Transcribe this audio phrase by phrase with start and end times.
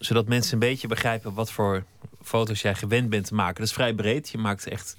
[0.00, 1.84] zodat mensen een beetje begrijpen wat voor
[2.22, 3.54] foto's jij gewend bent te maken.
[3.54, 4.28] Dat is vrij breed.
[4.28, 4.96] Je maakt echt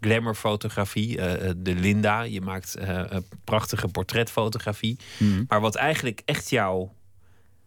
[0.00, 2.22] glamourfotografie, uh, de Linda.
[2.22, 3.04] Je maakt uh,
[3.44, 4.98] prachtige portretfotografie.
[5.18, 5.44] Mhm.
[5.48, 6.94] Maar wat eigenlijk echt jouw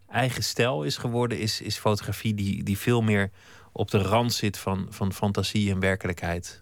[0.10, 3.32] eigen stijl is geworden, is, is fotografie die, die veel meer
[3.72, 6.62] op de rand zit van, van fantasie en werkelijkheid.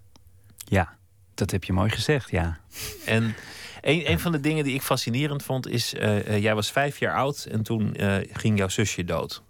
[0.57, 0.97] Ja,
[1.33, 2.59] dat heb je mooi gezegd, ja.
[3.05, 3.35] En
[3.81, 7.15] een, een van de dingen die ik fascinerend vond is, uh, jij was vijf jaar
[7.15, 7.95] oud en toen
[8.31, 9.43] ging jouw zusje dood.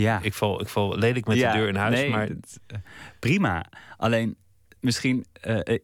[0.00, 0.20] Ja.
[0.22, 2.28] Ik val, ik val lelijk met ja, de deur in huis, nee, maar...
[2.28, 2.36] uh,
[3.18, 3.66] prima.
[3.96, 4.36] Alleen,
[4.80, 5.26] misschien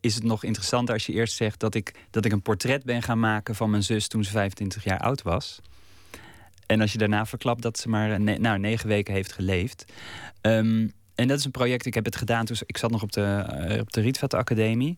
[0.00, 1.60] is het nog interessanter als je eerst zegt...
[1.60, 4.84] Dat ik, dat ik een portret ben gaan maken van mijn zus toen ze 25
[4.84, 5.60] jaar oud was.
[6.66, 9.84] En als je daarna verklapt dat ze maar ne nou, negen weken heeft geleefd...
[10.40, 13.12] Um, en dat is een project, ik heb het gedaan toen ik zat nog op
[13.12, 14.96] de, uh, op de Rietveld Academie.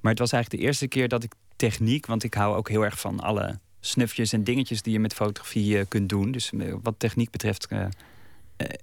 [0.00, 2.84] Maar het was eigenlijk de eerste keer dat ik techniek, want ik hou ook heel
[2.84, 6.30] erg van alle snufjes en dingetjes die je met fotografie uh, kunt doen.
[6.30, 7.68] Dus wat techniek betreft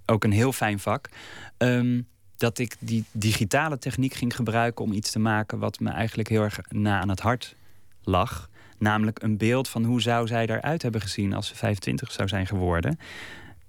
[0.05, 1.09] ook een heel fijn vak.
[1.57, 6.29] Um, dat ik die digitale techniek ging gebruiken om iets te maken wat me eigenlijk
[6.29, 7.55] heel erg na aan het hart
[8.03, 8.49] lag.
[8.77, 12.47] Namelijk een beeld van hoe zou zij eruit hebben gezien als ze 25 zou zijn
[12.47, 12.99] geworden.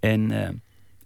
[0.00, 0.30] En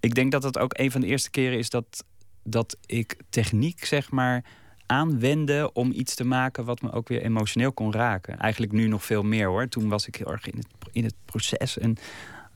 [0.01, 2.05] ik denk dat dat ook een van de eerste keren is dat,
[2.43, 4.45] dat ik techniek, zeg maar,
[4.87, 8.39] aanwende om iets te maken wat me ook weer emotioneel kon raken.
[8.39, 9.69] Eigenlijk nu nog veel meer hoor.
[9.69, 11.97] Toen was ik heel erg in het, in het proces en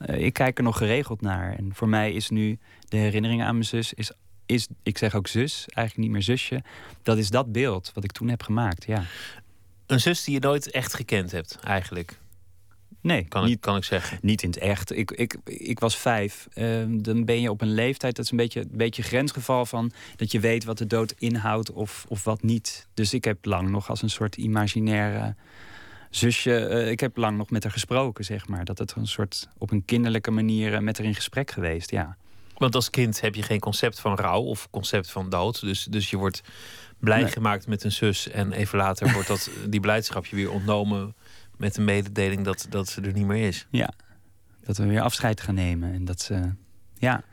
[0.09, 1.55] uh, ik kijk er nog geregeld naar.
[1.57, 4.11] En voor mij is nu de herinnering aan mijn zus, is,
[4.45, 6.63] is, ik zeg ook zus, eigenlijk niet meer zusje.
[7.01, 9.03] Dat is dat beeld wat ik toen heb gemaakt, ja.
[9.85, 12.21] Een zus die je nooit echt gekend hebt, eigenlijk.
[13.03, 14.17] Nee, kan, niet, ik, kan ik zeggen.
[14.21, 14.97] Niet in het echt.
[14.97, 16.47] Ik, ik, ik was vijf.
[16.55, 19.91] Uh, dan ben je op een leeftijd, dat is een beetje, een beetje grensgeval van
[20.15, 22.87] dat je weet wat de dood inhoudt of, of wat niet.
[22.93, 25.35] Dus ik heb lang nog als een soort imaginaire
[26.15, 26.69] zusje.
[26.69, 28.65] Uh, ik heb lang nog met haar gesproken, zeg maar.
[28.65, 32.17] Dat het een soort op een kinderlijke manier uh, met haar in gesprek geweest, ja.
[32.57, 35.61] Want als kind heb je geen concept van rouw of concept van dood.
[35.61, 36.41] Dus, dus je wordt
[36.99, 37.31] blij nee.
[37.31, 38.29] gemaakt met een zus.
[38.29, 41.15] En even later wordt dat, die blijdschap je weer ontnomen
[41.57, 43.67] met de mededeling dat, dat ze er niet meer is.
[43.69, 43.93] Ja,
[44.63, 45.93] dat we weer afscheid gaan nemen.
[45.93, 46.53] En dat ze,
[46.97, 47.23] ja.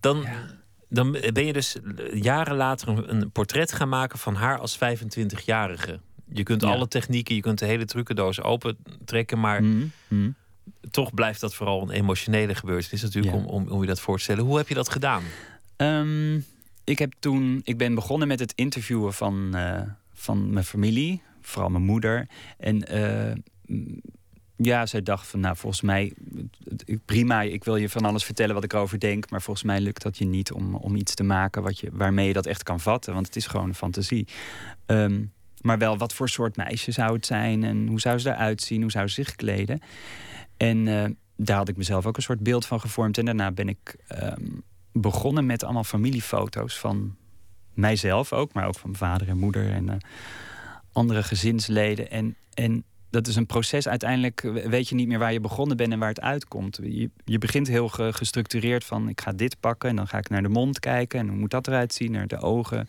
[0.00, 0.46] Dan, ja.
[0.88, 1.76] dan ben je dus
[2.12, 6.00] jaren later een, een, portret gaan maken van haar als 25-jarige.
[6.32, 6.68] Je kunt ja.
[6.68, 10.34] alle technieken, je kunt de hele trucendoos open trekken, maar mm, mm.
[10.90, 13.40] toch blijft dat vooral een emotionele gebeurtenis natuurlijk Ja.
[13.40, 14.44] om, om, om je dat voor te stellen.
[14.44, 15.22] Hoe heb je dat gedaan?
[15.76, 16.40] Ehm,
[16.84, 21.70] ik heb toen, ik ben begonnen met het interviewen van, eh, van mijn familie, vooral
[21.70, 22.28] mijn moeder.
[22.58, 23.32] En eh,
[24.56, 26.12] ja, zij dacht van, nou, volgens mij,
[27.04, 30.02] prima, ik wil je van alles vertellen wat ik erover denk, maar volgens mij lukt
[30.02, 32.80] dat je niet om, om iets te maken wat je, waarmee je dat echt kan
[32.80, 34.26] vatten, want het is gewoon een fantasie.
[34.86, 35.22] Ehm,
[35.64, 38.82] maar wel, wat voor soort meisje zou het zijn en hoe zou ze eruit zien,
[38.82, 39.80] hoe zou ze zich kleden.
[40.56, 41.04] En eh,
[41.36, 43.18] daar had ik mezelf ook een soort beeld van gevormd.
[43.18, 44.42] En daarna ben ik ehm,
[44.92, 47.16] begonnen met allemaal familiefoto's van
[47.74, 49.96] mijzelf ook, maar ook van mijn vader en moeder en eh,
[50.92, 52.10] andere gezinsleden.
[52.10, 53.88] En, en dat is een proces.
[53.88, 56.78] Uiteindelijk weet je niet meer waar je begonnen bent en waar het uitkomt.
[56.82, 60.28] Je, je begint heel ge- gestructureerd van ik ga dit pakken en dan ga ik
[60.28, 62.88] naar de mond kijken en hoe moet dat eruit zien, naar de ogen.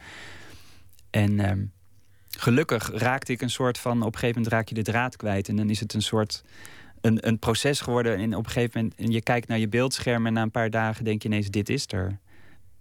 [1.09, 1.63] En ehm,
[2.37, 5.49] gelukkig raakte ik een soort van, op een gegeven moment raak je de draad kwijt
[5.49, 6.43] en dan is het een soort
[7.01, 8.17] een, een proces geworden.
[8.17, 10.69] En op een gegeven moment, en je kijkt naar je beeldscherm en na een paar
[10.69, 12.19] dagen denk je ineens, dit is er.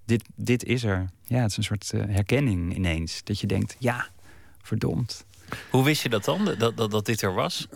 [0.04, 1.10] Dit, dit is er.
[1.24, 3.20] Ja, het is een soort uh, herkenning ineens.
[3.24, 4.08] Dat je denkt, ja,
[4.62, 5.24] verdomd.
[5.70, 7.66] Hoe wist je dat dan, dat, dat, dat dit er was?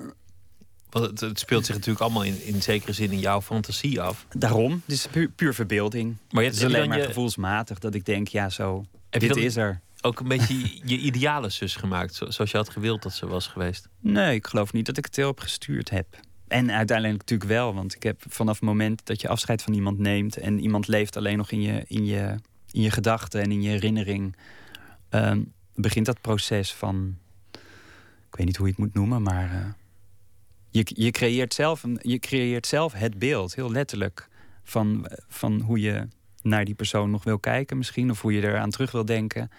[0.90, 4.26] Want het, het speelt zich natuurlijk allemaal in, in zekere zin in jouw fantasie af.
[4.36, 6.16] Daarom, het is puur, puur verbeelding.
[6.30, 9.28] Maar je het is alleen maar je, gevoelsmatig dat ik denk, ja, zo, heb dit
[9.28, 9.80] je dan is er.
[10.00, 10.54] Ook een beetje
[10.84, 13.88] je ideale zus gemaakt, zoals je had gewild dat ze was geweest.
[14.00, 16.06] Nee, ik geloof niet dat ik het heel op gestuurd heb.
[16.48, 19.98] En uiteindelijk natuurlijk wel, want ik heb vanaf het moment dat je afscheid van iemand
[19.98, 22.34] neemt en iemand leeft alleen nog in je, in je,
[22.70, 24.36] in je gedachten en in je herinnering,
[25.10, 27.18] um, begint dat proces van,
[28.30, 29.66] ik weet niet hoe je het moet noemen, maar uh,
[30.70, 34.28] je, je, creëert zelf je creëert zelf het beeld, heel letterlijk,
[34.64, 36.08] van, van hoe je
[36.42, 39.50] naar die persoon nog wil kijken misschien, of hoe je eraan terug wil denken.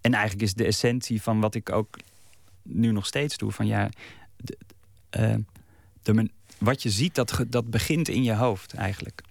[0.00, 1.98] En eigenlijk is de essentie van wat ik ook
[2.62, 3.88] nu nog steeds doe, van ja.
[4.36, 4.58] De,
[5.18, 5.34] uh,
[6.02, 9.22] de, wat je ziet, dat, dat begint in je hoofd eigenlijk.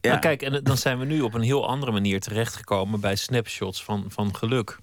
[0.00, 0.10] Ja.
[0.10, 3.84] Maar kijk, en dan zijn we nu op een heel andere manier terechtgekomen bij snapshots
[3.84, 4.78] van, van geluk.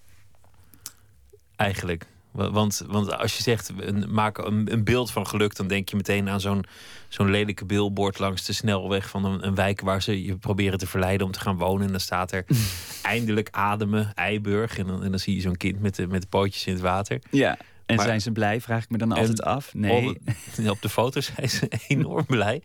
[1.55, 2.05] Eigenlijk.
[2.33, 3.71] Want, want als je zegt,
[4.07, 6.65] maak een, een beeld van geluk, dan denk je meteen aan zo'n
[7.07, 10.87] zo'n lelijke billboard langs de snelweg van een, een, wijk waar ze je proberen te
[10.87, 11.85] verleiden om te gaan wonen.
[11.85, 12.45] En dan staat er
[13.01, 14.77] eindelijk ademen, Eiburg.
[14.77, 16.81] En dan, en dan zie je zo'n kind met de, met de pootjes in het
[16.81, 17.21] water.
[17.29, 17.57] Ja.
[17.85, 18.61] En maar, zijn ze blij?
[18.61, 19.73] Vraag ik me dan altijd af.
[19.73, 20.09] Nee.
[20.09, 22.61] Op, op de foto's zijn ze enorm blij.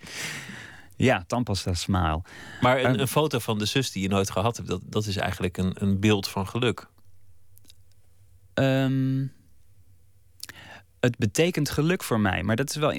[0.97, 2.23] Ja, tandpasta smile.
[2.61, 5.17] Maar een, een, foto van de zus die je nooit gehad hebt, dat, dat is
[5.17, 6.87] eigenlijk een, een beeld van geluk.
[8.55, 9.27] Ehm,
[11.01, 12.43] het betekent geluk voor mij.
[12.43, 12.93] Maar dat is wel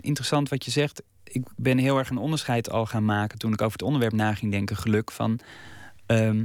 [0.00, 1.02] interessant wat je zegt.
[1.24, 4.34] Ik ben heel erg een onderscheid al gaan maken toen ik over het onderwerp na
[4.34, 4.76] ging denken.
[4.76, 5.38] Geluk van.
[6.06, 6.44] Ehm,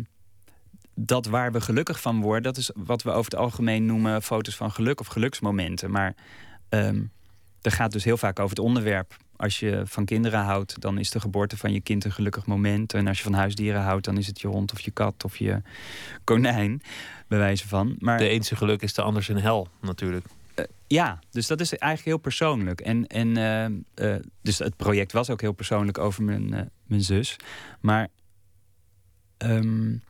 [0.96, 4.56] dat waar we gelukkig van worden, dat is wat we over het algemeen noemen foto's
[4.56, 5.92] van geluk of geluksmomenten.
[5.92, 6.16] Maar
[6.70, 7.12] um,
[7.62, 9.18] er gaat dus heel vaak over het onderwerp.
[9.36, 12.94] Als je van kinderen houdt, dan is de geboorte van je kind een gelukkig moment.
[12.94, 15.38] En als je van huisdieren houdt, dan is het je hond of je kat of
[15.38, 15.62] je
[16.24, 16.82] konijn,
[17.28, 17.96] bij wijze van.
[18.00, 20.26] Maar, de ene geluk is de ander zijn hel, natuurlijk.
[20.56, 22.82] Uh, ja, dus dat is eigenlijk heel persoonlijk.
[22.82, 27.36] En, en uh, uh, dus het project was ook heel persoonlijk over mijn, mijn zus.
[27.80, 28.08] Maar
[29.38, 30.02] um,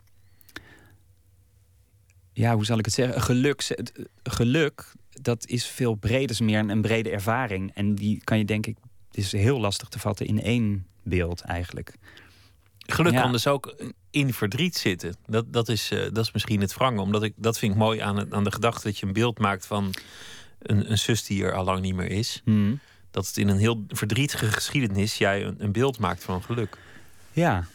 [2.33, 3.21] ja, hoe zal ik het zeggen?
[3.21, 3.81] Geluk,
[4.23, 7.71] geluk dat is veel breder, meer een, brede ervaring.
[7.73, 8.77] En die kan je denk ik,
[9.11, 11.95] is heel lastig te vatten in één beeld eigenlijk.
[12.91, 13.75] Geluk kan dus ook
[14.11, 15.15] in verdriet zitten.
[15.25, 17.01] Dat, dat, is, uh, dat is misschien het wrangen.
[17.01, 19.39] Omdat ik, dat vind ik mooi aan, het, aan de gedachte dat je een beeld
[19.39, 19.93] maakt van
[20.61, 22.41] een, een zus die er al lang niet meer is.
[22.43, 22.79] Hmm.
[23.11, 26.77] Dat het in een heel verdrietige geschiedenis jij een, een beeld maakt van geluk.
[27.31, 27.65] Ja,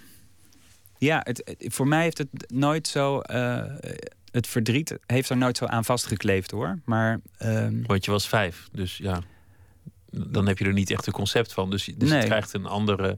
[0.98, 3.20] ja het, voor mij heeft het nooit zo.
[3.30, 3.62] Uh,
[4.30, 6.78] het verdriet heeft er nooit zo aan vastgekleefd hoor.
[6.84, 7.86] Maar, um...
[7.86, 9.20] Want je was vijf, dus ja.
[10.10, 11.70] Dan heb je er niet echt een concept van.
[11.70, 13.16] Dus, dus het krijgt een andere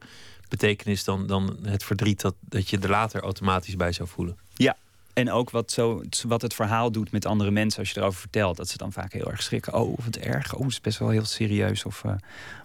[0.49, 4.39] betekenis dan, dan het verdriet dat, dat je er later automatisch bij zou voelen.
[4.55, 4.77] Ja,
[5.19, 8.57] en ook wat, zo, wat het verhaal doet met andere mensen als je erover vertelt.
[8.57, 9.75] Dat ze dan vaak heel erg schrikken.
[9.75, 10.55] Oh, wat erg.
[10.55, 12.13] Oh, het is best wel heel serieus of uh,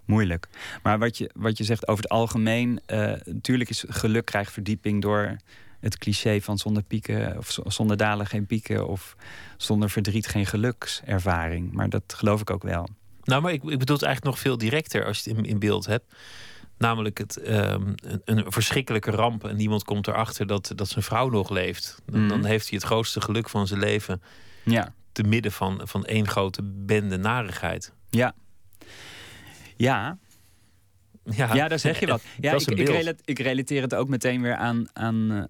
[0.05, 0.47] moeilijk.
[0.83, 2.79] Maar wat je, wat je zegt over het algemeen.
[2.87, 5.37] Uh, natuurlijk is geluk krijgt verdieping door
[5.79, 9.15] het cliché van zonder pieken of zonder dalen geen pieken of
[9.57, 11.71] zonder verdriet geen gelukservaring.
[11.71, 12.87] Maar dat geloof ik ook wel.
[13.23, 15.59] Nou, maar ik, ik bedoel het eigenlijk nog veel directer als je het in, in
[15.59, 16.13] beeld hebt.
[16.83, 21.29] Namelijk het, um, een, een, verschrikkelijke ramp en niemand komt erachter dat, dat zijn vrouw
[21.29, 22.01] nog leeft.
[22.05, 22.29] Dan, mhm.
[22.29, 24.21] dan heeft hij het grootste geluk van zijn leven.
[24.63, 24.93] Ja.
[25.11, 27.93] Te midden van, van één grote bende narigheid.
[28.09, 28.33] Ja.
[29.75, 30.17] Ja,
[31.23, 32.21] ja, ja, daar zeg je wat.
[32.39, 35.43] Ja, ik, ik, ik, relateer het ook meteen weer aan, aan, eh,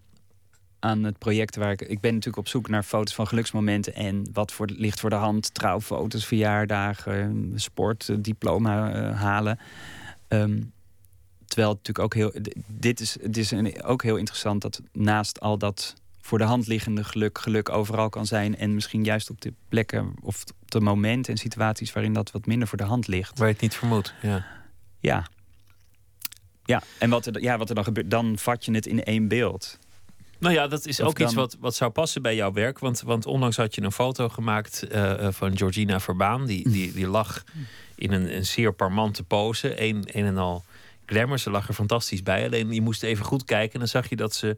[0.80, 1.82] aan het project waar ik.
[1.82, 3.94] Ik ben natuurlijk op zoek naar foto's van geluksmomenten.
[3.94, 5.54] En wat voor, ligt voor de hand.
[5.54, 9.60] Trouwfoto's, verjaardagen, sport, eh, diploma uh, halen.
[10.28, 10.74] Um,
[11.54, 12.54] terwijl het natuurlijk ook heel.
[12.68, 16.68] Dit is, het is een, ook heel interessant dat naast al dat voor de hand
[16.68, 18.58] liggende geluk, geluk overal kan zijn.
[18.58, 22.46] En misschien juist op de plekken of op de momenten en situaties waarin dat wat
[22.46, 23.38] minder voor de hand ligt.
[23.38, 24.14] Waar je het niet vermoedt.
[24.22, 24.46] Ja.
[25.00, 25.28] Ja.
[26.66, 29.28] Ja, en wat er, ja, wat er dan gebeurt, dan vat je het in één
[29.28, 29.80] beeld.
[30.40, 32.80] Nou ja, dat is ook iets wat, wat zou passen bij jouw werk.
[32.80, 36.46] Want, want onlangs had je een foto gemaakt uh, van Georgina Verbaan.
[36.46, 37.44] Die, die, die lag
[37.96, 39.82] in een, een zeer parmante pose.
[39.82, 40.64] Een, een en al
[41.06, 41.40] glamour.
[41.40, 42.46] Ze lag er fantastisch bij.
[42.46, 43.74] Alleen je moest even goed kijken.
[43.74, 44.58] En dan zag je dat ze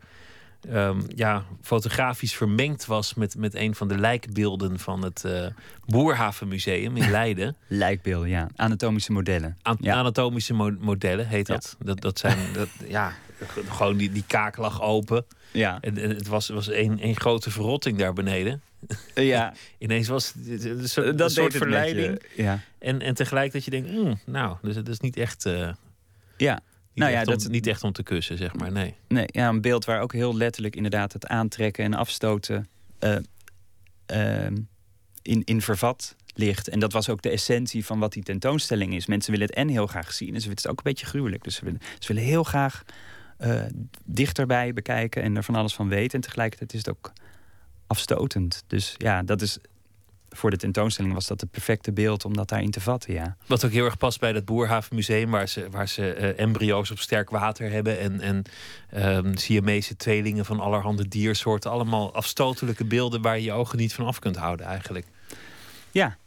[0.71, 5.47] um, ja, fotografisch vermengd was met, met een van de lijkbeelden van het uh,
[5.85, 7.55] Boerhavenmuseum in Leiden.
[7.67, 8.47] Lijkbeelden, ja.
[8.55, 9.57] Anatomische modellen.
[9.81, 11.75] Anatomische modellen heet dat.
[11.79, 12.01] dat.
[12.01, 13.13] Dat zijn, dat, ja,
[13.67, 15.25] gewoon die, die kaak lag open.
[15.51, 15.77] Ja.
[15.81, 18.61] En, het was, was een, een grote verrotting daar beneden.
[19.15, 19.53] Ja.
[19.77, 22.21] Ineens was het een soort, dat een soort verleiding.
[22.35, 22.59] Ja.
[22.79, 25.45] En, en tegelijk dat je denkt, mm, nou, dus dat is niet echt...
[25.45, 25.69] Uh,
[26.37, 26.59] ja.
[26.93, 28.71] nou ja, dat is niet echt om te kussen, zeg maar.
[28.71, 28.95] Nee.
[29.07, 32.67] Nee, ja, een beeld waar ook heel letterlijk inderdaad het aantrekken en afstoten
[32.99, 33.15] uh,
[34.11, 34.45] uh,
[35.21, 36.67] in, in vervat ligt.
[36.67, 39.05] En dat was ook de essentie van wat die tentoonstelling is.
[39.05, 40.33] Mensen willen het en heel graag zien.
[40.33, 41.43] En ze vinden het ook een beetje gruwelijk.
[41.43, 42.83] Dus ze willen, ze willen heel graag
[43.39, 43.61] uh,
[44.05, 46.13] dichterbij bekijken en er van alles van weten.
[46.13, 47.13] En tegelijkertijd is het ook
[47.87, 48.63] afstotend.
[48.67, 49.57] Dus ja, dat is
[50.35, 53.13] voor de tentoonstelling was dat het perfecte beeld om dat daarin te vatten.
[53.13, 53.37] Ja.
[53.45, 56.99] Wat ook heel erg past bij dat Boerhavenmuseum, waar ze, waar ze uh, embryo's op
[56.99, 58.43] sterk water hebben en, en
[59.03, 61.71] um, Siamese tweelingen van allerhande diersoorten.
[61.71, 65.05] Allemaal afstotelijke beelden waar je je ogen niet van af kunt houden, eigenlijk.
[65.91, 66.17] Ja.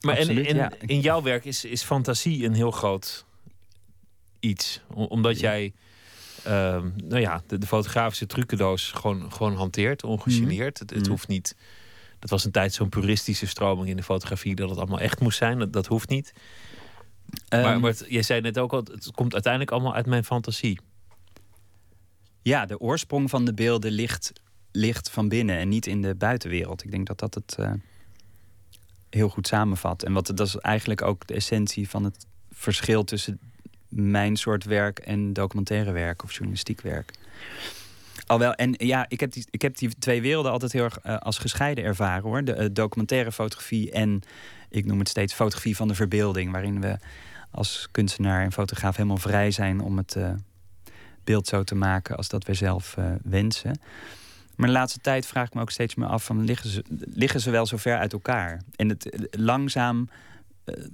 [0.00, 3.24] Maar Absoluut, en, in, in jouw werk is, is fantasie een heel groot
[4.40, 5.72] iets, omdat jij
[6.46, 10.78] Ehm, nou ja, de, de, fotografische trucendoos gewoon, gewoon hanteert, ongegeneerd.
[10.78, 11.10] Het, het mhm.
[11.10, 11.56] hoeft niet.
[12.18, 15.38] Dat was een tijd zo'n puristische stroming in de fotografie dat het allemaal echt moest
[15.38, 15.58] zijn.
[15.58, 16.32] Dat, dat hoeft niet.
[17.48, 17.80] maar, ehm.
[17.80, 20.80] maar je zei net ook al, het komt uiteindelijk allemaal uit mijn fantasie.
[22.42, 24.32] Ja, de oorsprong van de beelden ligt,
[24.72, 26.84] ligt van binnen en niet in de buitenwereld.
[26.84, 27.72] Ik denk dat dat het uh,
[29.10, 30.02] heel goed samenvat.
[30.02, 33.40] En wat, dat is eigenlijk ook de essentie van het verschil tussen
[33.88, 37.12] mijn soort werk en documentaire werk of journalistiek werk.
[38.26, 41.16] Alwel, en ja, ik heb, die, ik heb die twee werelden altijd heel erg uh,
[41.16, 42.44] als gescheiden ervaren hoor.
[42.44, 44.20] De uh, documentaire fotografie en
[44.68, 46.96] ik noem het steeds fotografie van de verbeelding, waarin we
[47.50, 50.30] als kunstenaar en fotograaf helemaal vrij zijn om het uh,
[51.24, 53.80] beeld zo te maken als dat wij zelf wensen.
[54.56, 57.40] Maar de laatste tijd vraag ik me ook steeds meer af: van, liggen, ze, liggen
[57.40, 58.62] ze wel zo ver uit elkaar?
[58.76, 60.08] En het langzaam,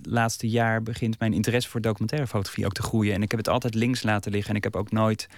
[0.03, 3.15] laatste jaar, begint mijn interesse voor documentaire fotografie ook te groeien.
[3.15, 4.51] En ik heb het altijd links laten liggen.
[4.51, 5.29] En ik heb ook nooit.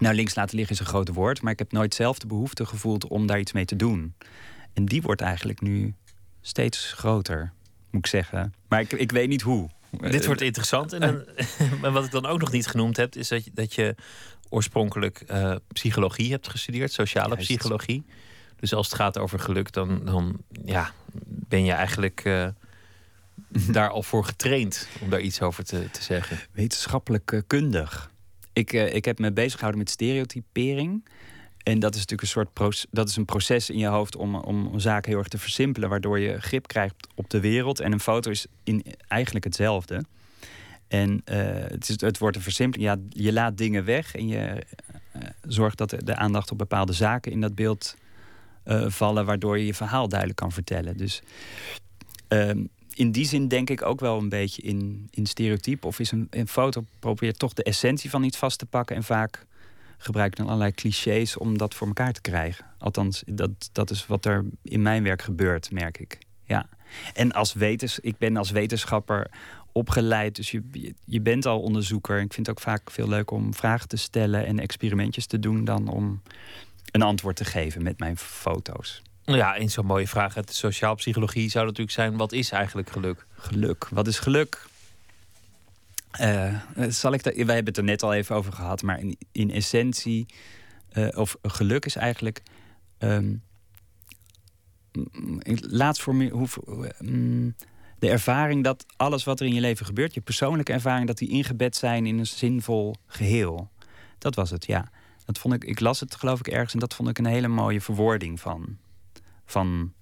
[0.00, 2.66] Nou, links laten liggen is een groot woord, maar ik heb nooit zelf de behoefte
[2.66, 4.14] gevoeld om daar iets mee te doen.
[4.72, 5.94] En die wordt eigenlijk nu
[6.40, 7.52] steeds groter,
[7.90, 8.54] moet ik zeggen.
[8.68, 9.68] Maar ik, ik weet niet hoe.
[9.90, 10.92] Dit wordt interessant.
[10.92, 11.26] En,
[11.82, 13.94] en wat ik dan ook nog niet genoemd heb, is dat je, dat je
[14.48, 18.04] oorspronkelijk uh, psychologie hebt gestudeerd, sociale psychologie.
[18.56, 20.92] Dus als het gaat over geluk, dan, dan ja,
[21.24, 22.48] ben je eigenlijk uh,
[23.76, 26.38] daar al voor getraind om daar iets over te, te zeggen.
[26.52, 28.10] Wetenschappelijk uh, kundig.
[28.52, 31.04] Ik, ik heb me bezig gehouden met stereotypering.
[31.62, 34.78] En dat is natuurlijk een soort dat is een proces in je hoofd om, om
[34.78, 37.80] zaken heel erg te versimpelen, waardoor je grip krijgt op de wereld.
[37.80, 40.04] En een foto is in, eigenlijk hetzelfde.
[40.88, 42.90] En uh, het, is, het wordt een versimpeling.
[42.90, 44.66] Ja, je laat dingen weg en je
[45.16, 47.96] uh, zorgt dat de aandacht op bepaalde zaken in dat beeld
[48.86, 50.96] vallen, waardoor je je verhaal duidelijk kan vertellen.
[50.96, 51.22] Dus
[52.28, 52.64] ehm,
[53.00, 55.86] in die zin denk ik ook wel een beetje in, in stereotype.
[55.86, 59.04] Of is een, een foto probeert toch de essentie van iets vast te pakken en
[59.04, 59.46] vaak
[59.98, 62.64] gebruik dan allerlei clichés om dat voor elkaar te krijgen.
[62.78, 66.18] Althans, dat, dat is wat er in mijn werk gebeurt, merk ik.
[66.44, 66.68] Ja.
[67.14, 69.30] En als wetens, ik ben als wetenschapper
[69.72, 72.20] opgeleid, dus je, je bent al onderzoeker.
[72.20, 75.64] Ik vind het ook vaak veel leuker om vragen te stellen en experimentjes te doen
[75.64, 76.22] dan om
[76.90, 79.02] een antwoord te geven met mijn foto's.
[79.36, 82.90] Ja, een zo'n mooie vraag uit de sociaal psychologie zou natuurlijk zijn: wat is eigenlijk
[82.90, 83.26] geluk?
[83.32, 83.88] Geluk.
[83.90, 84.68] Wat is geluk?
[86.20, 89.50] Uh, zal ik wij hebben het er net al even over gehad, maar in, in
[89.50, 90.26] essentie,
[90.92, 92.42] uh, of geluk is eigenlijk.
[92.98, 93.42] Um,
[95.60, 96.48] laatst voor me, hoe,
[97.00, 97.56] um,
[97.98, 101.28] de ervaring dat alles wat er in je leven gebeurt, je persoonlijke ervaring, dat die
[101.28, 103.70] ingebed zijn in een zinvol geheel.
[104.18, 104.90] Dat was het, ja.
[105.24, 107.48] Dat vond ik, ik las het geloof ik ergens en dat vond ik een hele
[107.48, 108.78] mooie verwoording van,
[109.50, 109.92] van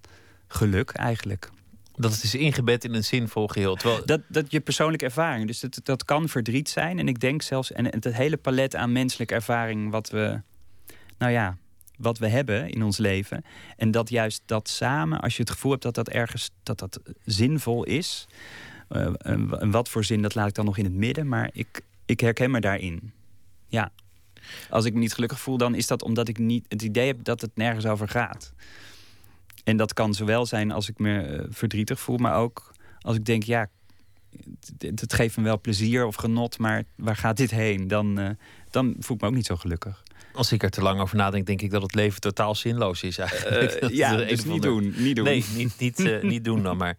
[0.48, 1.50] geluk eigenlijk.
[1.96, 3.74] Dat het is ingebed in een zinvol geheel.
[3.74, 4.06] Terwijl...
[4.06, 5.46] Dat, dat je persoonlijke ervaring.
[5.46, 6.98] Dus dat, dat kan verdriet zijn.
[6.98, 10.40] En ik denk zelfs, en het hele palet aan menselijke ervaring wat we,
[11.18, 11.56] nou ja,
[11.96, 13.44] wat we hebben in ons leven.
[13.76, 17.00] En dat juist dat samen, als je het gevoel hebt dat dat ergens dat dat
[17.24, 18.26] zinvol is.
[18.90, 21.28] Uh, en wat voor zin, dat laat ik dan nog in het midden.
[21.28, 23.12] Maar ik, ik herken me daarin.
[23.68, 23.92] Ja.
[24.70, 27.24] Als ik me niet gelukkig voel, dan is dat omdat ik niet het idee heb
[27.24, 28.52] dat het nergens over gaat.
[29.68, 33.24] En dat kan zowel zijn als ik me eh, verdrietig voel, maar ook als ik
[33.24, 33.68] denk, ja,
[34.78, 37.88] het, geeft me wel plezier of genot, maar waar gaat dit heen?
[37.88, 38.28] Dan, uh,
[38.70, 40.02] dan voel ik me ook niet zo gelukkig.
[40.32, 43.18] Als ik er te lang over nadenk, denk ik dat het leven totaal zinloos is
[43.18, 43.82] eigenlijk.
[43.82, 45.24] Uh, ja, dus niet doen, niet doen.
[45.24, 46.96] Nee, niet, niet, uh, niet doen dan maar.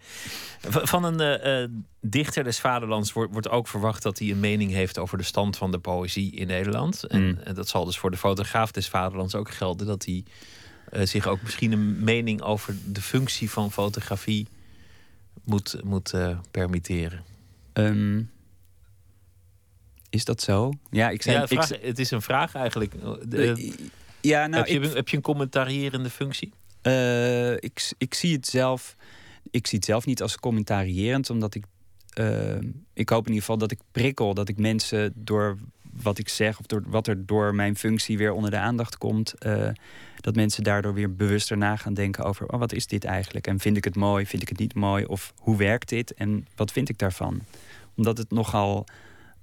[0.61, 5.17] Van een dichter des vaderlands wordt, wordt ook verwacht dat hij een mening heeft over
[5.17, 7.03] de stand van de poëzie in Nederland.
[7.03, 7.37] En, mm.
[7.43, 10.23] en dat zal dus voor de fotograaf des vaderlands ook gelden dat hij
[10.93, 14.47] uh, zich ook misschien een mening over de functie van fotografie
[15.43, 17.23] moet, moet uh, permitteren.
[17.73, 18.29] Um,
[20.09, 20.71] is dat zo?
[20.89, 22.93] Ja, ik zei, ja, vraag, ik, het is een vraag eigenlijk.
[23.29, 23.73] De,
[24.21, 26.53] ja, nou, heb, je, ik, heb je een commentarierende functie?
[26.83, 28.95] Uh, ik, ik zie het zelf.
[29.51, 31.63] Ik zie het zelf niet als commentarierend, omdat ik.
[32.19, 32.55] Uh,
[32.93, 35.57] ik hoop in ieder geval dat ik prikkel, dat ik mensen door
[35.93, 39.33] wat ik zeg of door wat er door mijn functie weer onder de aandacht komt,
[39.45, 39.69] uh,
[40.21, 43.47] dat mensen daardoor weer bewuster na gaan denken over oh, wat is dit eigenlijk?
[43.47, 45.05] En vind ik het mooi, vind ik het niet mooi?
[45.05, 47.41] Of hoe werkt dit en wat vind ik daarvan?
[47.95, 48.85] Omdat het nogal.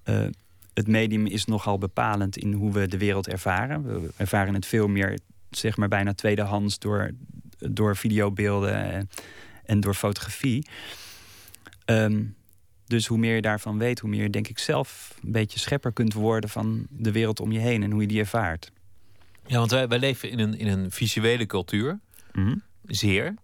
[0.05, 0.27] Uh,
[0.75, 4.03] het medium is nogal bepalend in hoe we de wereld ervaren.
[4.03, 5.19] We ervaren het veel meer,
[5.51, 7.11] zeg maar, bijna tweedehands door,
[7.59, 9.09] door videobeelden
[9.65, 10.67] en, door fotografie.
[11.85, 12.35] Um,
[12.87, 15.93] dus hoe meer je daarvan weet, hoe meer je denk ik zelf een beetje schepper
[15.93, 18.73] kunt worden van de wereld om je heen en hoe je die ervaart.
[19.47, 22.01] Ja, want wij, wij leven in een, in een visuele cultuur.
[22.33, 23.35] Mm Zeer.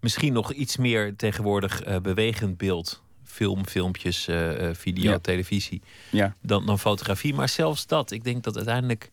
[0.00, 3.02] Misschien nog iets meer tegenwoordig uh, bewegend beeld.
[3.24, 5.82] Film, filmpjes, uh, video, televisie.
[6.10, 6.34] Ja.
[6.42, 7.34] Dan, dan fotografie.
[7.34, 8.10] Maar zelfs dat.
[8.10, 9.10] Ik denk dat uiteindelijk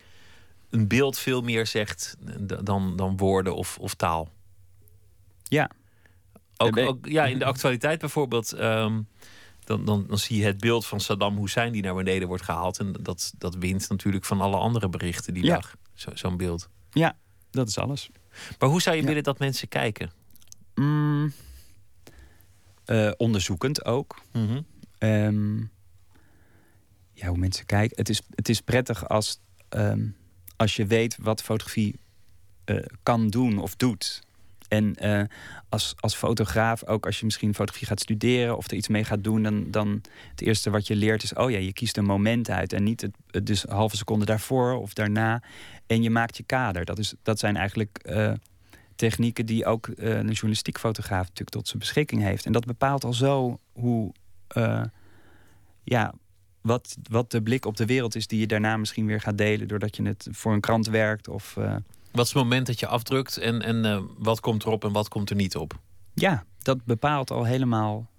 [0.70, 2.18] een beeld veel meer zegt
[2.64, 4.32] dan, dan woorden of, of taal.
[5.44, 5.70] Ja.
[6.58, 8.60] Ook, ook ja, in de actualiteit bijvoorbeeld.
[8.60, 9.08] Um,
[9.64, 12.80] dan, dan, dan zie je het beeld van Saddam Hussein die naar beneden wordt gehaald.
[12.80, 15.56] En dat, dat wint natuurlijk van alle andere berichten die ja.
[15.56, 15.76] dag.
[15.96, 16.70] Zo'n beeld.
[16.92, 17.18] Ja,
[17.52, 18.10] dat is alles.
[18.60, 20.12] Maar hoe zou je willen dat mensen kijken?
[20.76, 21.34] Mm,
[22.86, 24.22] uh, onderzoekend ook.
[24.32, 24.62] Mhm.
[24.98, 25.58] Ehm,
[27.14, 27.98] ja, hoe mensen kijken.
[27.98, 30.16] Het is, het is prettig als, um,
[30.56, 32.00] als je weet wat fotografie
[32.66, 34.24] uh, kan doen of doet.
[34.68, 35.22] En uh,
[35.70, 39.24] als, als fotograaf, ook als je misschien fotografie gaat studeren of er iets mee gaat
[39.24, 42.50] doen, dan, dan het eerste wat je leert is: oh ja, je kiest een moment
[42.50, 45.42] uit en niet het, dus halve seconde daarvoor of daarna.
[45.88, 46.86] En je maakt je kader.
[46.86, 48.34] Dat, is, dat zijn eigenlijk uh,
[48.96, 52.46] technieken die ook uh, een journalistiek fotograaf natuurlijk tot zijn beschikking heeft.
[52.46, 54.14] En dat bepaalt al zo hoe,
[55.84, 56.14] ja,
[56.62, 59.68] wat, wat de blik op de wereld is die je daarna misschien weer gaat delen
[59.68, 61.58] doordat je het voor een krant werkt of.
[62.16, 65.08] Wat is het moment dat je afdrukt en, en uh, wat komt erop en wat
[65.08, 65.80] komt er niet op?
[66.14, 68.10] Ja, dat bepaalt al helemaal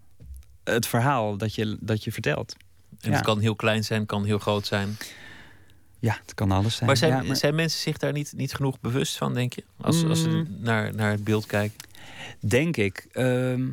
[0.65, 2.57] het verhaal dat je, dat je vertelt.
[3.01, 4.97] En het kan heel klein zijn, kan heel groot zijn.
[5.99, 6.87] Ja, het kan alles zijn.
[6.87, 7.37] Maar zijn, ja, maar...
[7.37, 9.65] zijn mensen zich daar niet, niet genoeg bewust van, denk je?
[9.81, 10.47] Als, als ze Mm.
[10.59, 11.79] naar, naar het beeld kijken.
[12.41, 13.07] Denk ik.
[13.13, 13.69] Ehm,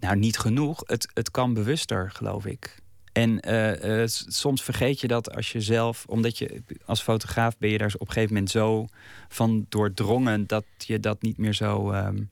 [0.00, 0.82] nou, niet genoeg.
[0.86, 2.82] Het, het kan bewuster, geloof ik.
[3.16, 7.70] En uh, uh, soms vergeet je dat als je zelf, omdat je als fotograaf ben
[7.70, 8.86] je daar op een gegeven moment zo
[9.28, 11.92] van doordrongen dat je dat niet meer zo.
[11.92, 12.30] Um...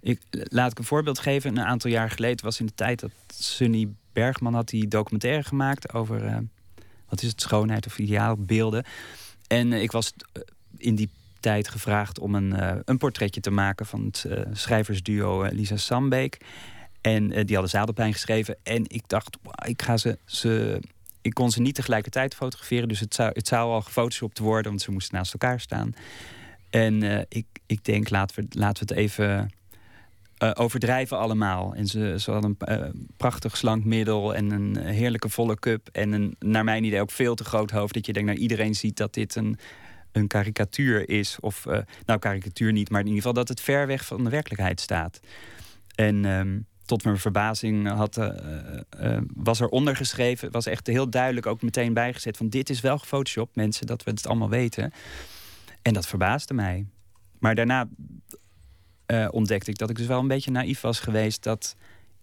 [0.00, 1.56] ik, laat ik een voorbeeld geven.
[1.56, 5.92] Een aantal jaar geleden was in de tijd dat Sunny Bergman had die documentaire gemaakt
[5.92, 6.36] over uh,
[7.08, 8.84] wat is het, schoonheid of ideaalbeelden.
[9.46, 10.12] En ik was
[10.76, 16.38] in die tijd gevraagd om een, een portretje te maken van het schrijversduo Lisa Sambeek.
[17.04, 18.56] En uh, die hadden Zadelpijn geschreven.
[18.62, 20.80] En ik dacht, ik ga ze, ze.
[21.20, 22.88] Ik kon ze niet tegelijkertijd fotograferen.
[22.88, 25.92] Dus het zou, het zou al gefotoshopt worden, want ze moesten naast elkaar staan.
[26.70, 29.50] En uh, ik, ik denk, laten we, laten we het even
[30.38, 31.74] uh, overdrijven allemaal.
[31.74, 35.88] En ze, ze hadden een prachtig slank middel en een heerlijke volle cup.
[35.92, 37.94] En een, naar mijn idee ook veel te groot hoofd.
[37.94, 39.58] Dat je denkt, nou, iedereen ziet dat dit een,
[40.12, 41.36] een karikatuur is.
[41.40, 41.64] Of,
[42.06, 45.20] nou, karikatuur niet, maar in ieder geval dat het ver weg van de werkelijkheid staat.
[45.94, 46.24] En.
[46.24, 48.28] Um, tot mijn verbazing had, uh,
[49.00, 50.50] uh, was er ondergeschreven.
[50.50, 54.10] was echt heel duidelijk ook meteen bijgezet van dit is wel gefotoshopt, mensen, dat we
[54.10, 54.92] het allemaal weten.
[55.82, 56.86] En dat verbaasde mij.
[57.38, 57.88] Maar daarna
[59.06, 61.76] uh, ontdekte ik dat ik dus wel een beetje naïef was geweest dat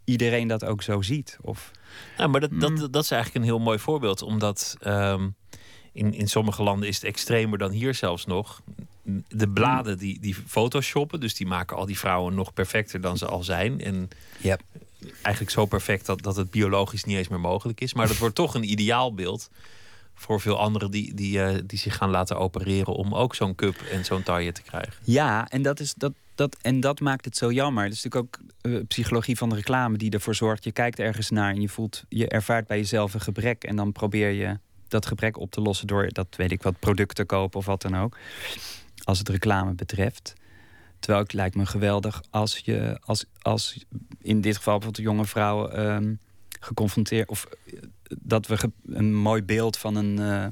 [0.03, 1.37] iedereen dat ook zo ziet.
[1.41, 1.71] Of,
[2.17, 5.35] ja, maar dat, dat, dat is eigenlijk een heel mooi voorbeeld, omdat um,
[5.91, 8.61] in, in sommige landen is het extremer dan hier zelfs nog.
[9.27, 13.25] De bladen die, die photoshoppen, dus die maken al die vrouwen nog perfecter dan ze
[13.25, 13.81] al zijn.
[13.81, 14.09] En
[14.41, 14.61] yep.
[15.21, 17.93] eigenlijk zo perfect dat, dat het biologisch niet eens meer mogelijk is.
[17.93, 19.49] Maar dat wordt toch een ideaalbeeld
[20.21, 23.75] voor veel anderen die, die, uh, die zich gaan laten opereren om ook zo'n cup
[23.91, 24.93] en zo'n taille te krijgen.
[25.03, 27.83] Ja, en dat, is, dat, dat, en dat maakt het zo jammer.
[27.83, 30.63] Dat is natuurlijk ook uh, psychologie van de reclame die ervoor zorgt.
[30.63, 33.63] Je kijkt ergens naar en je voelt, je ervaart bij jezelf een gebrek.
[33.63, 37.25] En dan probeer je dat gebrek op te lossen door dat weet ik wat producten
[37.25, 38.17] kopen of wat dan ook.
[39.11, 40.33] Als het reclame betreft.
[40.99, 43.85] Terwijl het lijkt me geweldig als je, als, als
[44.21, 46.19] in dit geval bijvoorbeeld jonge vrouwen um,
[46.59, 47.47] geconfronteerd of
[48.21, 50.19] dat we een mooi beeld van een.
[50.19, 50.45] Uh,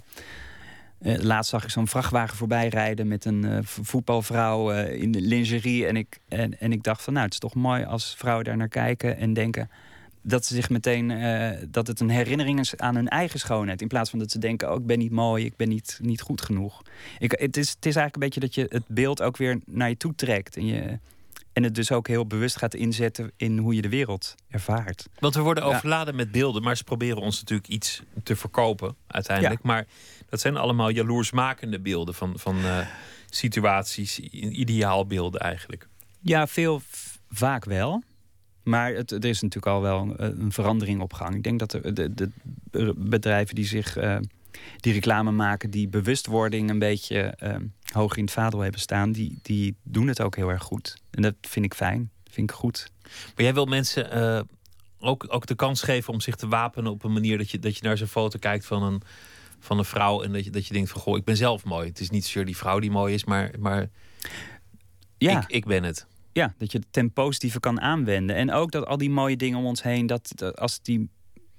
[1.02, 5.86] uh, laatst zag ik zo'n vrachtwagen voorbij rijden met een voetbalvrouw in de lingerie.
[5.86, 8.58] En ik, en, en ik dacht van nou, het is toch mooi als vrouwen daar
[8.58, 9.70] naar kijken en denken
[10.30, 13.82] dat ze zich meteen uh, dat het een herinnering is aan hun eigen schoonheid.
[13.82, 16.22] In plaats van dat ze denken: oh, ik ben niet mooi, ik ben niet, niet
[16.22, 16.82] goed genoeg.
[17.20, 19.90] Ik, het, is, het is eigenlijk een beetje dat je het beeld ook weer naar
[19.90, 20.58] je toe trekt.
[20.58, 21.00] En, je,
[21.54, 25.08] en het dus ook heel bewust gaat inzetten in hoe je de wereld ervaart.
[25.20, 29.62] Want we worden overladen met beelden, maar ze proberen ons natuurlijk iets te verkopen uiteindelijk.
[29.64, 29.68] Ja.
[29.68, 29.86] Maar
[30.30, 32.78] dat zijn allemaal jaloersmakende beelden van, van uh,
[33.30, 35.88] situaties, ideaalbeelden eigenlijk.
[36.20, 36.82] Ja, veel
[37.30, 38.04] vaak wel.
[38.70, 41.36] Maar het, er is natuurlijk al wel een, een, verandering op gang.
[41.36, 42.32] Ik denk dat de, de,
[42.72, 44.18] de bedrijven die zich uh,
[44.78, 47.56] die reclame maken, die bewustwording een beetje uh,
[47.94, 50.98] hoog in het vaandel hebben staan, die, die doen het ook heel erg goed.
[51.12, 52.12] En dat vind ik fijn.
[52.24, 52.92] Dat vind ik goed.
[53.36, 54.42] Maar jij wil mensen uh,
[55.00, 57.78] ook, ook de kans geven om zich te wapenen op een manier dat je, dat
[57.78, 59.02] je naar zo'n foto kijkt van een,
[59.60, 61.88] van een vrouw en dat je, dat je denkt van goh, ik ben zelf mooi.
[61.88, 63.90] Het is niet zozeer die vrouw die mooi is, maar, maar
[65.18, 65.42] ja.
[65.42, 66.08] ik, ik ben het.
[66.32, 68.36] Ja, dat je het ten positieve kan aanwenden.
[68.36, 71.10] En ook dat al die mooie dingen om ons heen, dat, als, die,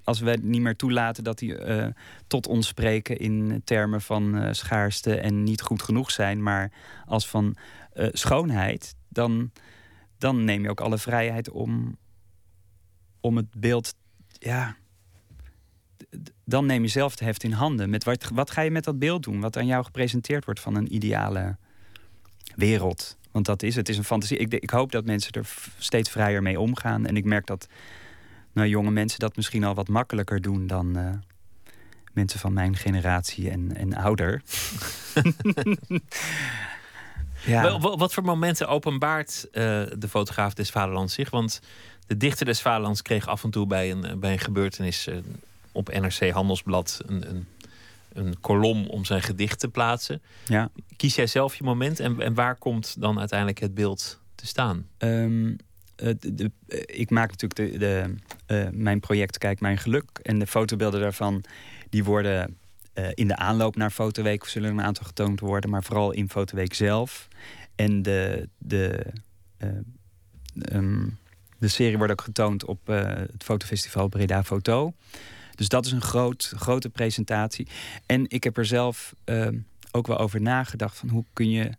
[0.03, 1.87] als we niet meer toelaten dat die uh,
[2.27, 6.71] tot ons spreken in termen van uh, schaarste en niet goed genoeg zijn, maar
[7.05, 7.55] als van
[7.93, 9.51] uh, schoonheid, dan,
[10.17, 11.97] dan neem je ook alle vrijheid om,
[13.19, 13.93] om het beeld.
[14.29, 14.75] Ja,
[16.45, 17.89] dan neem je zelf het heft in handen.
[17.89, 18.03] Met
[18.33, 19.39] wat ga je met dat beeld doen?
[19.39, 21.57] Wat aan jou gepresenteerd wordt van een ideale
[22.55, 23.17] wereld.
[23.31, 23.89] Want dat is het.
[23.89, 24.37] is een fantasie.
[24.37, 27.05] Ik, ik, hoop dat mensen er steeds vrijer mee omgaan.
[27.05, 27.67] En ik merk dat
[28.53, 31.09] nou, jonge mensen dat misschien al wat makkelijker doen dan uh,
[32.13, 34.41] mensen van mijn generatie en, en ouder.
[37.45, 37.79] ja.
[37.79, 39.51] Wat, wat, voor momenten openbaart uh,
[39.97, 41.29] de fotograaf des Vaderlands zich?
[41.29, 41.61] Want
[42.07, 45.17] de dichter des Vaderlands kreeg af en toe bij een, bij een gebeurtenis uh,
[45.71, 47.47] op NRC Handelsblad een, een,
[48.13, 50.21] een kolom om zijn gedicht te plaatsen.
[50.45, 50.69] Ja.
[50.95, 54.87] Kies jij zelf je moment en, en waar komt dan uiteindelijk het beeld te staan?
[54.97, 55.53] Ehm,
[56.19, 56.51] de,
[56.85, 58.15] ik maak natuurlijk de, de
[58.47, 60.19] uh, mijn project Kijk Mijn Geluk.
[60.23, 61.43] En de fotobeelden daarvan
[61.89, 62.57] die worden
[62.93, 66.73] uh, in de aanloop naar Fotoweek zullen een aantal getoond worden, maar vooral in Fotoweek
[66.73, 67.27] zelf.
[67.75, 69.05] En de, de,
[69.57, 69.69] uh,
[70.73, 71.17] um,
[71.57, 74.93] de serie wordt ook getoond op het fotofestival Breda Foto.
[75.55, 77.67] Dus dat is een groot, grote presentatie.
[78.05, 79.57] En ik heb er zelf ehm,
[79.91, 81.71] ook wel over nagedacht van hoe kun je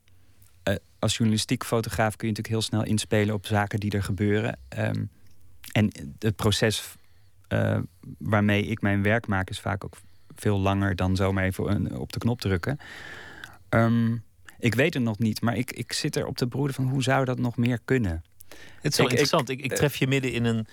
[1.03, 4.59] als journalistiek fotograaf kun je natuurlijk heel snel inspelen op zaken die er gebeuren.
[4.79, 5.11] Um,
[5.73, 6.95] en het proces
[7.49, 7.79] uh,
[8.19, 9.97] waarmee ik mijn werk maak is vaak ook
[10.35, 12.79] veel langer dan zomaar even op de knop drukken.
[13.71, 14.23] Um,
[14.59, 17.03] ik weet het nog niet, maar ik, ik zit er op de broeden van hoe
[17.03, 18.25] zou dat nog meer kunnen.
[18.81, 19.49] Het is wel interessant.
[19.49, 20.67] Ik, ik, tref je midden in een,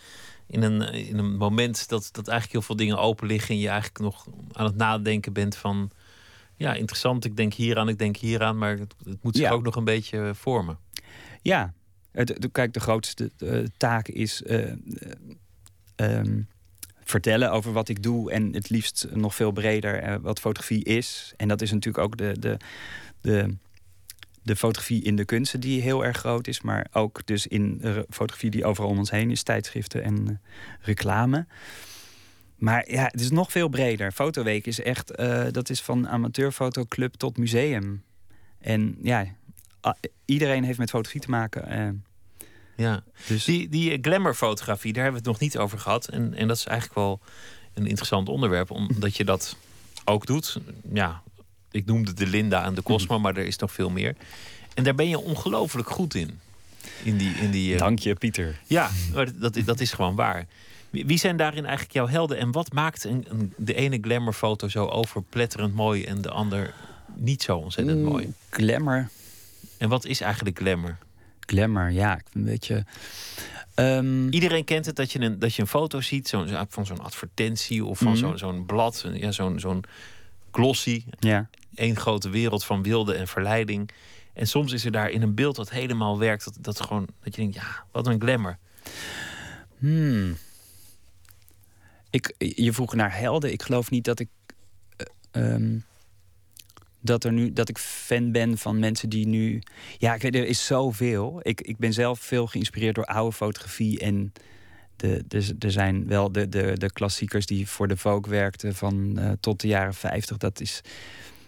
[0.50, 3.68] in een, in een moment dat, dat eigenlijk heel veel dingen open liggen en je
[3.68, 5.92] eigenlijk nog aan het nadenken bent van
[6.56, 7.26] ja, interessant.
[7.26, 9.52] Ik denk hieraan, ik denk hieraan, maar het, het moet zich ja.
[9.52, 10.78] ook nog een beetje vormen.
[11.42, 11.74] Ja,
[12.12, 14.74] het, kijk, de grootste uh, taak is uh,
[15.96, 16.48] um,
[17.04, 21.34] vertellen over wat ik doe en het liefst nog veel breder uh, wat fotografie is.
[21.38, 22.58] En dat is natuurlijk ook de, de,
[23.22, 23.58] de,
[24.44, 28.06] de fotografie in de kunsten die heel erg groot is, maar ook dus in de
[28.10, 30.42] fotografie die overal om ons heen is, tijdschriften en
[30.82, 31.46] reclame.
[32.56, 34.12] Maar ja, het is nog veel breder.
[34.12, 38.04] Fotoweek is echt, uh, dat is van amateurfotoclub tot museum.
[38.60, 39.26] En ja,
[40.26, 41.80] iedereen heeft met fotografie te maken.
[41.80, 41.90] Uh,
[42.76, 43.44] ja, dus...
[43.44, 46.08] die, die glamourfotografie, daar hebben we het nog niet over gehad.
[46.08, 47.20] En, en dat is eigenlijk wel
[47.74, 49.58] een interessant onderwerp, omdat je dat
[50.06, 50.58] ook doet.
[50.94, 51.22] Ja,
[51.72, 53.22] ik noemde de Linda en de Cosmo, mm.
[53.22, 54.16] maar er is nog veel meer.
[54.74, 56.40] En daar ben je ongelooflijk goed in.
[57.04, 57.80] in, die, in die, uh...
[57.80, 58.60] Dank je, Pieter.
[58.68, 58.90] Ja,
[59.36, 60.46] dat, dat is gewoon waar.
[60.90, 62.38] Wie zijn daarin eigenlijk jouw helden?
[62.38, 66.74] En wat maakt een, een, de ene glamourfoto zo overpletterend mooi en de ander
[67.16, 68.26] niet zo ontzettend mooi?
[68.26, 69.10] Mm, glamour.
[69.78, 70.98] En wat is eigenlijk glamour?
[71.40, 72.86] Glamour, ja, ik een beetje.
[73.76, 74.30] Um...
[74.30, 77.86] Iedereen kent het dat je een, dat je een foto ziet zo, van zo'n advertentie
[77.86, 78.38] of van mm.
[78.38, 79.84] zo'n blad, ja, zo'n zo'n
[80.52, 81.04] glossy.
[81.20, 81.50] Ja.
[81.76, 83.90] Eén grote wereld van wilde en verleiding.
[84.34, 87.36] En soms is er daar in een beeld dat helemaal werkt, dat, dat gewoon dat
[87.36, 88.58] je denkt, ja, wat een glamour.
[89.78, 90.38] Hmm.
[92.10, 93.52] Ik, je vroeg naar helden.
[93.52, 94.28] Ik geloof niet dat ik.
[95.32, 95.84] Uh, um,
[97.00, 99.62] dat, er nu, dat ik fan ben van mensen die nu.
[99.98, 101.40] Ja, ik weet, er is zoveel.
[101.42, 104.00] Ik, ik ben zelf veel geïnspireerd door oude fotografie.
[104.00, 104.34] En
[105.00, 109.20] de, de, er zijn wel de, de, de klassiekers die voor de Vogue werkten van
[109.20, 110.38] uh, tot de jaren 50.
[110.38, 110.82] Dat, is,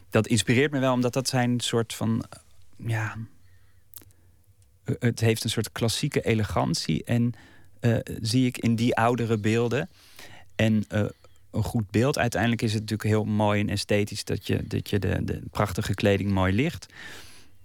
[0.09, 2.23] dat inspireert me wel, omdat dat zijn soort van.
[2.77, 3.17] Ja.
[4.99, 7.03] Het heeft een soort klassieke elegantie.
[7.03, 7.33] En
[7.81, 9.89] uh, zie ik in die oudere beelden.
[10.55, 11.05] En uh,
[11.51, 12.17] een goed beeld.
[12.17, 15.93] Uiteindelijk is het natuurlijk heel mooi en esthetisch dat je, dat je de, de prachtige
[15.93, 16.93] kleding mooi ligt.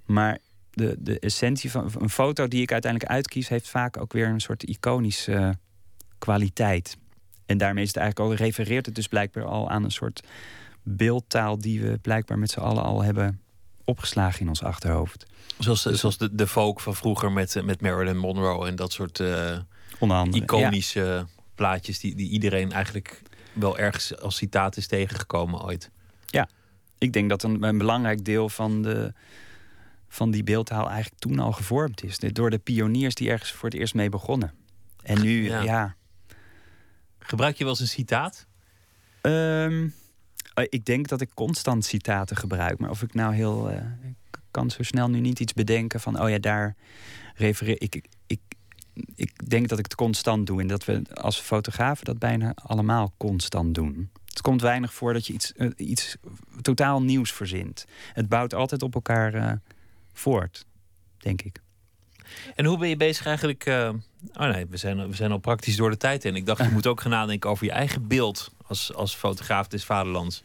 [0.05, 0.39] Maar
[0.71, 4.41] de, de essentie van een foto die ik uiteindelijk uitkies, heeft vaak ook weer een
[4.41, 5.59] soort iconische
[6.27, 6.97] kwaliteit.
[7.47, 10.23] En daarmee is het eigenlijk al, refereert het dus blijkbaar al aan een soort
[10.83, 13.41] beeldtaal die we blijkbaar met z'n allen al hebben
[13.85, 15.27] opgeslagen in ons achterhoofd.
[15.59, 19.19] Zoals, dus, zoals de, de folk van vroeger met, met Marilyn Monroe en dat soort
[19.19, 19.59] uh,
[20.31, 25.91] iconische plaatjes die, die iedereen eigenlijk wel ergens als citaat is tegengekomen ooit.
[26.27, 26.49] Ja,
[26.99, 29.13] ik denk dat een, een belangrijk deel van, de,
[30.09, 32.19] van die beeldtaal eigenlijk toen al gevormd is.
[32.19, 34.53] Door de pioniers die ergens voor het eerst mee begonnen.
[35.03, 35.97] En nu, ja.
[37.27, 38.47] Gebruik je wel eens een citaat?
[39.23, 39.95] Um,
[40.55, 42.79] ik denk dat ik constant citaten gebruik.
[42.79, 43.71] Maar of ik nou heel.
[43.71, 46.21] Uh, ik kan zo snel nu niet iets bedenken van.
[46.21, 46.77] Oh ja, daar
[47.35, 48.09] refereer ik.
[48.27, 48.41] Ik,
[49.15, 50.61] ik denk dat ik het constant doe.
[50.61, 54.11] En dat we als fotografen dat bijna allemaal constant doen.
[54.25, 56.17] Het komt weinig voor dat je iets, uh, iets
[56.61, 57.85] totaal nieuws verzint.
[58.13, 59.61] Het bouwt altijd op elkaar
[60.13, 60.67] voort,
[61.19, 61.65] denk ik.
[62.55, 63.67] En hoe ben je bezig eigenlijk?
[63.67, 63.91] Uh,
[64.33, 66.71] oh nee, we zijn, we zijn al praktisch door de tijd en Ik dacht, je
[66.79, 70.43] moet ook gaan nadenken over je eigen beeld als, als fotograaf des vaderlands.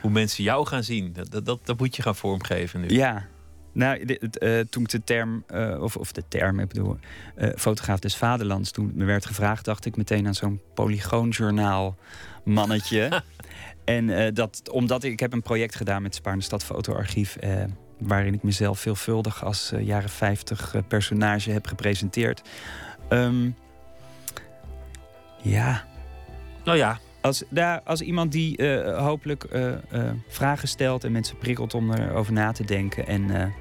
[0.00, 1.12] Hoe mensen jou gaan zien.
[1.12, 2.88] Dat, dat, dat moet je gaan vormgeven nu.
[2.88, 3.26] Ja,
[3.72, 6.98] nou, uh, toen ik de term, uh, of, of de term, ik bedoel,
[7.38, 11.96] uh, fotograaf des vaderlands, toen me werd gevraagd, dacht ik meteen aan zo'n polygoonjournaal
[12.44, 13.22] mannetje.
[13.84, 17.36] en dat, omdat ik, ik heb een project gedaan met Spaarne Stad Fotoarchief,
[17.98, 22.42] waarin ik mezelf veelvuldig als jaren 50 personage heb gepresenteerd.
[23.08, 23.56] Um,
[25.42, 25.84] ja.
[26.64, 29.46] Nou ja, als, daar, als iemand die uh, hopelijk
[30.28, 33.54] vragen stelt en mensen prikkelt om erover na te denken en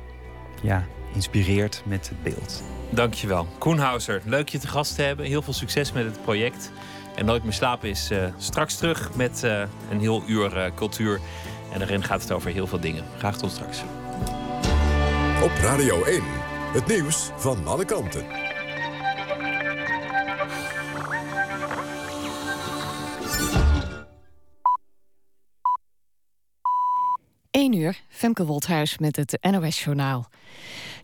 [0.64, 2.64] ja, inspireert met het beeld.
[2.90, 3.48] Dankjewel.
[3.58, 5.26] Koenhauser, leuk je te gast te hebben.
[5.26, 6.72] Heel veel succes met het project.
[7.16, 9.42] En Nooit meer slapen is straks terug met
[9.92, 11.20] een heel uur cultuur.
[11.74, 13.04] En daarin gaat het over heel veel dingen.
[13.18, 13.84] Graag tot straks.
[15.44, 16.22] Op Radio 1,
[16.74, 18.26] het nieuws van alle kanten.
[27.52, 30.30] 1 uur, Femke Wolthuis met het NOS-journaal.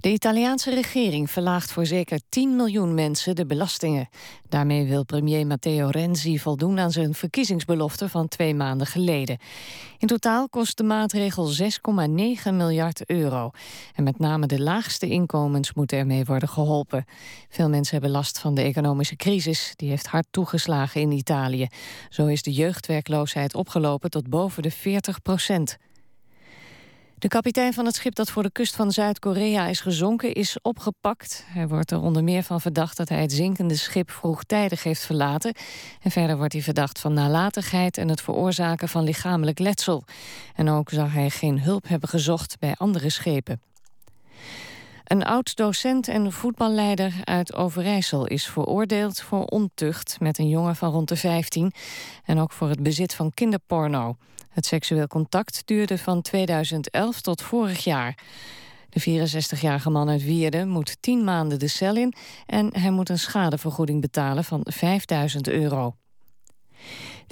[0.04, 4.10] De Italiaanse regering verlaagt voor zeker 10 miljoen mensen de belastingen.
[4.50, 9.38] Daarmee wil premier Matteo Renzi voldoen aan zijn verkiezingsbelofte van twee maanden geleden.
[9.98, 13.52] In totaal kost de maatregel 6,9 miljard euro.
[13.96, 17.06] En met name de laagste inkomens moeten ermee worden geholpen.
[17.50, 19.74] Veel mensen hebben last van de economische crisis.
[19.76, 21.68] Die heeft hard toegeslagen in Italië.
[22.10, 25.78] Zo is de jeugdwerkloosheid opgelopen tot boven de 40 procent.
[27.24, 31.46] De kapitein van het schip dat voor de kust van Zuid-Korea is gezonken is opgepakt.
[31.48, 35.54] Hij wordt er onder meer van verdacht dat hij het zinkende schip vroegtijdig heeft verlaten.
[36.02, 40.04] En verder wordt hij verdacht van nalatigheid en het veroorzaken van lichamelijk letsel.
[40.56, 43.62] En ook zou hij geen hulp hebben gezocht bij andere schepen.
[45.04, 51.10] Een oud-docent en voetballeider uit Overijssel is veroordeeld voor ontucht met een jongen van rond
[51.10, 51.72] de 15
[52.26, 54.16] en ook voor het bezit van kinderporno.
[54.54, 58.18] Het seksueel contact duurde van 2011 tot vorig jaar.
[58.90, 62.14] De 64-jarige man uit Wierden moet 10 maanden de cel in
[62.46, 65.96] en hij moet een schadevergoeding betalen van 5000 euro.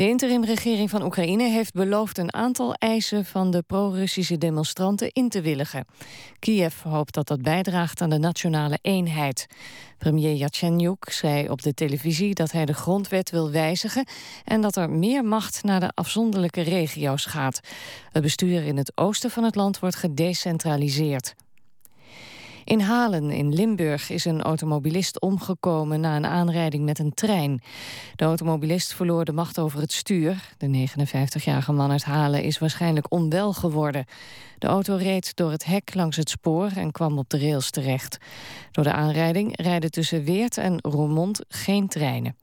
[0.01, 5.41] De interimregering van Oekraïne heeft beloofd een aantal eisen van de pro-Russische demonstranten in te
[5.41, 5.85] willigen.
[6.39, 9.47] Kiev hoopt dat dat bijdraagt aan de nationale eenheid.
[9.97, 14.07] Premier Yatsenyuk zei op de televisie dat hij de grondwet wil wijzigen
[14.43, 17.59] en dat er meer macht naar de afzonderlijke regio's gaat.
[18.11, 21.35] Het bestuur in het oosten van het land wordt gedecentraliseerd.
[22.63, 27.61] In Halen in Limburg is een automobilist omgekomen na een aanrijding met een trein.
[28.15, 30.53] De automobilist verloor de macht over het stuur.
[30.57, 34.05] De 59-jarige man uit Halen is waarschijnlijk onwel geworden.
[34.57, 38.17] De auto reed door het hek langs het spoor en kwam op de rails terecht.
[38.71, 42.35] Door de aanrijding rijden tussen Weert en Roermond geen treinen.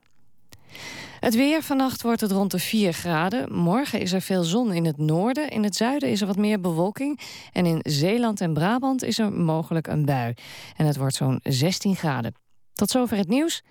[1.20, 3.54] Het weer vannacht wordt het rond de 4 graden.
[3.54, 5.48] Morgen is er veel zon in het noorden.
[5.48, 7.20] In het zuiden is er wat meer bewolking.
[7.52, 10.35] En in Zeeland en Brabant is er mogelijk een bui.
[10.76, 12.35] En het wordt zo'n 16 graden.
[12.72, 13.62] Tot zover het nieuws.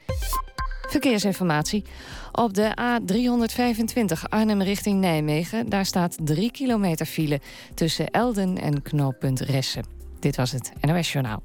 [0.89, 1.83] Verkeersinformatie.
[2.31, 5.69] Op de A325 Arnhem richting Nijmegen...
[5.69, 7.41] daar staat 3 kilometer file
[7.73, 9.85] tussen Elden en knooppunt Ressen.
[10.19, 11.43] Dit was het NOS Journaal.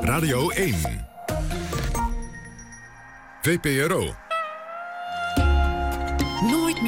[0.00, 0.74] Radio 1.
[3.42, 4.29] VPRO.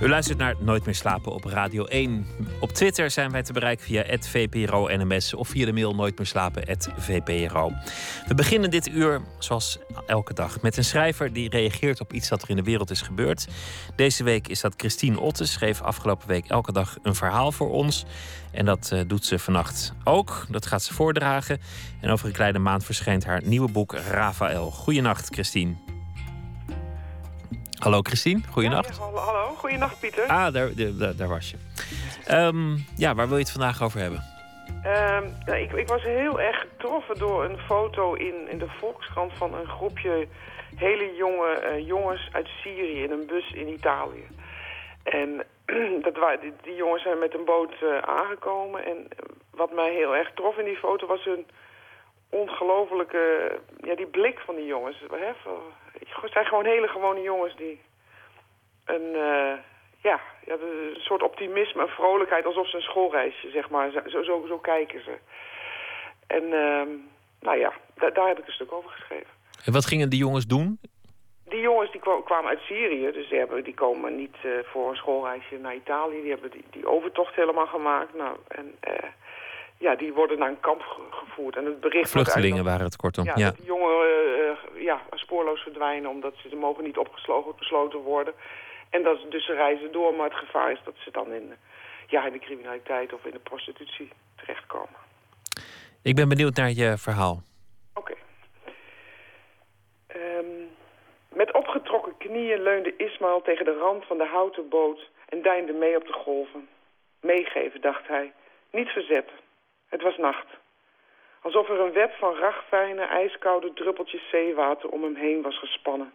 [0.00, 2.26] U luistert naar Nooit meer slapen op Radio 1.
[2.60, 7.72] Op Twitter zijn wij te bereiken via @vpro_nms of via de mail nooitmeerslapen@vpro.
[8.26, 12.42] We beginnen dit uur zoals elke dag met een schrijver die reageert op iets dat
[12.42, 13.48] er in de wereld is gebeurd.
[13.96, 18.04] Deze week is dat Christine Otte schreef afgelopen week elke dag een verhaal voor ons
[18.50, 20.46] en dat uh, doet ze vannacht ook.
[20.50, 21.60] Dat gaat ze voordragen
[22.00, 24.70] en over een kleine maand verschijnt haar nieuwe boek Rafael.
[24.70, 25.97] Goedenacht Christine.
[27.78, 28.96] Hallo Christine, goeienacht.
[28.96, 30.26] Ja, hallo, hallo, goeienacht Pieter.
[30.26, 31.56] Ah, daar, daar, daar was je.
[32.34, 34.24] Um, ja, waar wil je het vandaag over hebben?
[34.68, 39.32] Um, ja, ik, ik, was heel erg getroffen door een foto in, in de Volkskrant
[39.32, 40.28] van een groepje
[40.76, 44.26] hele jonge uh, jongens uit Syrië in een bus in Italië.
[45.02, 45.44] En
[46.06, 48.84] dat waren, die, die, jongens zijn met een boot uh, aangekomen.
[48.84, 49.08] En
[49.50, 51.46] wat mij heel erg trof in die foto was een
[52.30, 53.58] ongelofelijke...
[53.80, 55.04] Ja, die blik van die jongens.
[55.10, 55.26] Hè,
[55.98, 57.80] het zijn gewoon hele gewone jongens die
[58.84, 59.52] een, uh,
[60.02, 64.44] ja, ja, een soort optimisme en vrolijkheid, alsof ze een schoolreisje, zeg maar, zo, zo,
[64.46, 65.18] zo kijken ze.
[66.26, 66.82] En uh,
[67.40, 69.30] nou ja, daar heb ik een stuk over geschreven.
[69.64, 70.80] En wat gingen die jongens doen?
[71.44, 74.96] Die jongens die kwamen uit Syrië, dus die, hebben, die komen niet uh, voor een
[74.96, 76.20] schoolreisje naar Italië.
[76.20, 78.14] Die hebben die, die overtocht helemaal gemaakt.
[78.14, 78.94] Nou, en uh,
[79.78, 81.56] ja, die worden naar een kamp gevoerd.
[81.56, 83.24] En het bericht Vluchtelingen waren het kortom.
[83.24, 83.52] Ja, ja.
[83.62, 83.98] jongeren
[84.74, 88.34] uh, ja, spoorloos verdwijnen omdat ze, ze mogen niet opgesloten worden.
[88.90, 91.52] En dat, dus ze reizen door, maar het gevaar is dat ze dan in,
[92.06, 95.06] ja, in de criminaliteit of in de prostitutie terechtkomen.
[96.02, 97.42] Ik ben benieuwd naar je verhaal.
[97.94, 98.12] Oké.
[98.12, 98.16] Okay.
[100.16, 100.66] Um, ehm,
[101.28, 105.96] met opgetrokken knieën leunde Ismaël tegen de rand van de houten boot en deinde mee
[105.96, 106.68] op de golven.
[107.20, 108.32] Meegeven, dacht hij.
[108.70, 109.36] Niet verzetten.
[109.88, 110.46] Het was nacht.
[111.42, 116.12] Alsof er een web van ragfijne, ijskoude druppeltjes zeewater om hem heen was gespannen.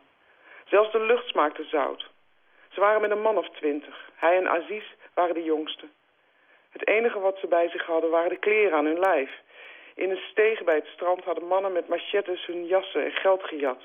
[0.65, 2.09] Zelfs de lucht smaakte zout.
[2.69, 4.09] Ze waren met een man of twintig.
[4.15, 4.83] Hij en Aziz
[5.13, 5.85] waren de jongste.
[6.69, 9.31] Het enige wat ze bij zich hadden waren de kleren aan hun lijf.
[9.95, 13.81] In een steeg bij het strand hadden mannen met machettes hun jassen en geld gejat.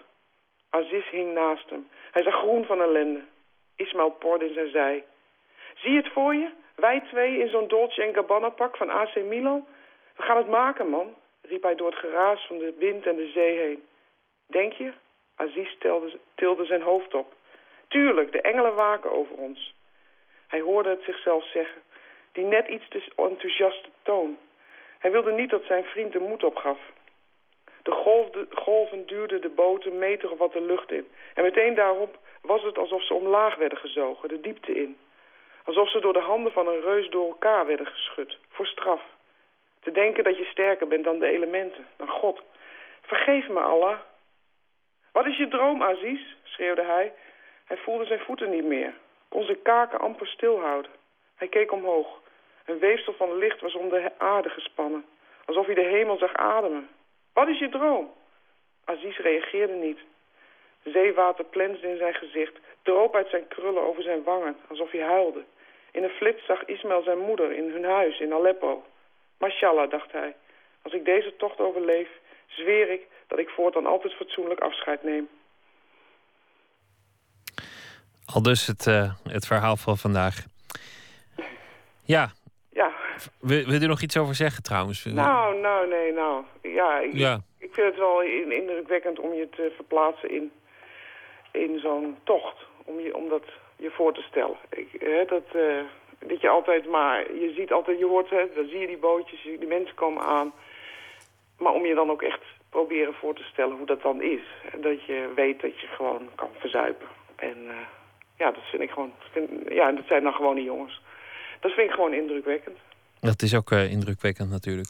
[0.71, 1.89] Aziz hing naast hem.
[2.11, 3.21] Hij zag groen van ellende.
[3.77, 5.05] Ismail porde in zijn zij.
[5.75, 6.51] Zie het voor je?
[6.75, 9.67] Wij twee in zo'n Dolce Gabbana pak van AC Milan?
[10.19, 13.31] We gaan het maken, man, riep hij door het geraas van de wind en de
[13.35, 13.83] zee heen.
[14.47, 14.93] Denk je?
[15.37, 15.77] Aziz
[16.35, 17.33] tilde, zijn hoofd op.
[17.89, 19.75] Tuurlijk, de engelen waken over ons.
[20.47, 21.83] Hij hoorde het zichzelf zeggen,
[22.33, 24.39] die net iets te enthousiaste toon.
[24.99, 26.79] Hij wilde niet dat zijn vriend de moed opgaf.
[27.83, 31.09] De golven duwden de boten meter of wat de lucht in.
[31.35, 34.99] En meteen daarop was het alsof ze omlaag werden gezogen, de diepte in.
[35.65, 39.03] Alsof ze door de handen van een reus door elkaar werden geschud, voor straf.
[39.81, 42.43] Te denken dat je sterker bent dan de elementen, dan God.
[43.03, 43.99] Vergeef me, Allah.
[45.13, 46.21] Wat is je droom, Aziz?
[46.43, 47.13] schreeuwde hij.
[47.65, 48.95] Hij voelde zijn voeten niet meer,
[49.29, 50.91] kon zijn kaken amper stilhouden.
[51.37, 52.21] Hij keek omhoog.
[52.65, 55.05] Een weefsel van licht was om de aarde gespannen,
[55.45, 56.89] alsof hij de hemel zag ademen.
[57.33, 58.13] Wat is je droom?
[58.85, 59.99] Aziz reageerde niet.
[60.85, 65.45] Zeewater plensde in zijn gezicht, droop uit zijn krullen over zijn wangen, alsof hij huilde.
[65.93, 68.85] In een flits zag Ismaël zijn moeder in hun huis in Aleppo.
[69.39, 70.37] Mashallah, dacht hij.
[70.83, 72.09] Als ik deze tocht overleef,
[72.47, 75.29] zweer ik dat ik voortaan altijd fatsoenlijk afscheid neem.
[78.35, 80.45] Al dus het, uh, het verhaal van vandaag.
[82.05, 82.29] Ja.
[82.73, 82.93] Ja.
[83.41, 85.05] Wil, wil je er nog iets over zeggen trouwens?
[85.05, 86.45] Nou, nou, nee, nou.
[86.63, 87.41] Ja, ik, ja.
[87.59, 90.53] ik vind het wel indrukwekkend om je te verplaatsen in,
[91.53, 92.57] in zo'n tocht.
[92.85, 93.45] Om, je, om dat
[93.77, 94.57] je voor te stellen.
[94.71, 95.81] Ik, hè, dat, uh,
[96.27, 97.33] dat je altijd maar...
[97.33, 100.53] Je ziet altijd, je hoort, hè, dan zie je die bootjes, die mensen komen aan.
[101.59, 104.41] Maar om je dan ook echt proberen voor te stellen hoe dat dan is.
[104.81, 107.07] Dat je weet dat je gewoon kan verzuipen.
[107.37, 107.75] En uh,
[108.37, 109.13] ja, dat vind ik gewoon...
[109.33, 111.01] Vind, ja, dat zijn dan gewoon die jongens.
[111.61, 112.79] Dat vind ik gewoon indrukwekkend.
[113.21, 114.89] Dat is ook uh, indrukwekkend natuurlijk.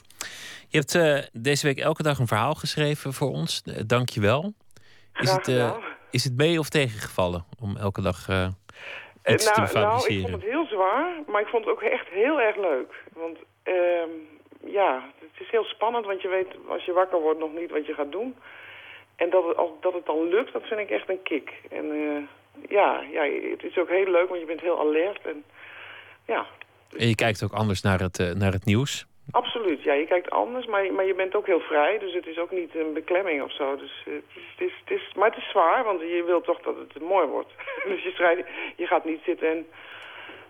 [0.69, 3.63] Je hebt uh, deze week elke dag een verhaal geschreven voor ons.
[3.87, 4.53] Dank je wel.
[5.21, 5.49] Is het,
[6.11, 8.29] is het mee of tegengevallen om elke dag
[9.29, 10.21] iets nou, te fabriceren?
[10.21, 13.03] Nou, ik vond het heel zwaar, maar ik vond het ook echt heel erg leuk.
[13.13, 14.11] Want ehm,
[14.65, 17.87] ja, het is heel spannend, want je weet als je wakker wordt nog niet wat
[17.87, 18.37] je gaat doen.
[19.17, 21.53] En dat het, als, dat het dan lukt, dat vind ik echt een kick.
[21.71, 21.87] En
[22.69, 25.45] ja, ja, het is ook heel leuk, want je bent heel alert en
[26.27, 26.47] ja.
[26.97, 29.07] En je kijkt ook anders naar het, uh, naar het nieuws?
[29.31, 29.93] Absoluut, ja.
[29.93, 31.99] Je kijkt anders, maar, maar je bent ook heel vrij.
[31.99, 33.77] Dus het is ook niet een beklemming of zo.
[33.77, 36.61] Dus, het is, het is, het is, maar het is zwaar, want je wilt toch
[36.61, 37.53] dat het mooi wordt.
[37.91, 39.67] dus je, strijdt, je gaat niet zitten en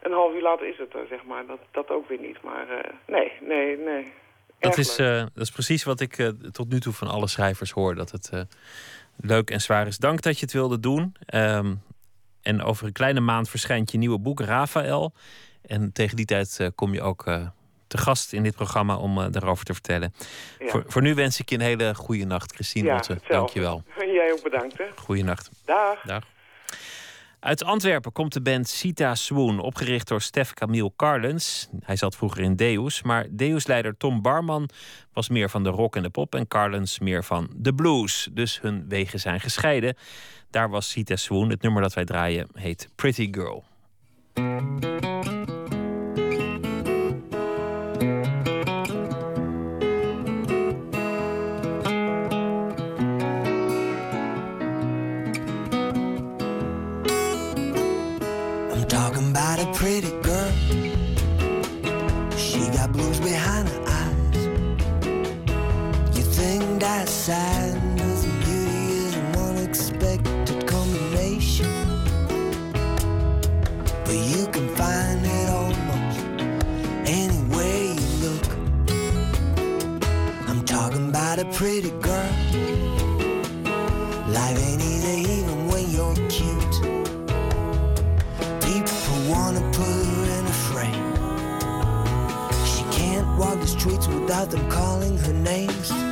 [0.02, 1.46] een half uur later is het er, zeg maar.
[1.46, 2.42] Dat, dat ook weer niet.
[2.42, 4.12] Maar uh, nee, nee, nee.
[4.58, 7.94] Dat is, dat is precies wat ik tot nu toe van alle schrijvers hoor.
[7.94, 8.46] Dat het
[9.16, 9.98] leuk en zwaar is.
[9.98, 11.14] Dank dat je het wilde doen.
[11.34, 11.82] Um,
[12.42, 15.12] en over een kleine maand verschijnt je nieuwe boek, Rafael.
[15.62, 17.26] En tegen die tijd kom je ook
[17.88, 20.14] te gast in dit programma om uh, daarover te vertellen.
[20.58, 20.68] Ja.
[20.68, 23.82] Voor, voor, nu wens ik je een hele goede nacht, Christine ja, Dank je wel.
[24.18, 24.78] Jij ook bedankt.
[24.78, 24.84] Hè?
[24.96, 25.50] Goeienacht.
[25.64, 26.00] Dag.
[26.02, 26.24] Dag.
[27.40, 31.68] Uit Antwerpen komt de band Sita Swoon, opgericht door Stef Camille Carlens.
[31.80, 34.68] Hij zat vroeger in Deus, maar Deus-leider Tom Barman
[35.12, 38.28] was meer van de rock en de pop en Carlens meer van de blues.
[38.32, 39.96] Dus hun wegen zijn gescheiden.
[40.50, 41.50] Daar was Sita Swoon.
[41.50, 43.64] Het nummer dat wij draaien heet Pretty Girl.
[67.28, 71.66] Think that's beauty is an unexpected combination.
[74.04, 76.20] But you can find it almost
[77.06, 78.46] anywhere you look.
[80.48, 82.32] I'm talking about a pretty girl.
[84.28, 86.76] Life ain't easy even when you're cute.
[88.62, 91.14] People wanna put her in a frame.
[92.64, 96.07] She can't walk the streets without them calling her names.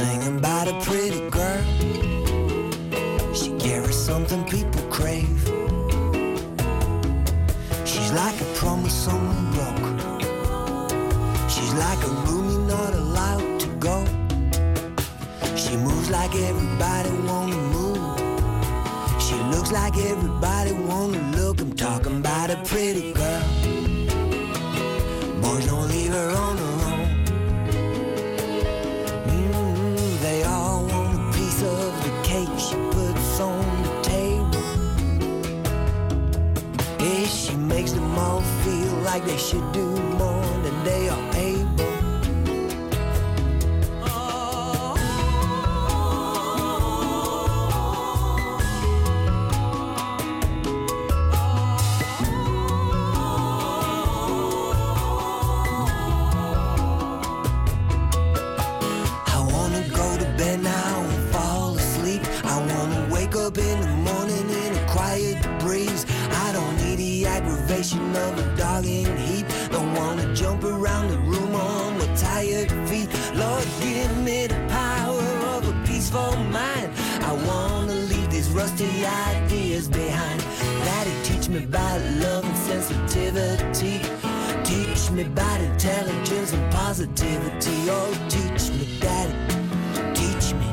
[0.00, 1.62] Thing about a pretty girl,
[3.34, 5.28] she carries something people crave.
[7.84, 10.00] She's like a promise someone broke.
[11.50, 14.02] She's like a room you're not allowed to go.
[15.54, 18.00] She moves like everybody wanna move.
[19.20, 21.60] She looks like everybody wanna look.
[21.60, 23.19] I'm talking about a pretty girl.
[39.12, 39.86] Like they should do
[40.20, 41.29] more than they are
[85.82, 87.88] intelligence and positivity.
[87.88, 89.32] Oh, teach me, Daddy.
[90.14, 90.66] Teach me.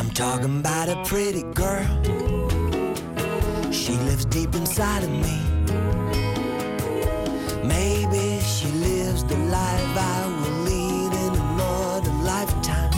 [0.00, 1.86] I'm talking about a pretty girl.
[3.70, 5.38] She lives deep inside of me.
[7.62, 12.90] Maybe she lives the life I will lead in another lifetime.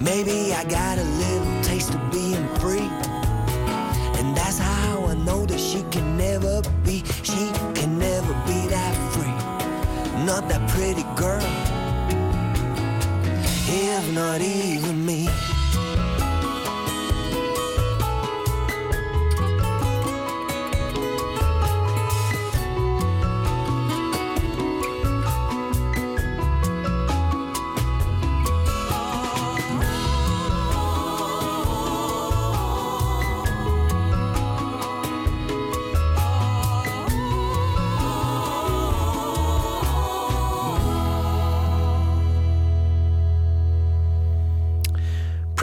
[0.00, 3.05] Maybe I got a little taste of being free.
[5.26, 9.36] Know that she can never be, she can never be that free.
[10.24, 11.42] Not that pretty girl,
[13.68, 15.45] if not even me.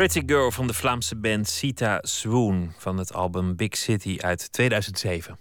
[0.04, 5.38] Pretty Girl van de Vlaamse band Sita Swoon van het album Big City uit 2007.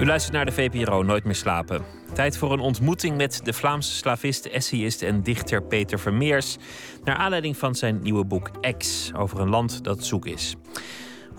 [0.00, 1.84] U luistert naar de VPRO Nooit meer slapen.
[2.14, 6.56] Tijd voor een ontmoeting met de Vlaamse slavist, essayist en dichter Peter Vermeers.
[7.04, 10.56] Naar aanleiding van zijn nieuwe boek X over een land dat zoek is.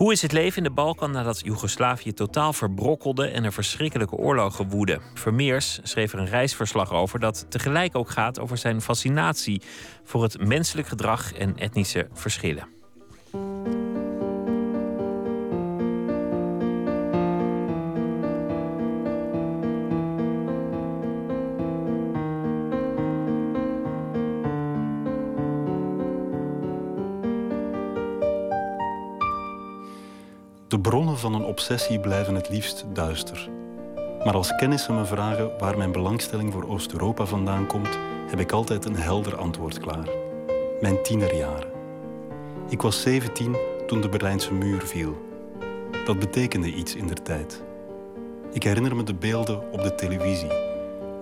[0.03, 4.69] Hoe is het leven in de Balkan nadat Joegoslavië totaal verbrokkelde en er verschrikkelijke oorlogen
[4.69, 5.01] woedden?
[5.13, 9.61] Vermeers schreef er een reisverslag over dat tegelijk ook gaat over zijn fascinatie
[10.03, 12.72] voor het menselijk gedrag en etnische verschillen.
[30.83, 33.49] Bronnen van een obsessie blijven het liefst duister.
[34.23, 37.97] Maar als kennissen me vragen waar mijn belangstelling voor Oost-Europa vandaan komt,
[38.29, 40.07] heb ik altijd een helder antwoord klaar.
[40.81, 41.67] Mijn tienerjaren.
[42.69, 43.55] Ik was 17
[43.87, 45.17] toen de Berlijnse muur viel.
[46.05, 47.63] Dat betekende iets in der tijd.
[48.51, 50.53] Ik herinner me de beelden op de televisie.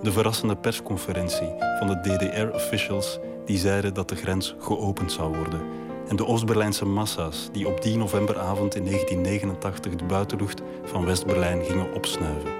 [0.01, 5.61] De verrassende persconferentie van de DDR-officials die zeiden dat de grens geopend zou worden
[6.11, 11.93] en de Oost-Berlijnse massa's die op die novemberavond in 1989 de buitenlucht van West-Berlijn gingen
[11.93, 12.51] opsnuiven.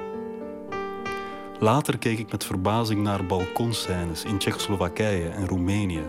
[1.60, 6.04] Later keek ik met verbazing naar balkonscènes in Tsjechoslowakije en Roemenië.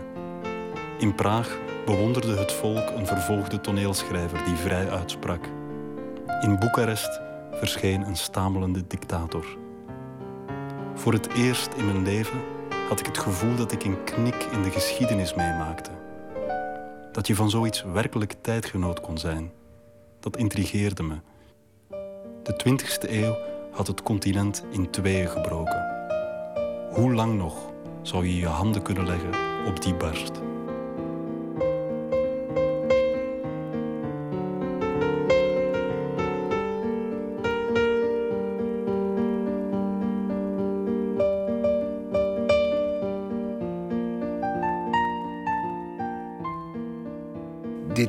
[0.97, 5.45] In Praag bewonderde het volk een vervolgde toneelschrijver die vrij uitsprak.
[6.41, 7.21] In Boekarest
[7.51, 9.45] verscheen een stamelende dictator.
[10.95, 12.41] Voor het eerst in mijn leven
[12.89, 16.02] had ik het gevoel dat ik een knik in de geschiedenis meemaakte
[17.13, 19.51] dat je van zoiets werkelijk tijdgenoot kon zijn.
[20.19, 21.15] Dat intrigeerde me.
[22.43, 23.35] De 20e eeuw
[23.71, 25.85] had het continent in tweeën gebroken.
[26.91, 29.31] Hoe lang nog zou je je handen kunnen leggen
[29.65, 30.41] op die barst?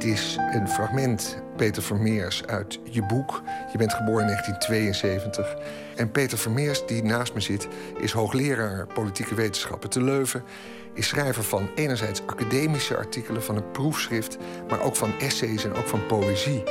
[0.05, 3.43] Dit is een fragment, Peter Vermeers, uit je boek.
[3.73, 5.57] Je bent geboren in 1972.
[5.97, 10.43] En Peter Vermeers, die naast me zit, is hoogleraar politieke wetenschappen te Leuven.
[10.95, 14.39] Is schrijver van enerzijds academische artikelen van een proefschrift,
[14.69, 16.63] maar ook van essays en ook van poëzie.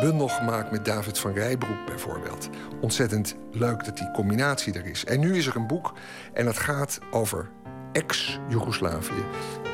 [0.00, 2.48] Bundel gemaakt met David van Rijbroek bijvoorbeeld.
[2.80, 5.04] Ontzettend leuk dat die combinatie er is.
[5.04, 5.92] En nu is er een boek
[6.32, 7.50] en dat gaat over
[7.92, 9.24] ex-Joegoslavië.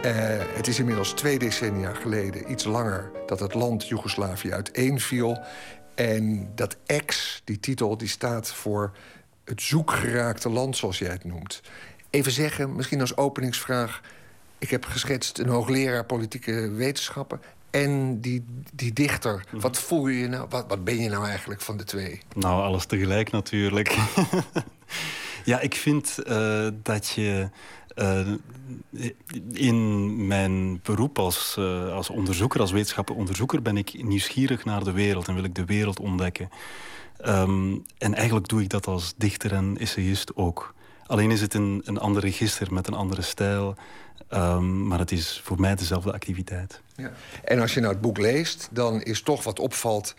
[0.04, 0.12] Uh,
[0.56, 5.38] het is inmiddels twee decennia geleden, iets langer, dat het land Joegoslavië uiteenviel.
[5.94, 8.92] En dat ex, die titel, die staat voor
[9.44, 11.60] het zoekgeraakte land, zoals jij het noemt.
[12.10, 14.00] Even zeggen, misschien als openingsvraag...
[14.58, 17.40] ik heb geschetst een hoogleraar politieke wetenschappen
[17.70, 19.44] en die, die dichter.
[19.50, 19.60] Mhm.
[19.60, 20.46] Wat voel je nou?
[20.48, 22.20] Wat, wat ben je nou eigenlijk van de twee?
[22.34, 23.96] Nou, alles tegelijk natuurlijk.
[25.44, 27.48] ja, ik vind uh, dat je
[27.99, 28.26] uh,
[29.53, 35.28] in mijn beroep als, uh, als onderzoeker, als wetenschapperonderzoeker, ben ik nieuwsgierig naar de wereld
[35.28, 36.49] en wil ik de wereld ontdekken.
[37.26, 40.74] Um, en eigenlijk doe ik dat als dichter en essayist ook.
[41.07, 43.74] Alleen is het een, een ander register met een andere stijl.
[44.30, 46.80] Um, maar het is voor mij dezelfde activiteit.
[46.96, 47.12] Ja.
[47.44, 50.14] En als je nou het boek leest, dan is toch wat opvalt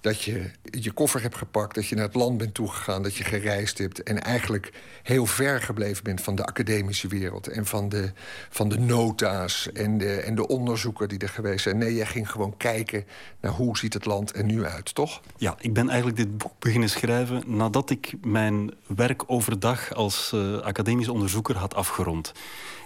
[0.00, 3.24] dat je je koffer hebt gepakt, dat je naar het land bent toegegaan, dat je
[3.24, 4.72] gereisd hebt en eigenlijk
[5.02, 8.12] heel ver gebleven bent van de academische wereld en van de,
[8.50, 11.78] van de nota's en de, en de onderzoeker die er geweest zijn.
[11.78, 13.04] Nee, jij ging gewoon kijken
[13.40, 15.20] naar hoe ziet het land er nu uit, toch?
[15.36, 20.58] Ja, ik ben eigenlijk dit boek beginnen schrijven nadat ik mijn werk overdag als uh,
[20.58, 22.32] academisch onderzoeker had afgerond.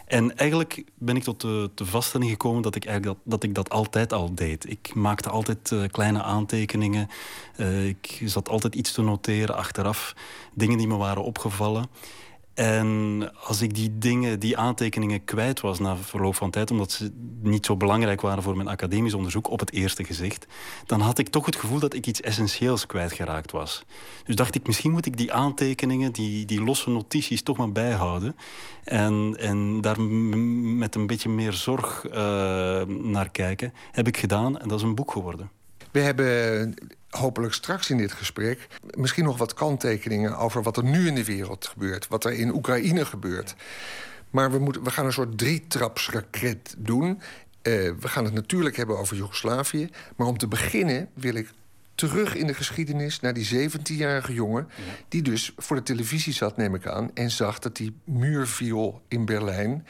[0.06, 3.70] En eigenlijk ben ik tot de, vaststelling gekomen dat ik, eigenlijk dat, dat ik dat
[3.70, 4.70] altijd al deed.
[4.70, 7.08] Ik maakte altijd uh, kleine aantekeningen.
[7.56, 10.14] Uh, ik zat altijd iets te noteren achteraf.
[10.54, 11.86] Dingen die me waren opgevallen.
[12.54, 17.12] En als ik die dingen, die aantekeningen kwijt was na verloop van tijd, omdat ze
[17.42, 20.46] niet zo belangrijk waren voor mijn academisch onderzoek op het eerste gezicht,
[20.86, 23.84] dan had ik toch het gevoel dat ik iets essentieels kwijtgeraakt was.
[24.24, 28.36] Dus dacht ik, misschien moet ik die aantekeningen, die, die losse notities toch maar bijhouden.
[28.84, 32.14] En, en daar met een beetje meer zorg uh,
[32.86, 33.72] naar kijken.
[33.92, 35.50] Heb ik gedaan en dat is een boek geworden.
[35.94, 36.74] We hebben
[37.08, 38.66] hopelijk straks in dit gesprek
[38.96, 42.54] misschien nog wat kanttekeningen over wat er nu in de wereld gebeurt, wat er in
[42.54, 43.54] Oekraïne gebeurt.
[44.30, 47.06] Maar we, moeten, we gaan een soort drietrapsraket doen.
[47.06, 47.20] Uh,
[48.00, 49.88] we gaan het natuurlijk hebben over Joegoslavië.
[50.16, 51.50] Maar om te beginnen wil ik
[51.94, 54.68] terug in de geschiedenis naar die 17-jarige jongen...
[55.08, 57.10] die dus voor de televisie zat, neem ik aan...
[57.14, 59.86] en zag dat die muur viel in Berlijn...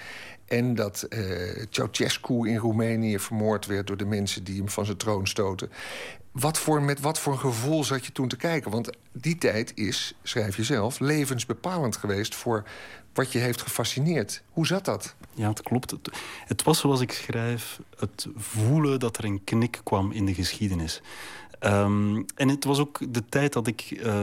[0.47, 3.87] en dat uh, Ceausescu in Roemenië vermoord werd...
[3.87, 5.71] door de mensen die hem van zijn troon stoten.
[6.33, 8.71] Wat voor, met wat voor gevoel zat je toen te kijken?
[8.71, 12.35] Want die tijd is, schrijf je zelf, levensbepalend geweest...
[12.35, 12.65] voor
[13.15, 14.43] wat je heeft gefascineerd.
[14.51, 15.15] Hoe zat dat?
[15.35, 15.95] Ja, het klopt.
[16.47, 21.03] Het was zoals ik schrijf, het voelen dat er een knik kwam in de geschiedenis.
[21.65, 24.15] Um, en het was ook de tijd dat ik uh,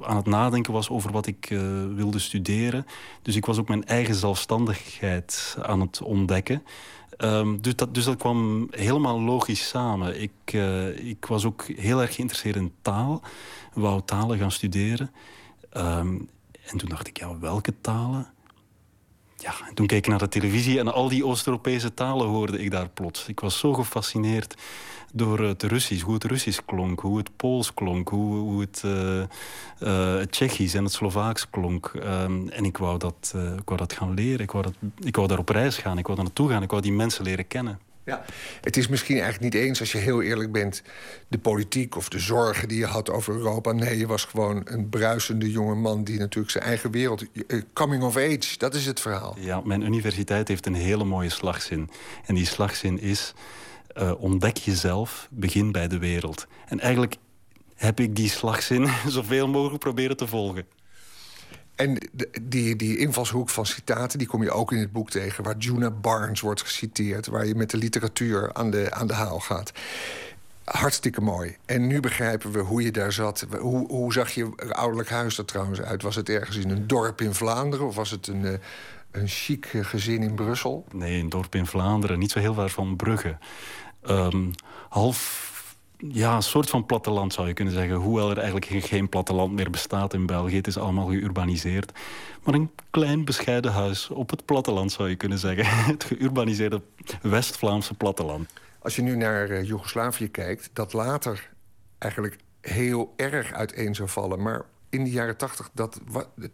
[0.00, 1.60] aan het nadenken was over wat ik uh,
[1.94, 2.86] wilde studeren.
[3.22, 6.62] Dus ik was ook mijn eigen zelfstandigheid aan het ontdekken.
[7.18, 10.22] Um, dus, dat, dus dat kwam helemaal logisch samen.
[10.22, 13.22] Ik, uh, ik was ook heel erg geïnteresseerd in taal.
[13.74, 15.10] Wou talen gaan studeren.
[15.76, 16.28] Um,
[16.66, 18.26] en toen dacht ik, ja, welke talen?
[19.38, 22.70] Ja, en toen keek ik naar de televisie en al die Oost-Europese talen hoorde ik
[22.70, 23.28] daar plots.
[23.28, 24.54] Ik was zo gefascineerd
[25.12, 30.18] door het Russisch, hoe het Russisch klonk, hoe het Pools klonk, hoe, hoe het, uh,
[30.18, 31.92] het Tsjechisch en het Slovaaks klonk.
[31.94, 35.16] Um, en ik wou, dat, uh, ik wou dat gaan leren, ik wou, dat, ik
[35.16, 37.46] wou daar op reis gaan, ik wou daar naartoe gaan, ik wou die mensen leren
[37.46, 37.78] kennen.
[38.06, 38.24] Ja,
[38.60, 40.82] het is misschien eigenlijk niet eens, als je heel eerlijk bent...
[41.28, 43.72] de politiek of de zorgen die je had over Europa.
[43.72, 46.04] Nee, je was gewoon een bruisende jonge man...
[46.04, 47.24] die natuurlijk zijn eigen wereld...
[47.72, 49.36] Coming of age, dat is het verhaal.
[49.38, 51.90] Ja, mijn universiteit heeft een hele mooie slagzin.
[52.26, 53.34] En die slagzin is...
[53.98, 56.46] Uh, ontdek jezelf, begin bij de wereld.
[56.66, 57.16] En eigenlijk
[57.74, 60.66] heb ik die slagzin zoveel mogelijk proberen te volgen.
[61.76, 61.98] En
[62.42, 65.44] die, die invalshoek van citaten, die kom je ook in het boek tegen...
[65.44, 67.26] waar Juna Barnes wordt geciteerd...
[67.26, 69.72] waar je met de literatuur aan de, aan de haal gaat.
[70.64, 71.56] Hartstikke mooi.
[71.64, 73.46] En nu begrijpen we hoe je daar zat.
[73.60, 76.02] Hoe, hoe zag je ouderlijk huis er trouwens uit?
[76.02, 77.86] Was het ergens in een dorp in Vlaanderen...
[77.86, 78.52] of was het een, uh,
[79.10, 80.84] een chic gezin in Brussel?
[80.92, 82.18] Nee, een dorp in Vlaanderen.
[82.18, 83.38] Niet zo heel ver van Brugge.
[84.08, 84.50] Um,
[84.88, 85.54] half
[85.98, 87.96] ja, een soort van platteland zou je kunnen zeggen.
[87.96, 90.56] Hoewel er eigenlijk geen platteland meer bestaat in België.
[90.56, 91.92] Het is allemaal geurbaniseerd.
[92.44, 95.66] Maar een klein bescheiden huis op het platteland zou je kunnen zeggen.
[95.92, 96.82] Het geurbaniseerde
[97.22, 98.50] West-Vlaamse platteland.
[98.78, 101.50] Als je nu naar uh, Joegoslavië kijkt, dat later
[101.98, 104.42] eigenlijk heel erg uiteen zou vallen.
[104.42, 105.70] Maar in de jaren tachtig,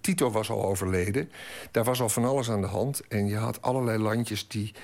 [0.01, 1.31] Tito was al overleden.
[1.71, 3.03] Daar was al van alles aan de hand.
[3.09, 4.75] En je had allerlei landjes die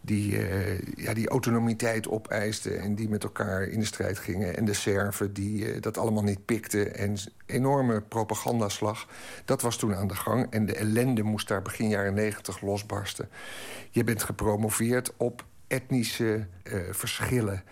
[0.00, 4.56] die, uh, ja, die autonomiteit opeisten en die met elkaar in de strijd gingen.
[4.56, 6.94] En de Serven die uh, dat allemaal niet pikten.
[6.94, 9.08] En enorme propagandaslag.
[9.44, 10.46] Dat was toen aan de gang.
[10.50, 13.28] En de ellende moest daar begin jaren negentig losbarsten.
[13.90, 17.62] Je bent gepromoveerd op etnische uh, verschillen.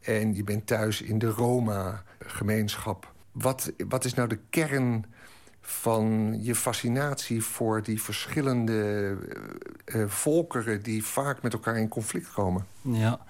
[0.00, 3.12] En je bent thuis in de Roma-gemeenschap.
[3.32, 5.04] Wat, wat is nou de kern
[5.66, 9.16] van je fascinatie voor die verschillende
[9.84, 10.82] uh, volkeren...
[10.82, 12.66] die vaak met elkaar in conflict komen?
[12.82, 13.20] Ja.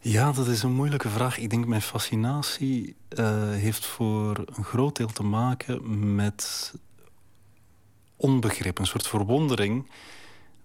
[0.00, 1.38] ja, dat is een moeilijke vraag.
[1.38, 6.74] Ik denk mijn fascinatie uh, heeft voor een groot deel te maken met
[8.16, 8.78] onbegrip.
[8.78, 9.90] Een soort verwondering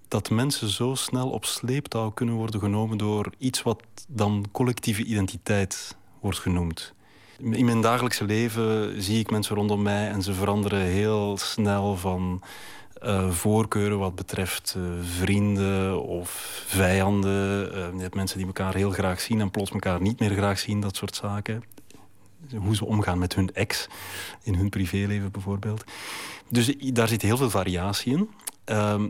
[0.08, 5.96] dat mensen zo snel op sleeptouw kunnen worden genomen door iets wat dan collectieve identiteit
[6.20, 6.94] wordt genoemd.
[7.42, 12.42] In mijn dagelijkse leven zie ik mensen rondom mij en ze veranderen heel snel van
[13.04, 17.68] uh, voorkeuren wat betreft uh, vrienden of vijanden.
[17.76, 20.60] Uh, je hebt mensen die elkaar heel graag zien en plots elkaar niet meer graag
[20.60, 21.64] zien, dat soort zaken.
[22.56, 23.88] Hoe ze omgaan met hun ex
[24.44, 25.84] in hun privéleven bijvoorbeeld.
[26.50, 28.30] Dus daar zit heel veel variatie in.
[28.64, 29.08] Ehm,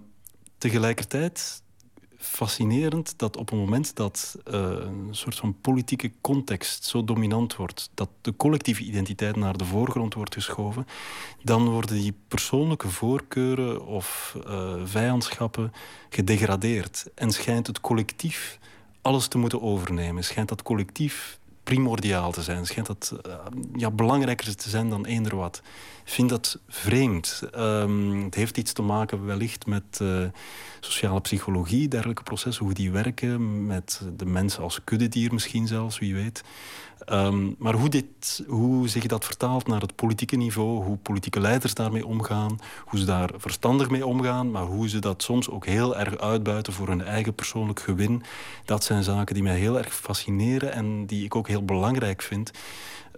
[0.58, 1.62] tegelijkertijd
[2.20, 7.90] fascinerend dat op het moment dat uh, een soort van politieke context zo dominant wordt,
[7.94, 10.88] dat de collectieve identiteit naar de voorgrond wordt geschoven,
[11.44, 15.72] dan worden die persoonlijke voorkeuren of uh, vijandschappen
[16.10, 17.06] gedegradeerd.
[17.16, 18.60] En schijnt het collectief
[19.02, 20.24] alles te moeten overnemen.
[20.24, 21.39] Schijnt dat collectief
[21.70, 22.66] primordiaal te zijn.
[22.66, 23.34] Schijnt dat uh,
[23.76, 25.62] ja, belangrijker te zijn dan eender wat.
[26.06, 27.44] Ik vind dat vreemd.
[27.58, 30.26] Um, het heeft iets te maken wellicht met uh,
[30.80, 36.16] sociale psychologie, dergelijke processen, hoe die werken, met de mensen als kuddedier misschien zelfs, wie
[36.16, 36.44] weet.
[37.06, 41.74] Um, maar hoe, dit, hoe zich dat vertaalt naar het politieke niveau, hoe politieke leiders
[41.74, 45.98] daarmee omgaan, hoe ze daar verstandig mee omgaan, maar hoe ze dat soms ook heel
[45.98, 48.24] erg uitbuiten voor hun eigen persoonlijk gewin,
[48.66, 52.52] dat zijn zaken die mij heel erg fascineren en die ik ook heel belangrijk vind.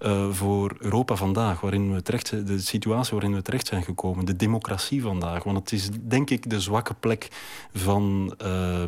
[0.04, 4.36] Uh, voor Europa vandaag, waarin we terecht, de situatie waarin we terecht zijn gekomen, de
[4.36, 5.44] democratie vandaag.
[5.44, 7.28] Want het is denk ik de zwakke plek
[7.74, 8.84] van, uh,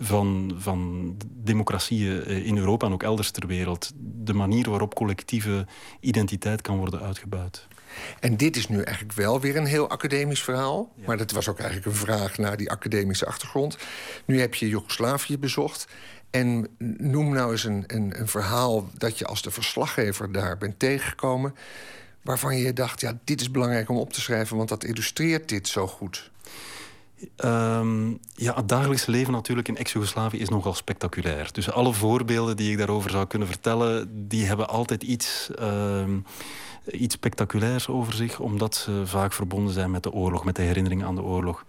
[0.00, 3.92] van, van democratieën eh, in Europa en ook elders ter wereld.
[3.96, 5.66] De manier waarop collectieve
[6.00, 7.66] identiteit kan worden uitgebuit.
[8.20, 10.92] En dit is nu eigenlijk wel weer een heel academisch verhaal.
[10.96, 11.06] Ja.
[11.06, 13.78] Maar dat was ook eigenlijk een vraag naar die academische achtergrond.
[14.24, 15.88] Nu heb je Joegoslavië bezocht.
[16.32, 16.66] En
[16.98, 21.54] noem nou eens een, een, een, verhaal dat je als de verslaggever daar bent tegengekomen...
[22.22, 24.56] waarvan je dacht, ja, dit is belangrijk om op te schrijven...
[24.56, 26.30] want dat illustreert dit zo goed.
[27.36, 31.48] Um, ja, het dagelijkse leven natuurlijk in ex-Jugoslavië is nogal spectaculair.
[31.52, 34.28] Dus alle voorbeelden die ik daarover zou kunnen vertellen...
[34.28, 36.24] die hebben altijd iets, um,
[36.90, 38.40] iets spectaculairs over zich...
[38.40, 41.64] omdat ze vaak verbonden zijn met de oorlog, met de herinnering aan de oorlog.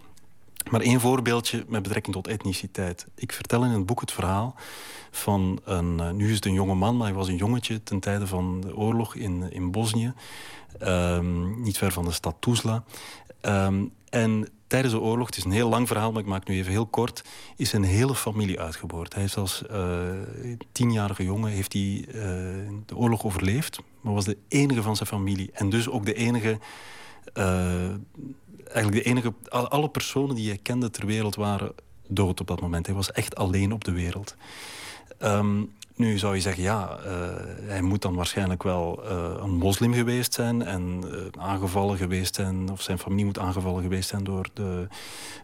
[0.70, 3.06] Maar één voorbeeldje met betrekking tot etniciteit.
[3.14, 4.54] Ik vertel in het boek het verhaal
[5.10, 5.98] van een...
[6.00, 7.82] Uh, nu is het een jonge man, maar hij was een jongetje...
[7.82, 10.12] ten tijde van de oorlog in, in Bosnië.
[10.82, 12.84] Um, niet ver van de stad Tuzla.
[13.42, 16.12] Um, en tijdens de oorlog, het is een heel lang verhaal...
[16.12, 17.24] maar ik maak het nu even heel kort...
[17.56, 19.12] is een hele familie uitgeboord.
[19.12, 19.98] Hij heeft als uh,
[20.72, 22.14] tienjarige jongen heeft hij, uh,
[22.86, 23.78] de oorlog overleefd...
[24.00, 25.50] maar was de enige van zijn familie.
[25.52, 26.58] En dus ook de enige
[28.74, 29.32] eigenlijk de enige...
[29.48, 31.72] Alle personen die hij kende ter wereld waren
[32.08, 32.86] dood op dat moment.
[32.86, 34.36] Hij was echt alleen op de wereld.
[35.22, 37.10] Um, nu zou je zeggen, ja, uh,
[37.66, 40.62] hij moet dan waarschijnlijk wel uh, een moslim geweest zijn...
[40.62, 44.24] en uh, aangevallen geweest zijn, of zijn familie moet aangevallen geweest zijn...
[44.24, 44.86] door de,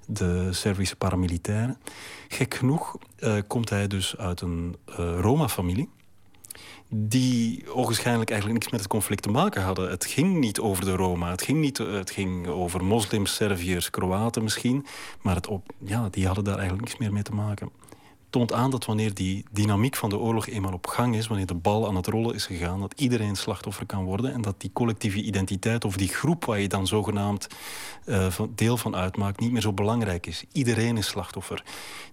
[0.07, 1.79] de Servische paramilitairen.
[2.29, 2.97] Gek genoeg
[3.47, 4.77] komt hij dus uit een
[5.21, 5.89] Roma-familie
[6.89, 9.91] die ogenschijnlijk eigenlijk niks met het conflict te maken hadden.
[9.91, 14.43] Het ging niet over de Roma, het ging, niet, het ging over moslims, Serviërs, Kroaten
[14.43, 14.87] misschien.
[15.23, 17.71] Maar het op, ja, die hadden daar eigenlijk niks meer mee te maken
[18.31, 21.55] toont aan dat wanneer die dynamiek van de oorlog eenmaal op gang is, wanneer de
[21.55, 25.23] bal aan het rollen is gegaan, dat iedereen slachtoffer kan worden en dat die collectieve
[25.23, 27.47] identiteit of die groep waar je dan zogenaamd
[28.07, 30.45] uh, deel van uitmaakt niet meer zo belangrijk is.
[30.53, 31.63] Iedereen is slachtoffer.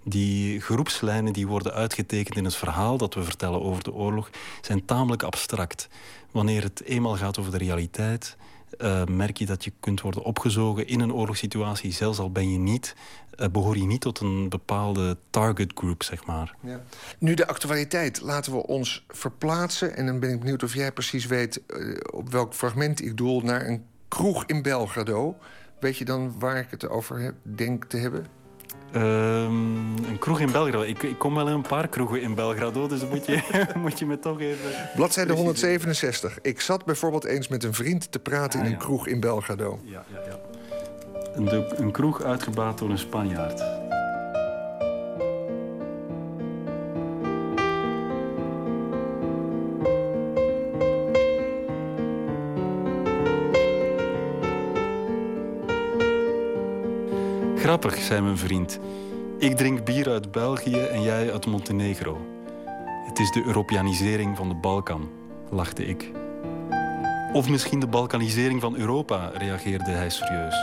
[0.04, 4.30] Die groepslijnen die worden uitgetekend in het verhaal dat we vertellen over de oorlog
[4.62, 5.90] zijn tamelijk abstract.
[6.32, 8.38] Wanneer het eenmaal gaat over de realiteit,
[8.80, 12.58] uh, merk je dat je kunt worden opgezogen in een oorlogssituatie, zelfs al ben je
[12.58, 12.96] niet
[13.40, 16.56] uh, behoor je niet tot een bepaalde target group, zeg maar.
[16.62, 16.82] Ja.
[17.20, 18.22] Nu de actualiteit.
[18.22, 19.96] Laten we ons verplaatsen.
[19.96, 23.42] En dan ben ik benieuwd of jij precies weet uh, op welk fragment ik doel
[23.42, 25.38] naar een kroeg in Belgrado.
[25.80, 28.26] Weet je dan waar ik het over heb, denk te hebben?
[28.96, 29.02] Um,
[30.06, 30.82] een kroeg in Belgrado.
[30.82, 33.42] Ik, ik, kom wel in een paar kroegen in Belgrado, dus dan moet je,
[33.84, 34.72] moet je me toch even...
[34.96, 36.40] Bladzijde 167.
[36.42, 38.86] Ik zat bijvoorbeeld eens met een vriend te praten ah, in een ja.
[38.86, 39.80] kroeg in Belgrado.
[39.84, 40.40] Ja, ja, ja.
[41.34, 43.64] Een, een kroeg uitgebaat door een Spanjaard.
[57.80, 58.80] Grappig, zei mijn vriend.
[59.38, 62.18] Ik drink bier uit België en jij uit Montenegro.
[63.06, 65.10] Het is de Europeanisering van de Balkan,
[65.50, 66.12] lachte ik.
[67.34, 70.56] Of misschien de Balkanisering van Europa, reageerde hij serieus.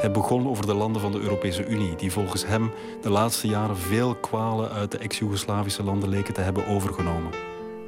[0.00, 2.70] Hij begon over de landen van de Europese Unie, die volgens hem
[3.02, 7.32] de laatste jaren veel kwalen uit de ex-Jugoslavische landen leken te hebben overgenomen.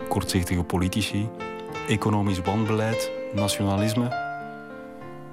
[0.09, 1.29] Kortzichtige politici,
[1.89, 4.24] economisch wanbeleid, nationalisme.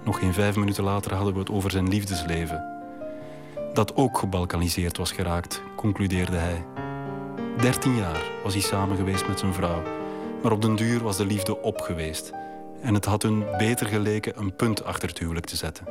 [0.04, 2.70] Nog geen vijf minuten later hadden we het over zijn liefdesleven.
[3.74, 6.66] dat ook gebalkaniseerd was geraakt, concludeerde hij.
[7.58, 9.82] Dertien jaar was hij samen geweest met zijn vrouw,
[10.44, 12.32] maar op den duur was de liefde op geweest.
[12.82, 15.88] En het had hun beter geleken een punt achter het huwelijk te zetten.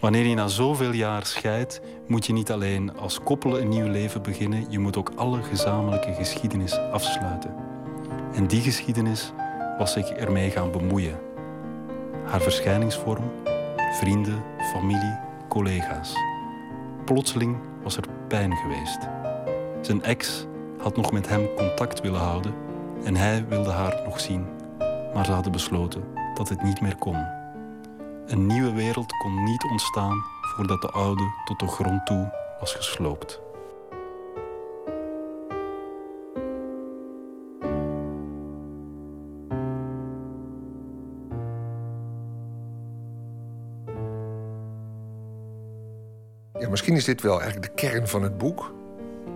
[0.00, 4.22] Wanneer je na zoveel jaar scheidt, moet je niet alleen als koppel een nieuw leven
[4.22, 7.54] beginnen, je moet ook alle gezamenlijke geschiedenis afsluiten.
[8.34, 9.32] En die geschiedenis
[9.78, 11.27] was zich ermee gaan bemoeien.
[12.28, 13.30] Haar verschijningsvorm,
[13.92, 15.18] vrienden, familie,
[15.48, 16.16] collega's.
[17.04, 18.98] Plotseling was er pijn geweest.
[19.80, 20.46] Zijn ex
[20.78, 22.54] had nog met hem contact willen houden
[23.04, 24.46] en hij wilde haar nog zien.
[25.14, 26.04] Maar ze hadden besloten
[26.34, 27.26] dat het niet meer kon.
[28.26, 33.40] Een nieuwe wereld kon niet ontstaan voordat de oude tot de grond toe was gesloopt.
[46.78, 48.74] Misschien is dit wel eigenlijk de kern van het boek.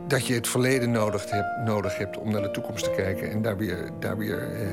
[0.07, 3.43] Dat je het verleden nodig hebt, nodig hebt om naar de toekomst te kijken en
[3.43, 4.66] daar weer, daar weer eh,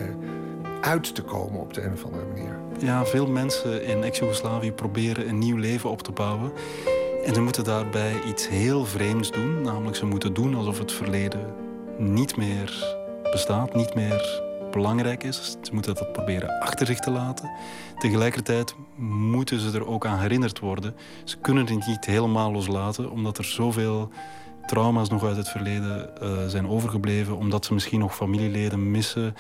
[0.82, 2.60] uit te komen op de een of andere manier.
[2.80, 6.52] Ja, veel mensen in ex-Jugoslavië proberen een nieuw leven op te bouwen.
[7.26, 9.62] En ze moeten daarbij iets heel vreemds doen.
[9.62, 11.54] Namelijk, ze moeten doen alsof het verleden
[11.98, 12.98] niet meer
[13.32, 14.42] bestaat, niet meer
[14.72, 15.58] belangrijk is.
[15.62, 17.52] Ze moeten dat proberen achter zich te laten.
[17.98, 20.96] Tegelijkertijd moeten ze er ook aan herinnerd worden.
[21.24, 24.10] Ze kunnen het niet helemaal loslaten, omdat er zoveel
[24.66, 27.38] trauma's nog uit het verleden uh, zijn overgebleven.
[27.38, 29.36] Omdat ze misschien nog familieleden missen.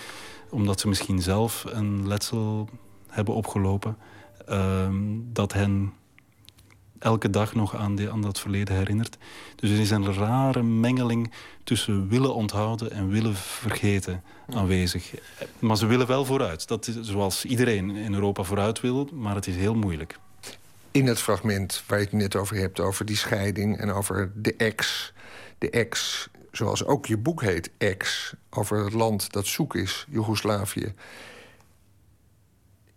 [0.49, 2.69] Omdat ze misschien zelf een letsel
[3.07, 3.97] hebben opgelopen.
[4.49, 4.87] Uh,
[5.31, 5.93] dat hen
[6.99, 9.17] elke dag nog aan, die, aan dat verleden herinnert.
[9.55, 11.31] Dus er is een rare mengeling
[11.63, 14.23] tussen willen onthouden en willen vergeten
[14.53, 15.13] aanwezig.
[15.59, 16.67] Maar ze willen wel vooruit.
[16.67, 20.19] Dat is zoals iedereen in Europa vooruit wil, maar het is heel moeilijk.
[20.91, 24.55] In het fragment waar je het net over hebt, over die scheiding en over de
[24.55, 25.13] ex.
[25.57, 30.93] De ex, zoals ook je boek heet, ex, over het land dat zoek is, Joegoslavië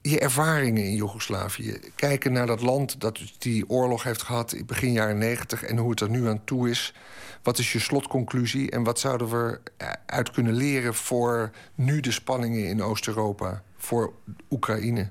[0.03, 1.81] je ervaringen in Joegoslavië.
[1.95, 5.63] Kijken naar dat land dat die oorlog heeft gehad in begin jaren negentig...
[5.63, 6.95] en hoe het er nu aan toe is.
[7.43, 9.61] Wat is je slotconclusie en wat zouden we
[10.07, 10.95] uit kunnen leren...
[10.95, 14.13] voor nu de spanningen in Oost-Europa, voor
[14.51, 15.11] Oekraïne?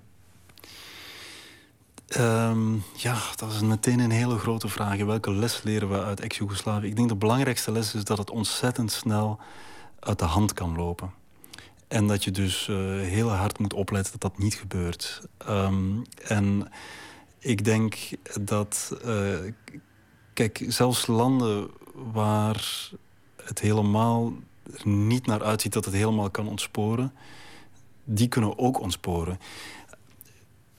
[2.18, 5.04] Um, ja, dat is meteen een hele grote vraag.
[5.04, 6.88] Welke les leren we uit ex-Jugoslavië?
[6.88, 9.40] Ik denk de belangrijkste les is dat het ontzettend snel
[10.00, 11.21] uit de hand kan lopen.
[11.92, 15.22] En dat je dus uh, heel hard moet opletten dat dat niet gebeurt.
[15.50, 16.72] Um, en
[17.40, 17.98] ik denk
[18.42, 18.98] dat...
[19.06, 19.38] Uh,
[20.34, 22.90] kijk, zelfs landen waar
[23.44, 24.34] het helemaal
[24.78, 27.14] er niet naar uitziet dat het helemaal kan ontsporen...
[28.04, 29.40] die kunnen ook ontsporen.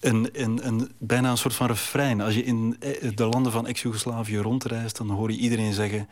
[0.01, 2.21] Een, een, een, bijna een soort van refrein.
[2.21, 4.97] Als je in eh, de landen van ex-Jugoslavië rondreist...
[4.97, 6.09] dan hoor je iedereen zeggen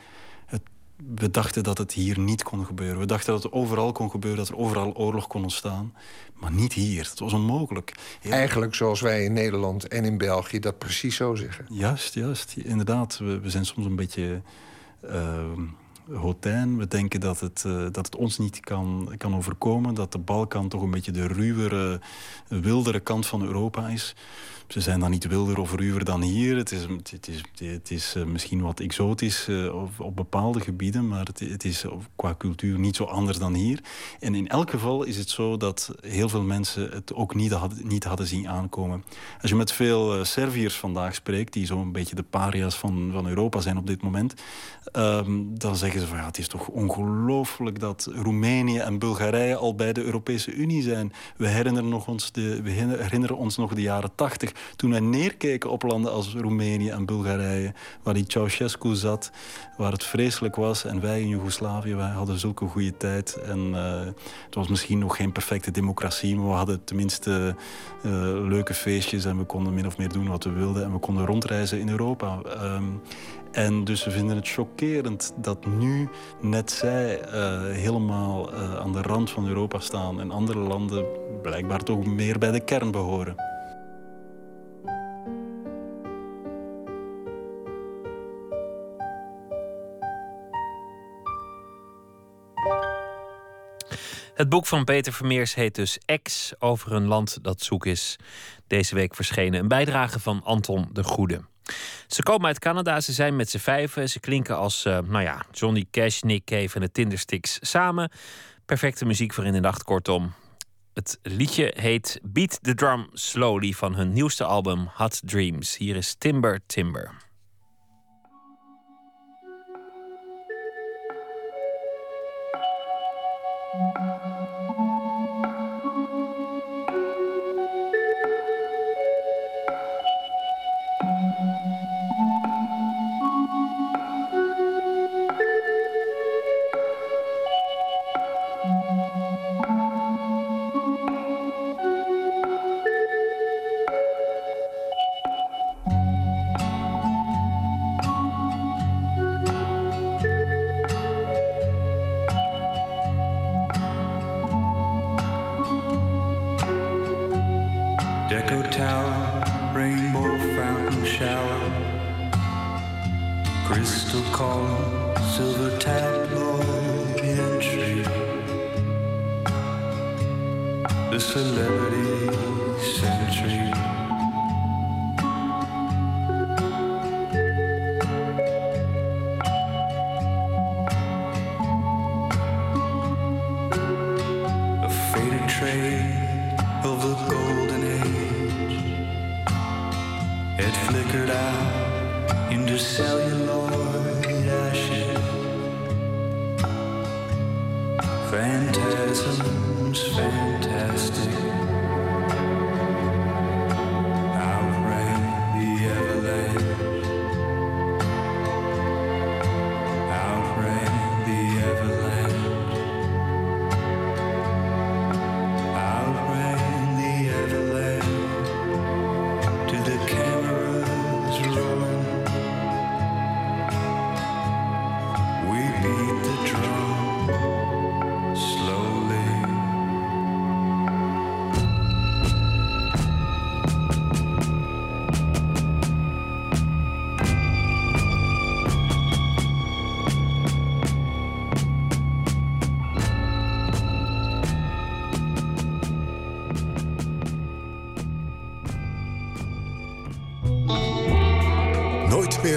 [1.14, 2.98] we dachten dat het hier niet kon gebeuren.
[2.98, 5.94] We dachten dat het overal kon gebeuren, dat er overal oorlog kon ontstaan.
[6.34, 7.08] Maar niet hier.
[7.10, 7.94] Het was onmogelijk.
[8.22, 11.66] Eigenlijk zoals wij in Nederland en in België dat precies zo zeggen.
[11.68, 12.56] Juist, juist.
[12.56, 14.42] Inderdaad, we, we zijn soms een beetje...
[15.04, 15.44] Uh,
[16.12, 16.76] hotijn.
[16.76, 19.94] We denken dat het, uh, dat het ons niet kan, kan overkomen.
[19.94, 22.00] Dat de Balkan toch een beetje de ruwere,
[22.48, 24.14] wildere kant van Europa is.
[24.70, 26.56] Ze zijn dan niet wilder of ruwer dan hier.
[26.56, 31.08] Het is, het is, het is uh, misschien wat exotisch uh, op, op, bepaalde gebieden,
[31.08, 31.84] maar het, het, is
[32.16, 33.80] qua cultuur niet zo anders dan hier.
[34.20, 38.04] En in elk geval is het zo dat heel veel mensen het ook niet, niet
[38.04, 39.04] hadden zien aankomen.
[39.40, 43.60] Als je met veel Serviërs vandaag spreekt, die zo'n beetje de paria's van, van Europa
[43.60, 44.34] zijn op dit moment,
[44.92, 49.92] um, dan zeggen van ja, het is toch ongelooflijk dat Roemenië en Bulgarije al bij
[49.92, 51.12] de Europese Unie zijn.
[51.36, 52.60] We herinneren, nog ons de,
[52.98, 57.74] herinneren ons nog de jaren tachtig toen wij neerkeken op landen als Roemenië en Bulgarije,
[58.02, 59.30] waar die Ceausescu zat,
[59.76, 60.84] waar het vreselijk was.
[60.84, 63.36] En wij in Joegoslavië, wij hadden zulke goede tijd.
[63.36, 64.00] En uh,
[64.44, 67.54] het was misschien nog geen perfecte democratie, maar we hadden tenminste
[68.04, 68.12] uh,
[68.48, 70.84] leuke feestjes en we konden min of meer doen wat we wilden.
[70.84, 72.38] En we konden rondreizen in Europa.
[72.62, 73.00] Um,
[73.52, 76.08] en dus we vinden het chockerend dat nu
[76.40, 81.06] net zij uh, helemaal uh, aan de rand van Europa staan en andere landen
[81.42, 83.34] blijkbaar toch meer bij de kern behoren.
[94.34, 98.16] Het boek van Peter Vermeers heet dus Ex over een land dat zoek is.
[98.66, 101.40] Deze week verschenen een bijdrage van Anton de Goede.
[102.06, 104.08] Ze komen uit Canada, ze zijn met z'n vijven.
[104.08, 108.10] Ze klinken als eh, nou ja, Johnny Cash, Nick Cave en de Tindersticks samen.
[108.66, 110.32] Perfecte muziek voor in de nacht, kortom.
[110.94, 115.76] Het liedje heet Beat the Drum Slowly van hun nieuwste album Hot Dreams.
[115.76, 117.28] Hier is Timber Timber.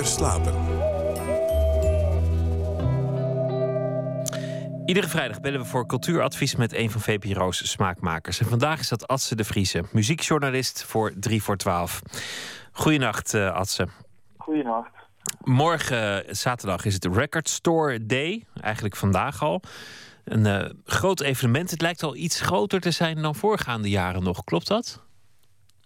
[0.04, 0.54] Meer slapen.
[4.86, 8.40] Iedere vrijdag bellen we voor cultuuradvies met een van VPRO's smaakmakers.
[8.40, 12.02] En vandaag is dat Adse de Vriese, muziekjournalist voor 3 voor 12.
[12.72, 13.88] Goedenacht, uh, Adse.
[14.38, 14.92] Goedenacht.
[15.44, 18.46] Morgen, eh, zaterdag, is het Record Store Day.
[18.62, 19.62] Eigenlijk vandaag al.
[20.24, 21.72] Een uh, groot evenement.
[21.72, 24.44] Het lijkt al iets groter te zijn dan voorgaande jaren nog.
[24.44, 25.04] Klopt dat?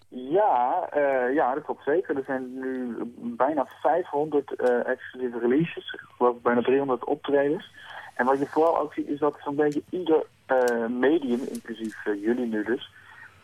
[0.09, 2.17] Ja, uh, ja, dat klopt zeker.
[2.17, 5.95] Er zijn nu bijna 500 uh, exclusieve releases.
[6.17, 7.71] Geloof bijna 300 optredens.
[8.15, 12.47] En wat je vooral ook ziet is dat zo'n beetje ieder uh, medium, inclusief jullie
[12.47, 12.91] nu dus,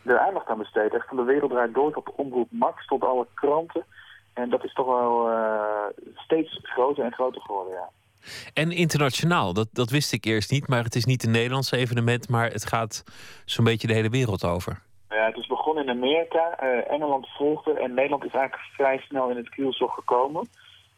[0.02, 0.94] er aandacht aan besteedt.
[0.94, 3.84] Echt van de wereld draait door tot Omroep Max, tot alle kranten.
[4.32, 5.28] En dat is toch wel
[6.14, 7.88] steeds groter en groter geworden, ja.
[8.54, 10.68] En internationaal, dat, dat wist ik eerst niet.
[10.68, 13.04] Maar het is niet een Nederlands evenement, maar het gaat
[13.44, 14.82] zo'n beetje de hele wereld over.
[15.14, 16.62] Ja, het is begonnen in Amerika.
[16.62, 20.48] Uh, Engeland volgde en Nederland is eigenlijk vrij snel in het kielzog gekomen.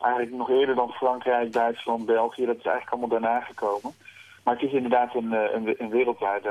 [0.01, 2.47] Eigenlijk nog eerder dan Frankrijk, Duitsland, België.
[2.47, 3.95] Dat is eigenlijk allemaal daarna gekomen.
[4.45, 6.47] Maar het is inderdaad een, een, een wereldwijd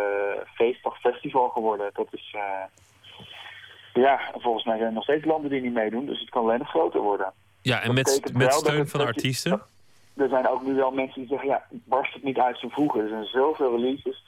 [0.53, 1.89] feestdag, festival geworden.
[1.93, 2.33] Dat is...
[2.35, 2.41] Uh,
[4.03, 6.05] ja, volgens mij zijn er nog steeds landen die niet meedoen.
[6.05, 7.33] Dus het kan alleen nog groter worden.
[7.61, 9.61] Ja, en met, met steun van artiesten?
[10.15, 13.01] Er zijn ook nu wel mensen die zeggen, ja, barst het niet uit zijn vroeger.
[13.01, 14.23] Er zijn zoveel releases.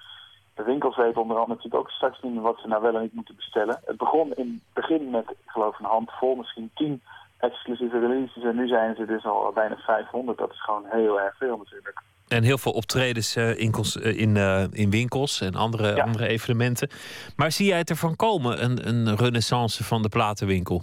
[0.57, 3.01] De winkels weten onder andere natuurlijk ook straks niet meer wat ze nou wel en
[3.01, 3.81] niet moeten bestellen.
[3.85, 7.01] Het begon in het begin met, ik geloof, een handvol, misschien tien
[7.37, 8.43] exclusieve releases.
[8.43, 10.37] En nu zijn ze dus al bijna 500.
[10.37, 12.01] Dat is gewoon heel erg veel natuurlijk.
[12.27, 16.03] En heel veel optredens uh, in, in, uh, in, winkels en andere, ja.
[16.03, 16.89] andere evenementen.
[17.35, 20.81] Maar zie jij het ervan komen, een, een renaissance van de platenwinkel?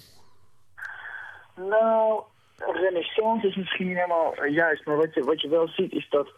[1.57, 2.22] Nou,
[2.57, 4.87] renaissance is misschien niet helemaal juist.
[4.87, 6.29] Maar wat je, wat je wel ziet is dat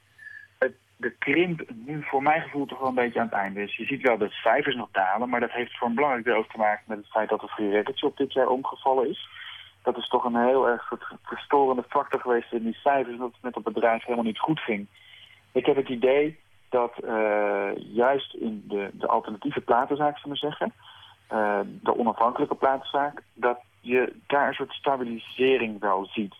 [0.96, 3.76] de krimp nu voor mijn gevoel toch wel een beetje aan het einde is.
[3.76, 6.50] Je ziet wel dat cijfers nog dalen, maar dat heeft voor een belangrijk deel ook
[6.50, 9.28] te maken met het feit dat de free records op dit jaar omgevallen is.
[9.82, 10.92] Dat is toch een heel erg
[11.22, 14.86] verstorende factor geweest in die cijfers, dat het met het bedrijf helemaal niet goed ging.
[15.52, 16.38] Ik heb het idee
[16.68, 20.72] dat uh, juist in de, de alternatieve platenzaak, zullen we zeggen,
[21.32, 26.34] uh, de onafhankelijke platenzaak, dat je daar een soort stabilisering wel ziet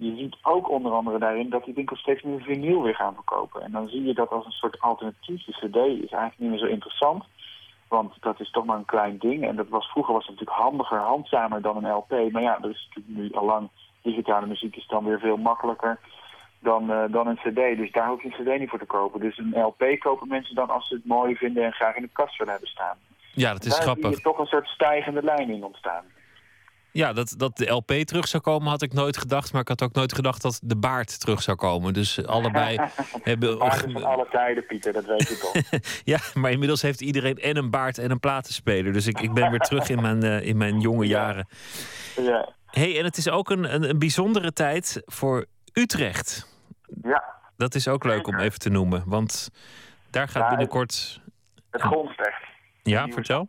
[0.00, 3.62] je ziet ook onder andere daarin dat die winkels steeds meer vinyl weer gaan verkopen.
[3.62, 5.44] En dan zie je dat als een soort alternatief.
[5.44, 7.24] De cd is eigenlijk niet meer zo interessant.
[7.88, 9.44] Want dat is toch maar een klein ding.
[9.44, 12.32] En dat was, vroeger was het natuurlijk handiger, handzamer dan een LP.
[12.32, 13.68] Maar ja, er is natuurlijk nu al lang
[14.02, 15.98] digitale muziek is dan weer veel makkelijker
[16.58, 17.76] dan, uh, dan een cd.
[17.76, 19.20] Dus daar hoef je een cd niet voor te kopen.
[19.20, 22.08] Dus een LP kopen mensen dan als ze het mooi vinden en graag in de
[22.12, 22.96] kast willen hebben staan.
[23.32, 24.06] Ja, dat is daar grappig.
[24.06, 26.04] zie je toch een soort stijgende lijn in ontstaan.
[26.92, 29.52] Ja, dat, dat de LP terug zou komen had ik nooit gedacht.
[29.52, 31.92] Maar ik had ook nooit gedacht dat de baard terug zou komen.
[31.92, 32.78] Dus allebei
[33.22, 33.58] hebben...
[33.58, 35.80] Baard van alle tijden, Pieter, dat weet je toch.
[36.14, 38.92] ja, maar inmiddels heeft iedereen en een baard en een platenspeler.
[38.92, 41.20] Dus ik, ik ben weer terug in mijn, uh, in mijn jonge ja.
[41.20, 41.48] jaren.
[42.16, 42.48] Ja.
[42.66, 46.58] hey, en het is ook een, een, een, bijzondere tijd voor Utrecht.
[47.02, 47.24] Ja.
[47.56, 49.02] Dat is ook leuk om even te noemen.
[49.06, 49.50] Want
[50.10, 51.20] daar gaat ja, binnenkort...
[51.70, 52.42] Het grondst echt.
[52.82, 53.48] Ja, vertel.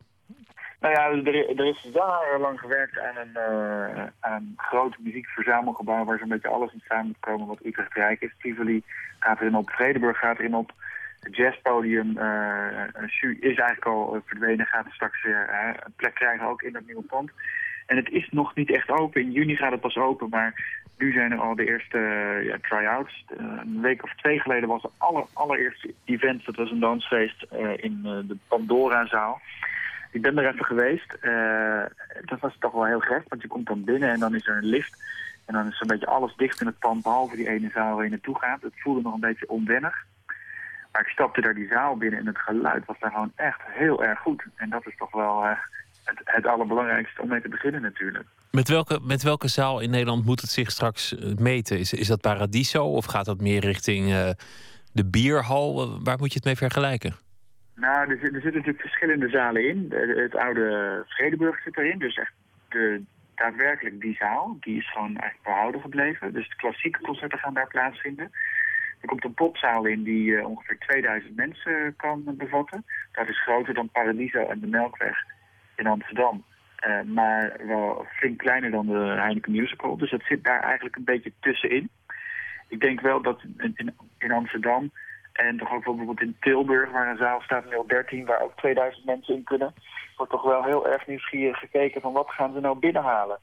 [0.82, 6.28] Nou ja, er, er is jarenlang gewerkt aan een, uh, aan groot muziekverzamelgebouw waar zo'n
[6.28, 8.32] beetje alles in samen moet komen wat Utrecht Rijk is.
[8.40, 8.84] Tivoli
[9.20, 10.72] gaat erin op, Vredeburg gaat erin op.
[11.20, 14.66] Het jazzpodium eh, eh, is eigenlijk al verdwenen.
[14.66, 15.50] Gaat straks weer
[15.84, 17.32] een plek krijgen ook in dat nieuwe pand.
[17.86, 19.22] En het is nog niet echt open.
[19.22, 21.98] In juni gaat het pas open, maar nu zijn er al de eerste
[22.44, 23.26] ja, try-outs.
[23.38, 26.46] Een week of twee geleden was het aller, allereerste event.
[26.46, 29.42] Dat was een dansfeest in de Pandora-zaal.
[30.12, 31.14] Ik ben er even geweest.
[31.14, 31.84] Eh,
[32.26, 34.58] dat was toch wel heel gek, want je komt dan binnen en dan is er
[34.58, 35.04] een lift.
[35.46, 38.04] En dan is zo'n beetje alles dicht in het pand, behalve die ene zaal waar
[38.04, 38.62] je naartoe gaat.
[38.62, 40.06] Het voelde nog een beetje onwennig.
[40.92, 44.04] Maar ik stapte daar die zaal binnen en het geluid was daar gewoon echt heel
[44.04, 44.44] erg goed.
[44.56, 45.58] En dat is toch wel eh,
[46.04, 48.26] het, het allerbelangrijkste om mee te beginnen natuurlijk.
[48.52, 51.80] Met welke, met welke zaal in Nederland moet het zich straks eh, meten?
[51.80, 54.36] Is, is dat Paradiso of gaat dat meer richting
[54.92, 56.00] de bierhal?
[56.04, 57.16] Waar moet je het mee vergelijken?
[57.82, 59.94] Nou, er, zit- zitten natuurlijk verschillende zalen in.
[60.16, 62.34] Het oude Vredeburg zit erin, dus echt
[62.70, 63.02] de,
[63.36, 64.58] daadwerkelijk die zaal.
[64.60, 66.34] Die is gewoon eigenlijk behouden gebleven.
[66.34, 68.32] Dus de klassieke concerten gaan daar plaatsvinden.
[69.02, 72.86] Er komt een popzaal in die eh, ongeveer 2000 mensen kan bevatten.
[73.12, 75.18] Dat is groter dan Paradiso en de Melkweg
[75.76, 76.44] in Amsterdam.
[76.76, 79.98] Eh, maar wel flink kleiner dan de Heineken Musical.
[79.98, 81.90] Dus dat zit daar eigenlijk een beetje tussenin.
[82.68, 84.92] Ik denk wel dat in, in Amsterdam
[85.48, 88.58] en toch ook wel bijvoorbeeld in Tilburg, waar een zaal staat, in 13, waar ook
[88.58, 89.74] 2000 mensen in kunnen,
[90.18, 93.38] wordt toch wel heel erg nieuwsgierig gekeken van wat gaan ze nou binnenhalen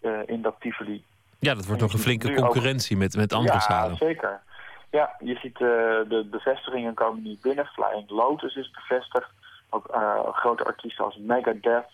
[0.00, 1.04] eh, in dat Tivoli.
[1.38, 3.96] Ja, dat wordt nog een flinke ook- concurrentie met, met andere ja, zalen.
[3.96, 4.40] zeker.
[4.90, 5.68] Ja, je ziet eh,
[6.08, 7.66] de bevestigingen komen nu binnen.
[7.66, 9.30] Flying Lotus is bevestigd.
[9.70, 11.88] Ook eh, grote artiesten als Megadeth,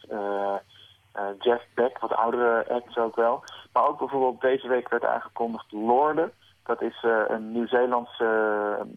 [1.39, 3.45] Jeff Beck, wat oudere acts ook wel.
[3.73, 6.33] Maar ook bijvoorbeeld deze week werd aangekondigd Lorde.
[6.71, 8.27] Dat is eh, een Nieuw-Zeelandse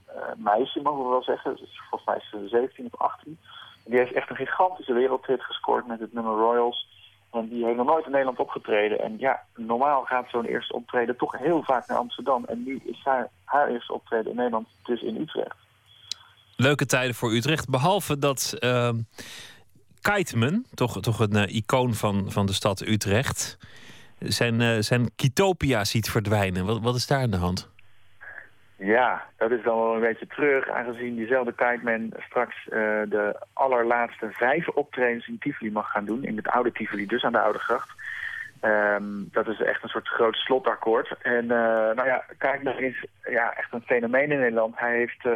[0.05, 1.57] eh, meisje, mogen we wel zeggen.
[1.89, 3.39] Volgens mij is ze 17 of 18.
[3.85, 6.87] Die heeft echt een gigantische wereldhit gescoord met het nummer Royals.
[7.31, 8.99] En die heeft nog nooit in Nederland opgetreden.
[8.99, 12.45] En ja, normaal gaat zo'n eerste optreden toch heel vaak naar Amsterdam.
[12.45, 15.57] En nu is haar, haar eerste optreden in Nederland dus in Utrecht.
[16.55, 17.69] Leuke tijden voor Utrecht.
[17.69, 18.95] Behalve dat ehm
[20.01, 23.57] Kiteman, toch, toch een eh, icoon van, van de stad Utrecht,
[24.23, 26.65] zijn, eh, zijn Kitopia ziet verdwijnen.
[26.65, 27.71] Wat, wat is daar aan de hand?
[28.75, 34.29] Ja, dat is dan wel een beetje terug, aangezien diezelfde Kiteman straks eh, de allerlaatste
[34.31, 36.23] vijf optredens in Tivoli mag gaan doen.
[36.23, 37.89] In het oude Tivoli, dus aan de Oude Gracht.
[38.59, 41.15] Ehm, dat is echt een soort groot slotakkoord.
[41.21, 44.79] En eh, nou ja, Kiteman is ja, echt een fenomeen in Nederland.
[44.79, 45.27] Hij heeft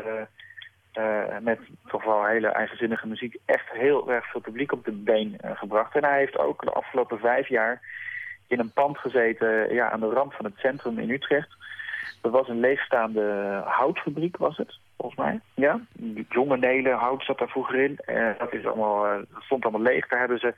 [1.41, 5.95] met toch wel hele eigenzinnige muziek echt heel erg veel publiek op de been gebracht.
[5.95, 7.81] En hij heeft ook de afgelopen vijf jaar
[8.47, 11.55] in een pand gezeten ja, aan de rand van het centrum in Utrecht.
[12.21, 15.39] Dat was een leegstaande houtfabriek, was het, volgens mij.
[15.53, 15.79] Ja,
[16.29, 17.97] jonge nelen, hout zat daar vroeger in.
[17.97, 20.07] Eh, dat, is allemaal, eh, dat stond allemaal leeg.
[20.07, 20.53] Daar hebben ze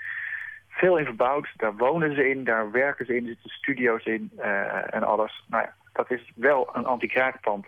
[0.70, 1.48] veel in verbouwd.
[1.58, 5.44] Daar wonen ze in, daar werken ze in, zitten studio's in eh, en alles.
[5.48, 7.66] Nou ja, dat is wel een anti-kraakpand.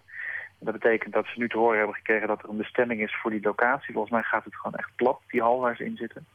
[0.60, 3.32] Dat betekent dat ze nu te horen hebben gekregen dat er een bestemming is voor
[3.32, 3.94] die locatie.
[3.94, 6.26] Volgens mij gaat het gewoon echt plat, die hal waar ze in zitten.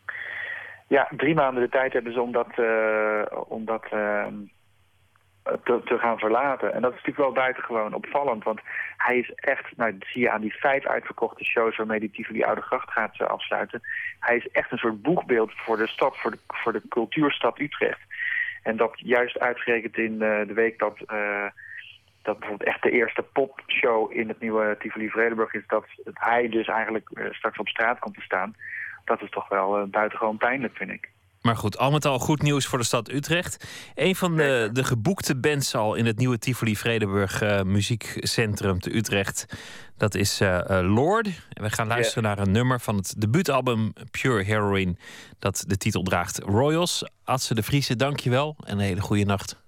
[0.89, 4.27] Ja, drie maanden de tijd hebben ze om dat, eh, om dat eh,
[5.43, 6.73] te, te gaan verlaten.
[6.75, 8.45] En dat is natuurlijk wel buitengewoon opvallend.
[8.45, 8.61] Want
[8.97, 12.43] hij is echt, nou dat zie je aan die vijf uitverkochte shows waarmee die Tivoli
[12.43, 13.81] Oude Gracht gaat eh, afsluiten.
[14.21, 18.01] Hij is echt een soort boegbeeld voor de stad, voor de, voor de cultuurstad Utrecht.
[18.63, 20.99] En dat juist uitgerekend in de week dat,
[22.23, 26.67] dat bijvoorbeeld echt de eerste popshow in het nieuwe Tivoli Vredenburg is, dat hij dus
[26.67, 28.55] eigenlijk straks op straat komt te staan.
[29.07, 31.11] Dat is toch wel eh, buitengewoon pijnlijk, vind ik.
[31.43, 33.67] Maar goed, al met al goed nieuws voor de stad Utrecht.
[33.95, 38.97] Een van de, de geboekte bands al in het nieuwe Tivoli Vredenburg eh, muziekcentrum te
[38.97, 39.47] Utrecht.
[39.97, 41.27] Dat is eh, Lord.
[41.53, 44.97] En we gaan luisteren naar een nummer van het debuutalbum Pure Heroine.
[45.39, 47.11] Dat de titel draagt Royals.
[47.25, 48.57] Adse de Vriese, dankjewel.
[48.65, 49.65] En een hele goede nacht.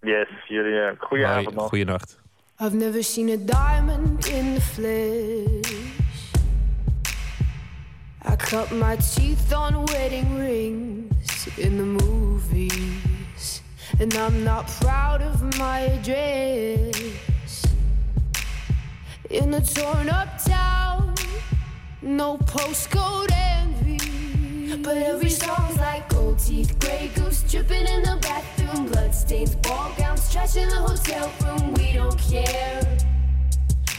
[0.00, 1.68] Yes, jullie uh, goede avond nog.
[1.68, 2.18] Goeienacht.
[2.60, 5.89] I've never seen a diamond in the flesh.
[8.22, 13.62] I cut my teeth on wedding rings in the movies.
[13.98, 17.66] And I'm not proud of my address.
[19.30, 21.14] In a torn up town,
[22.02, 24.76] no postcode envy.
[24.82, 30.30] But every song's like gold teeth, gray goose dripping in the bathroom, bloodstains, ball gowns,
[30.30, 31.74] trash in the hotel room.
[31.74, 32.98] We don't care.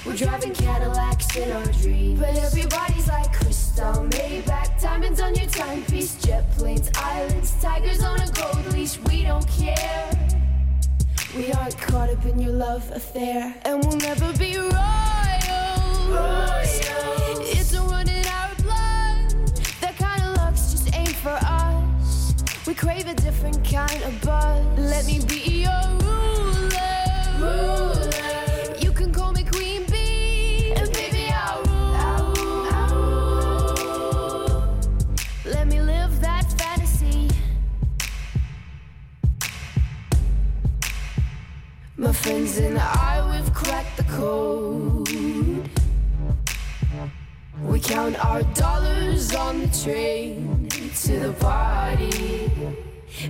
[0.03, 2.19] We're driving Cadillacs in our dreams.
[2.19, 8.31] But everybody's like crystal, Maybach, diamonds on your timepiece, jet planes, islands, tigers on a
[8.31, 8.97] gold leash.
[9.01, 10.09] We don't care.
[11.35, 14.71] We aren't caught up in your love affair, and we'll never be royals.
[17.53, 19.35] It's a run in our blood.
[19.81, 22.33] That kind of luck's just ain't for us.
[22.65, 24.65] We crave a different kind of buzz.
[24.79, 26.00] Let me be your
[42.01, 45.07] My friends and I, we've cracked the code.
[47.61, 50.67] We count our dollars on the train
[51.03, 52.49] to the party.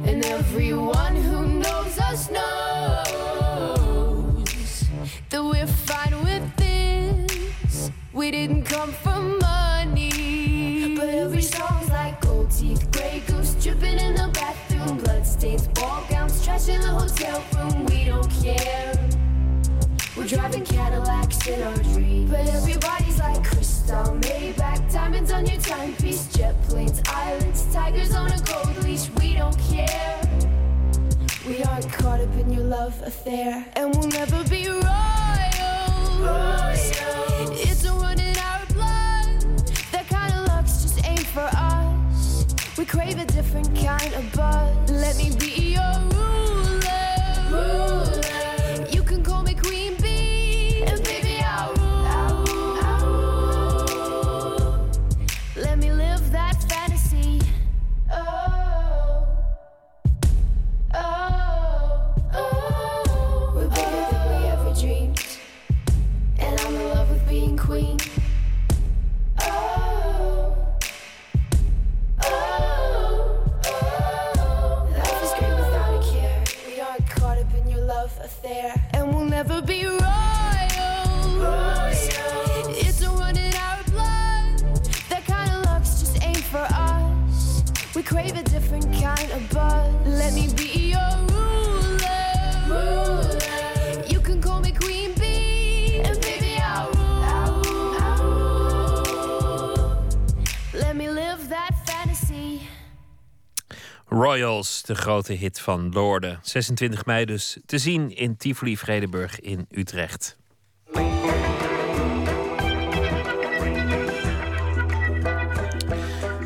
[0.06, 3.66] And everyone who knows us knows
[5.30, 7.92] that we're fine with this.
[8.14, 10.96] We didn't come for money.
[10.96, 16.44] But every song's like gold teeth, gray goose dripping in the bathroom, bloodstains, ball gowns,
[16.44, 17.86] trash in the hotel room.
[17.86, 18.94] We don't care.
[20.16, 22.30] We're driving Cadillacs in our dreams.
[22.30, 28.40] But everybody's like crystal, Maybach, diamonds on your timepiece, jet planes, islands, tigers on a
[28.42, 29.10] gold leash.
[29.20, 30.22] We don't care.
[31.48, 34.82] We aren't caught up in your love affair, and we'll never be royals.
[37.64, 37.71] It's
[42.92, 44.92] crave a different kind of buzz.
[44.92, 45.71] Let me be
[104.22, 106.38] Royals, de grote hit van Lorde.
[106.42, 110.38] 26 mei dus te zien in Tivoli Vredenburg in Utrecht.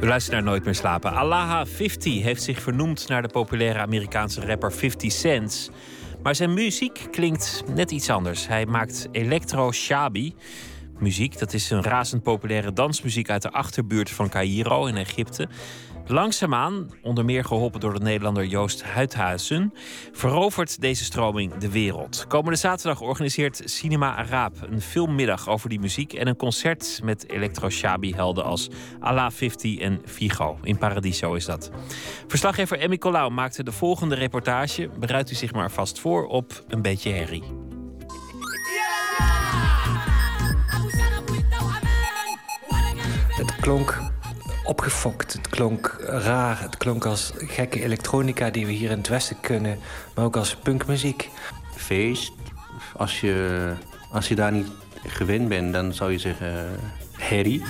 [0.01, 1.11] U luistert naar Nooit meer slapen.
[1.11, 5.71] Alaha 50 heeft zich vernoemd naar de populaire Amerikaanse rapper 50 Cent.
[6.23, 8.47] Maar zijn muziek klinkt net iets anders.
[8.47, 10.35] Hij maakt electro shabi
[10.99, 11.39] muziek.
[11.39, 15.47] Dat is een razend populaire dansmuziek uit de achterbuurt van Cairo in Egypte.
[16.07, 19.73] Langzaamaan, onder meer geholpen door de Nederlander Joost Huidhuizen,
[20.11, 22.25] verovert deze stroming de wereld.
[22.27, 28.43] Komende zaterdag organiseert Cinema Araab een filmmiddag over die muziek en een concert met electro-shabi-helden
[28.43, 30.57] als Ala 50 en Figo.
[30.63, 31.71] In Paradiso is dat.
[32.27, 34.89] Verslaggever Emmy Colau maakte de volgende reportage.
[34.99, 37.43] Bereidt u zich maar vast voor op een beetje herrie.
[43.35, 44.14] Het klonk
[44.65, 49.39] opgefokt, het klonk raar, het klonk als gekke elektronica die we hier in het Westen
[49.41, 49.79] kunnen,
[50.15, 51.29] maar ook als punkmuziek.
[51.75, 52.31] Feest,
[52.97, 53.73] als je,
[54.11, 54.67] als je daar niet
[55.05, 56.63] gewend bent, dan zou je zeggen eh,
[57.11, 57.63] herrie.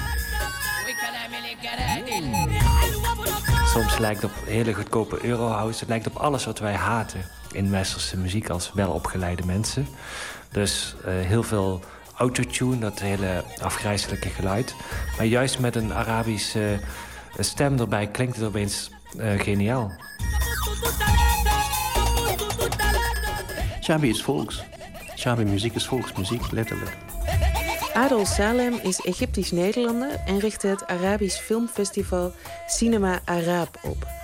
[3.65, 7.71] Soms lijkt het op hele goedkope eurohouse, het lijkt op alles wat wij haten in
[7.71, 9.87] westerse muziek als welopgeleide mensen.
[10.51, 11.81] Dus eh, heel veel
[12.17, 14.75] autotune, dat hele afgrijzelijke geluid.
[15.17, 16.79] Maar juist met een Arabische
[17.37, 19.91] eh, stem erbij klinkt het opeens eh, geniaal.
[23.81, 24.63] Shabi is volks.
[25.17, 26.91] Shabi muziek is volksmuziek, letterlijk.
[27.93, 32.33] Adel Salem is Egyptisch-Nederlander en richtte het Arabisch filmfestival
[32.67, 34.14] Cinema Arab op.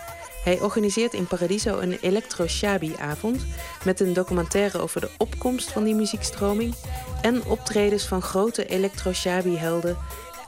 [0.43, 3.45] Hij organiseert in Paradiso een electro-shabi-avond...
[3.83, 6.75] met een documentaire over de opkomst van die muziekstroming...
[7.21, 9.97] en optredens van grote electro-shabi-helden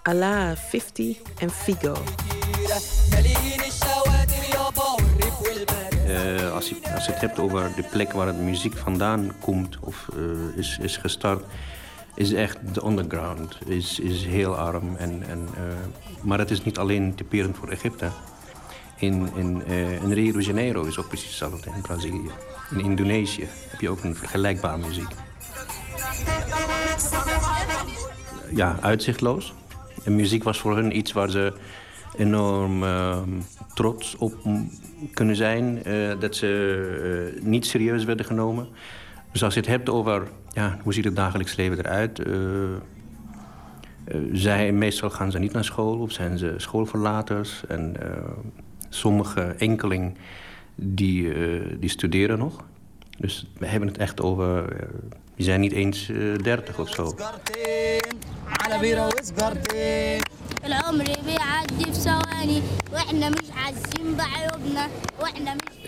[0.04, 1.94] Allah 50 en Figo.
[6.08, 9.78] Eh, als, je, als je het hebt over de plek waar de muziek vandaan komt
[9.80, 11.44] of eh, is, is gestart,
[12.16, 13.58] is echt de underground.
[13.66, 14.96] Is, is heel arm.
[14.96, 15.64] En, en, eh,
[16.22, 18.10] maar het is niet alleen typerend voor Egypte.
[19.04, 21.70] In, in, eh, in Rio de Janeiro is ook precies hetzelfde.
[21.76, 22.30] In Brazilië.
[22.72, 25.08] In Indonesië heb je ook een vergelijkbare muziek.
[28.56, 29.54] Ja, uitzichtloos.
[30.04, 31.54] En muziek was voor hun iets waar ze
[32.18, 33.30] enorm ehm,
[33.74, 34.34] trots op
[35.14, 35.84] kunnen zijn.
[35.84, 38.68] eh, dat ze eh, niet serieus werden genomen.
[39.32, 42.22] Dus als je het hebt over ja, hoe ziet het dagelijks leven eruit...
[44.32, 47.64] zij, meestal gaan ze niet naar school of zijn ze schoolverlaters.
[47.68, 47.96] En
[48.94, 50.18] Sommige enkeling
[50.76, 52.64] die, eh, die studeren nog.
[53.18, 54.76] Dus we hebben het echt over...
[54.80, 54.88] Eh,
[55.36, 57.16] die zijn niet eens eh, dertig of zo.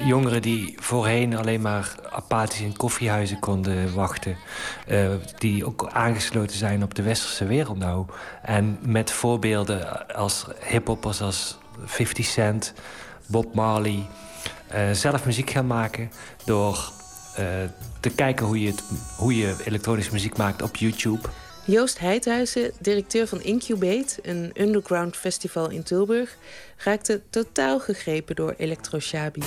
[0.06, 4.38] Jongeren die voorheen alleen maar apathisch in koffiehuizen konden wachten,
[5.38, 8.06] die ook aangesloten zijn op de westerse wereld nou.
[8.42, 12.74] En met voorbeelden als hiphoppers als 50 Cent,
[13.28, 14.08] Bob Marley.
[14.68, 16.12] eh, zelf muziek gaan maken
[16.46, 16.92] door
[17.36, 17.46] eh,
[18.00, 18.84] te kijken hoe je, het,
[19.18, 21.28] hoe je elektronische muziek maakt op YouTube.
[21.66, 26.36] Joost Heidhuizen, directeur van Incubate, een underground festival in Tilburg,
[26.78, 29.42] raakte totaal gegrepen door Electroshabi.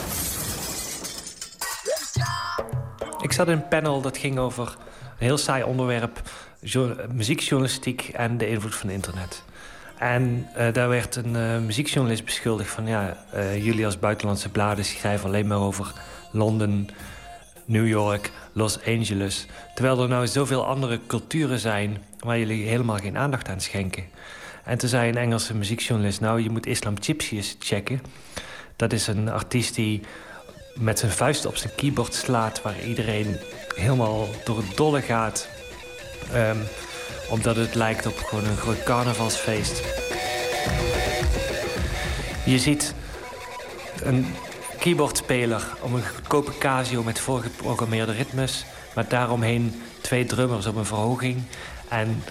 [3.22, 4.76] Ik zat in een panel dat ging over
[5.18, 6.22] een heel saai onderwerp:
[6.60, 9.42] jo- muziekjournalistiek en de invloed van internet.
[9.98, 14.84] En eh, daar werd een eh, muziekjournalist beschuldigd van: ja, eh, jullie als buitenlandse bladen
[14.84, 15.92] schrijven alleen maar over
[16.32, 16.88] Londen,
[17.64, 19.46] New York, Los Angeles.
[19.74, 24.04] Terwijl er nou zoveel andere culturen zijn waar jullie helemaal geen aandacht aan schenken.
[24.64, 28.02] En toen zei een Engelse muziekjournalist: Nou, je moet Islam Gypsy eens checken.
[28.76, 30.02] Dat is een artiest die
[30.74, 33.36] met zijn vuist op zijn keyboard slaat, waar iedereen
[33.74, 35.48] helemaal door het dolle gaat.
[36.32, 36.56] Ehm,
[37.28, 39.82] omdat het lijkt op gewoon een groot carnavalsfeest.
[42.44, 42.94] Je ziet
[44.02, 44.34] een
[44.78, 48.64] keyboardspeler op een goedkope Casio met voorgeprogrammeerde ritmes,
[48.94, 51.42] met daaromheen twee drummers op een verhoging.
[51.88, 52.22] En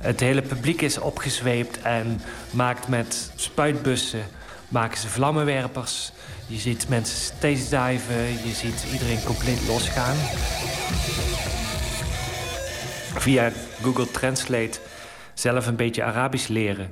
[0.00, 2.20] het hele publiek is opgezweept en
[2.50, 4.24] maakt met spuitbussen
[4.72, 6.12] maken ze vlammenwerpers.
[6.46, 10.16] Je ziet mensen stage diven, je ziet iedereen compleet losgaan.
[13.14, 13.50] Via
[13.82, 14.78] Google Translate
[15.34, 16.90] zelf een beetje Arabisch leren.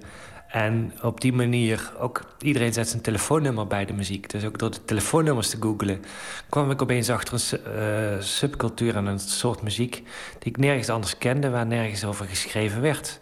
[0.48, 4.30] En op die manier ook iedereen zet zijn telefoonnummer bij de muziek.
[4.30, 6.04] Dus ook door de telefoonnummers te googlen
[6.48, 9.94] kwam ik opeens achter een eh, subcultuur en een soort muziek
[10.38, 13.20] die ik nergens anders kende, waar nergens over geschreven werd.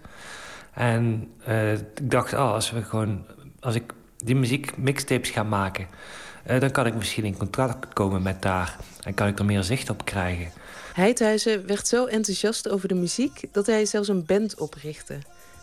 [0.73, 3.25] En eh, ik dacht, oh, als we gewoon,
[3.61, 5.87] als ik die muziek mixtapes ga maken,
[6.43, 9.63] eh, dan kan ik misschien in contact komen met daar en kan ik er meer
[9.63, 10.51] zicht op krijgen.
[10.99, 15.19] Heidhuizen werd zo enthousiast over de muziek dat hij zelfs een band oprichtte.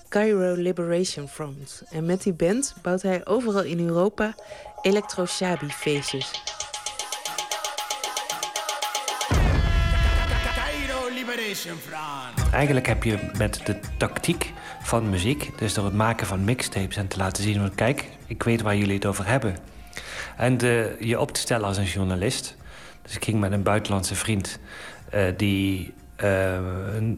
[0.09, 1.83] Cairo Liberation Front.
[1.89, 4.35] En met die band bouwt hij overal in Europa
[4.81, 6.31] electro-shabi feestjes.
[10.55, 12.53] Cairo Liberation Front.
[12.53, 17.07] Eigenlijk heb je met de tactiek van muziek, dus door het maken van mixtapes en
[17.07, 19.57] te laten zien van kijk, ik weet waar jullie het over hebben.
[20.37, 22.55] En de, je op te stellen als een journalist.
[23.01, 24.59] Dus ik ging met een buitenlandse vriend
[25.37, 26.57] die eh,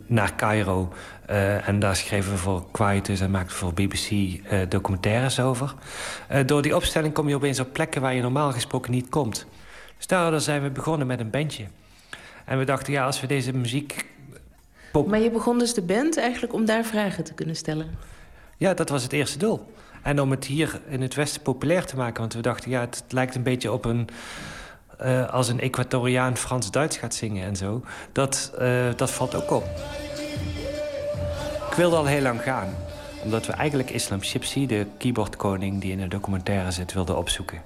[0.08, 0.94] naar Cairo
[1.28, 5.74] eh, en daar schreven we voor Quietus en maakten voor BBC eh, documentaires over.
[6.28, 9.46] Eh, door die opstelling kom je opeens op plekken waar je normaal gesproken niet komt.
[9.98, 11.66] Dus daardoor zijn we begonnen met een bandje.
[12.46, 14.06] En we dachten, ja, als we deze muziek
[15.08, 17.98] Maar je begon dus de band eigenlijk om daar vragen te kunnen stellen.
[18.58, 19.72] Ja, dat was het eerste doel.
[20.04, 22.20] En om het hier in het Westen populair te maken.
[22.20, 24.08] Want we dachten, ja, het lijkt een beetje op een...
[24.98, 27.84] eh, als een Ecuadoriaan Frans-Duits gaat zingen en zo.
[28.12, 29.64] Dat, eh, dat valt ook op.
[31.70, 32.68] Ik wilde al heel lang gaan.
[33.24, 35.82] Omdat we eigenlijk Islam Shipsi, de keyboardkoning...
[35.82, 37.62] die in de documentaire zit, wilden opzoeken.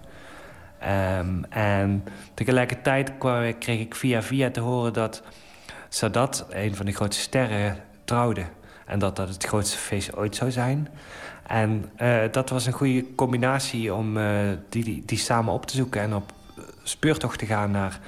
[0.79, 2.03] Ehm, en
[2.33, 3.11] tegelijkertijd
[3.59, 5.21] kreeg ik via via te horen dat
[5.89, 8.45] Sadat, een van de grootste sterren, trouwde.
[8.85, 10.87] En dat dat het grootste feest ooit zou zijn.
[11.47, 14.17] En eh, dat was een goede combinatie om
[14.69, 16.33] die, die, die samen op te zoeken en op
[16.83, 17.99] speurtocht te gaan naar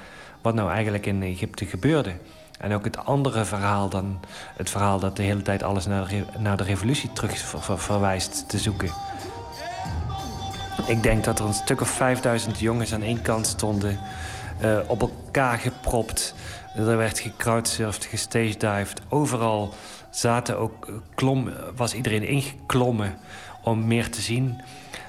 [0.42, 2.12] wat nou eigenlijk in Egypte gebeurde.
[2.58, 4.20] En ook het andere verhaal dan
[4.56, 8.48] het verhaal dat de hele tijd alles naar de, de revolutie terug ver- ver- verwijst
[8.48, 8.90] te zoeken.
[10.86, 13.98] Ik denk dat er een stuk of 5000 jongens aan één kant stonden,
[14.60, 16.34] eh, op elkaar gepropt.
[16.76, 19.00] Er werd gecrowdsurfd, gestagedived.
[19.08, 19.74] Overal
[20.10, 23.18] zaten ook, eh, klom, was iedereen ingeklommen
[23.62, 24.60] om meer te zien.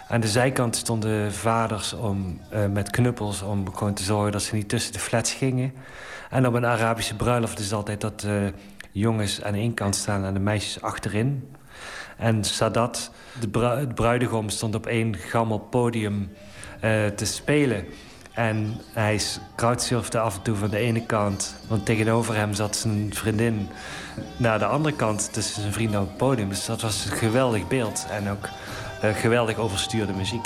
[0.07, 4.55] Aan de zijkant stonden vaders om, eh, met knuppels om gewoon te zorgen dat ze
[4.55, 5.73] niet tussen de flats gingen.
[6.29, 8.53] En op een Arabische bruiloft is het altijd dat de
[8.91, 11.55] jongens aan één kant staan en de meisjes achterin.
[12.17, 16.31] En Sadat, de, bru- de bruidegom, stond op één gammel podium
[16.79, 17.85] eh, te spelen.
[18.33, 19.19] En hij
[19.55, 21.55] crowdsurfde af en toe van de ene kant.
[21.67, 23.69] Want tegenover hem zat zijn vriendin
[24.37, 26.49] naar de andere kant tussen zijn vrienden op het podium.
[26.49, 28.05] Dus dat was een geweldig beeld.
[28.11, 28.51] En ook eh,
[29.13, 30.45] geweldig overstuurde muziek.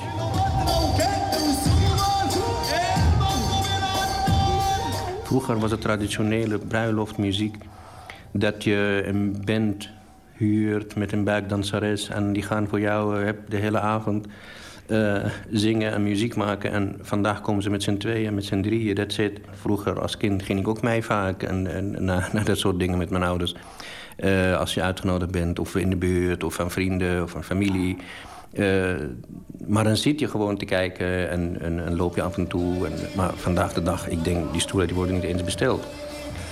[5.24, 7.56] Vroeger was het traditionele bruiloftmuziek
[8.32, 9.90] dat je een band
[10.32, 14.28] huurt met een backdanseres en die gaan voor jou eh, de hele avond
[14.88, 16.72] eh, zingen en muziek maken.
[16.72, 19.40] En vandaag komen ze met z'n tweeën, met z'n drieën, dat zit.
[19.52, 23.24] Vroeger als kind ging ik ook mee vaak en, naar, dat soort dingen met mijn
[23.24, 23.56] ouders.
[24.16, 27.98] Eh, als je uitgenodigd bent, of in de buurt, of aan vrienden, of aan familie.
[28.54, 28.94] Eh,
[29.68, 32.86] maar dan zit je gewoon te kijken en, en, en loop je af en toe.
[32.86, 35.86] En, maar vandaag de dag, ik denk, die stoelen die worden niet eens besteld.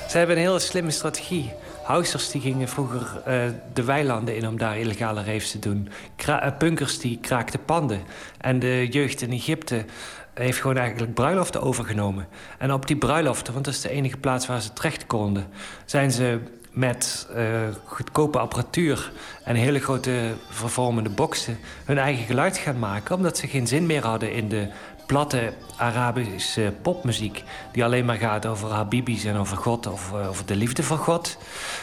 [0.10, 1.53] Ze hebben een hele slimme strategie.
[1.84, 3.41] Housers die gingen vroeger eh,
[3.74, 5.90] de weilanden in om daar illegale raves te doen.
[6.26, 8.02] Eh, punkers die kraakten panden.
[8.38, 9.86] En de jeugd in Egypte
[10.34, 12.28] heeft gewoon eigenlijk bruiloften overgenomen.
[12.57, 15.48] En op die bruiloften, want dat is de enige plaats waar ze terecht konden...
[15.86, 16.40] zijn ze
[16.77, 17.43] met eh,
[17.83, 19.11] goedkope apparatuur
[19.43, 21.57] en hele grote vervormende boxen...
[21.85, 24.67] hun eigen geluid gaan maken, omdat ze geen zin meer hadden in de
[25.05, 27.43] platte Arabische popmuziek...
[27.71, 30.97] die alleen maar gaat over Habibis en over God of eh, over de liefde van
[30.97, 31.37] God.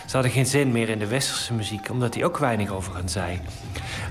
[0.06, 3.08] Ze hadden geen zin meer in de westerse muziek, omdat die ook weinig over hen
[3.08, 3.40] zei.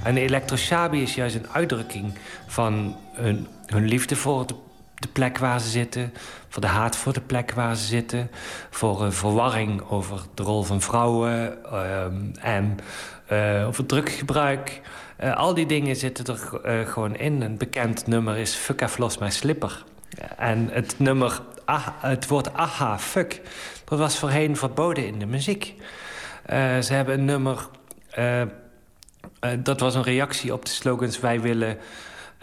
[0.03, 2.13] En elektroshabi is juist een uitdrukking
[2.47, 4.55] van hun, hun liefde voor de,
[5.03, 6.13] de plek waar ze zitten...
[6.49, 8.31] voor de haat voor de plek waar ze zitten...
[8.69, 12.77] voor een verwarring over de rol van vrouwen ehm, en
[13.25, 14.81] eh, over druggebruik...
[15.17, 17.41] Eh, al die dingen zitten er eh, gewoon in.
[17.41, 19.83] Een bekend nummer is Fuck I've Lost My Slipper.
[20.37, 23.41] En het nummer, ah, het woord aha, fuck,
[23.85, 25.75] dat was voorheen verboden in de muziek.
[26.45, 27.67] Eh, ze hebben een nummer,
[28.09, 28.47] eh, eh,
[29.59, 31.19] dat was een reactie op de slogans...
[31.19, 31.83] wij willen eh,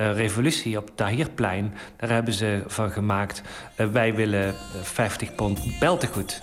[0.00, 1.74] revolutie op het Tahrirplein.
[1.96, 3.42] Daar hebben ze van gemaakt,
[3.74, 6.40] eh, wij willen eh, 50 pond beltegoed.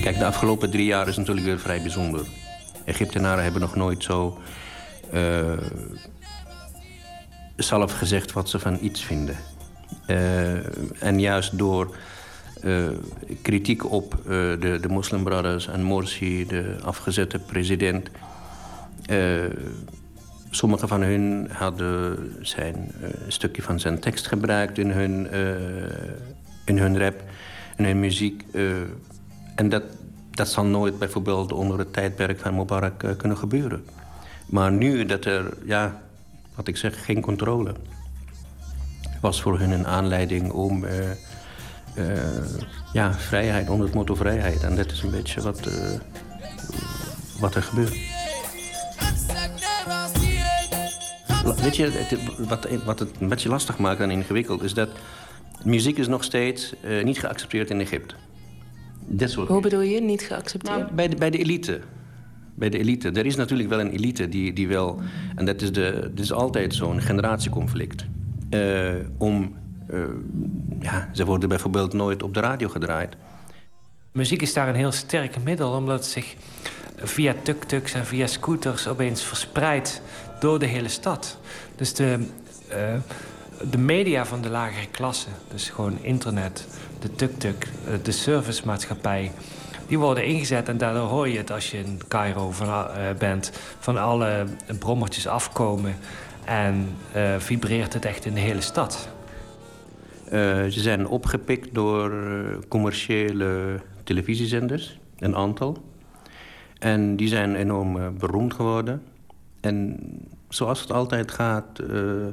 [0.00, 2.26] Kijk, de afgelopen drie jaar is natuurlijk weer vrij bijzonder.
[2.84, 4.38] Egyptenaren hebben nog nooit zo
[5.12, 5.52] eh,
[7.56, 9.36] zelf gezegd wat ze van iets vinden.
[10.06, 11.96] Eh, en juist door
[12.62, 12.88] eh,
[13.42, 14.30] kritiek op eh,
[14.60, 18.08] de, de Muslim Brothers en Morsi, de afgezette president.
[19.06, 19.18] eh,
[20.50, 25.28] sommige van hun hadden zijn, een stukje van zijn tekst gebruikt in hun,
[26.64, 27.22] in hun rap,
[27.76, 28.44] in hun muziek.
[29.54, 29.82] en dat,
[30.30, 33.84] dat zal nooit bijvoorbeeld onder het tijdperk van Mubarak kunnen gebeuren.
[34.46, 36.00] Maar nu dat er, ja,
[36.54, 37.74] wat ik zeg, geen controle...
[39.20, 40.84] was voor hun een aanleiding om...
[41.98, 42.62] eh,
[42.92, 44.62] ja, vrijheid, onder het motto vrijheid.
[44.62, 45.74] En dat is een beetje wat, eh,
[47.40, 47.96] wat er gebeurt.
[51.62, 54.62] Weet je, het- wat, wat het een beetje lastig maakt en ingewikkeld...
[54.62, 54.88] is dat
[55.64, 58.14] muziek is nog steeds eh, niet geaccepteerd in Egypte.
[59.06, 60.78] Dat soort Hoe bedoel je, niet geaccepteerd?
[60.78, 61.80] nou, bij, de, bij de elite.
[62.54, 63.10] Bij de elite.
[63.10, 65.00] Er is natuurlijk wel een elite die, die wel...
[65.34, 68.04] En dat is, de, dat is altijd zo'n generatieconflict.
[69.18, 69.56] Om...
[69.90, 70.00] eh,
[70.80, 73.16] ja, ze worden bijvoorbeeld nooit op de radio gedraaid.
[74.12, 76.36] Muziek is daar een heel sterk middel, omdat het zich
[76.96, 80.02] via tuk-tuks en via scooters opeens verspreidt
[80.40, 81.38] door de hele stad.
[81.76, 82.26] Dus de,
[82.68, 82.94] eh,
[83.70, 86.66] de media van de lagere klasse, dus gewoon internet,
[86.98, 89.32] de tuk-tuk, eh, de servicemaatschappij,
[89.86, 92.86] die worden ingezet en daardoor hoor je het als je in Cairo van,
[93.18, 94.46] bent, van alle
[94.78, 95.96] brommertjes afkomen
[96.44, 96.96] en
[97.38, 99.08] vibreert het echt in de hele stad.
[100.30, 105.76] Eh, ze zijn opgepikt door eh, commerciële televisiezenders, een aantal.
[106.78, 109.02] En die zijn enorm eh, beroemd geworden.
[109.60, 109.98] En
[110.48, 112.26] zoals het altijd gaat, eh,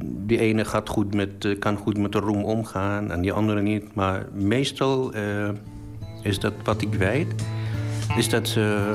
[0.00, 3.94] die ene gaat goed met, kan goed met de roem omgaan en die andere niet.
[3.94, 5.12] Maar meestal
[6.22, 7.34] is dat wat ik weet,
[8.16, 8.94] is dat ze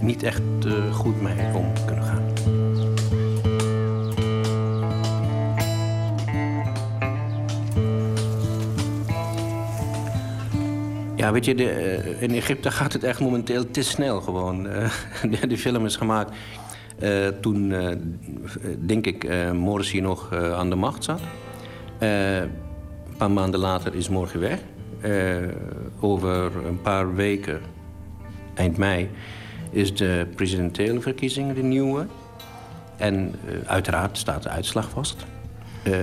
[0.00, 0.42] niet echt
[0.90, 2.31] goed mee om kunnen gaan.
[11.22, 14.68] Ja, weet je, eh, in Egypte gaat het echt momenteel te snel gewoon.
[14.68, 14.90] Eh,
[15.48, 16.32] de, film is gemaakt
[16.98, 17.74] eh, toen,
[18.78, 21.20] denk ik, Morsi nog aan de macht zat.
[21.98, 22.50] Een
[23.16, 24.58] paar maanden later is Morsi weg.
[26.00, 27.60] Over een paar weken,
[28.54, 29.10] eind mei,
[29.70, 32.06] is de presidentiële verkiezing de nieuwe.
[32.96, 33.34] En
[33.66, 35.26] uiteraard staat de uitslag vast.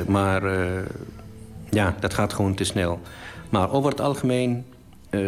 [0.07, 0.43] Maar
[1.69, 2.99] ja, dat gaat gewoon te snel.
[3.49, 4.65] Maar over het algemeen,
[5.09, 5.21] eh,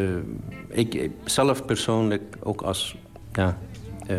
[0.68, 2.96] ik ik zelf persoonlijk ook als
[3.32, 3.58] ja,
[4.08, 4.18] eh,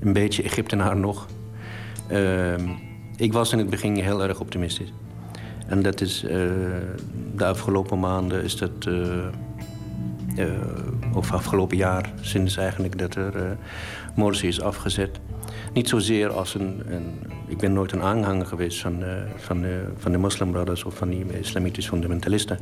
[0.00, 1.26] een beetje Egyptenaar nog.
[2.08, 2.54] eh,
[3.16, 4.92] ik was in het begin heel erg optimistisch.
[5.66, 6.30] En dat is eh,
[7.34, 8.70] de afgelopen maanden is dat.
[8.86, 9.26] eh,
[10.36, 10.48] eh,
[11.12, 13.50] of afgelopen jaar, sinds eigenlijk dat er eh,
[14.14, 15.20] Morsi is afgezet.
[15.72, 17.18] Niet zozeer als een, een...
[17.46, 21.08] Ik ben nooit een aanhanger geweest van, eh, van, de, van de moslimbrothers of van
[21.08, 22.58] die islamitische fundamentalisten.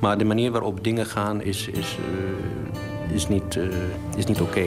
[0.00, 3.64] Maar de manier waarop dingen gaan is, is, eh, is niet, eh,
[4.16, 4.66] is niet oké.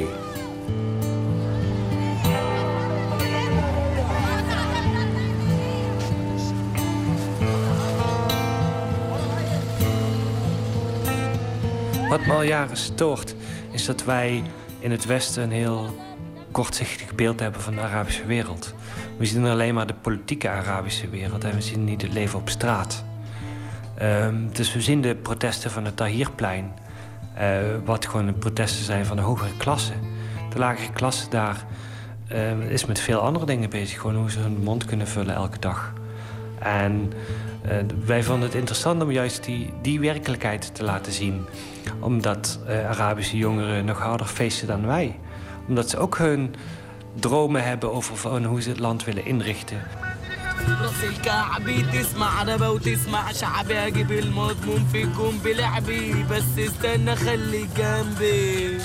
[12.10, 13.36] Wat me al jaren stoort,
[13.72, 14.44] is dat wij
[14.80, 15.86] in het Westen een heel
[16.52, 18.74] kortzichtig beeld hebben van de Arabische wereld.
[19.18, 22.50] We zien alleen maar de politieke Arabische wereld en we zien niet het leven op
[22.50, 23.04] straat.
[24.04, 26.74] Ehm, dus we zien de protesten van het Tahrirplein,
[27.34, 29.94] eh, wat gewoon de protesten zijn van de hogere klasse.
[30.50, 31.66] De lagere klasse daar
[32.28, 35.60] ehm, is met veel andere dingen bezig, gewoon hoe ze hun mond kunnen vullen elke
[35.60, 35.94] dag.
[36.60, 37.14] En
[37.62, 41.46] eh, wij vonden het interessant om juist die, die werkelijkheid te laten zien.
[42.00, 45.20] Omdat eh, Arabische jongeren nog harder feesten dan wij.
[45.68, 46.56] Omdat ze ook hun
[47.20, 49.78] dromen hebben over hoe ze het land willen inrichten.
[50.83, 58.79] راس الكعبي تسمع ربا وتسمع شعبي اجيب المضمون فيكم بلعبي بس استنى خلي جنبي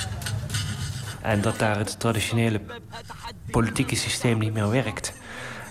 [1.22, 2.62] En dat daar het traditionele
[3.52, 5.14] politieke systeem niet meer werkt.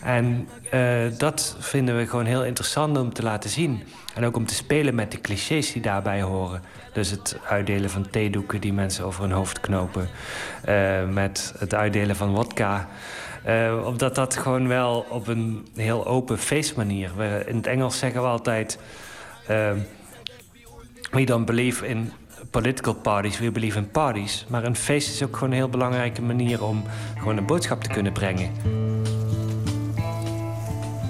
[0.03, 0.81] En eh,
[1.19, 3.83] dat vinden we gewoon heel interessant om te laten zien.
[4.15, 6.63] En ook om te spelen met de clichés die daarbij horen.
[6.93, 10.09] Dus het uitdelen van theedoeken die mensen over hun hoofd knopen.
[10.65, 12.89] eh, met het uitdelen van wodka.
[13.48, 17.12] Eh, omdat dat gewoon wel op een heel open feestmanier.
[17.18, 18.80] We, in het Engels zeggen we altijd...
[19.48, 19.72] eh,
[21.12, 22.12] we don't believe in
[22.52, 24.46] political parties, we believe in parties.
[24.50, 26.84] Maar een feest is ook gewoon een heel belangrijke manier om
[27.18, 28.52] gewoon een boodschap te kunnen brengen.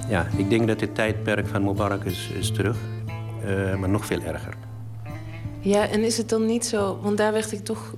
[0.08, 2.76] Ja, ik denk dat het tijdperk van Mubarak is, is terug.
[3.44, 4.54] Eh, maar nog veel erger.
[5.60, 7.94] Ja, en is het dan niet zo, want daar werd ik toch,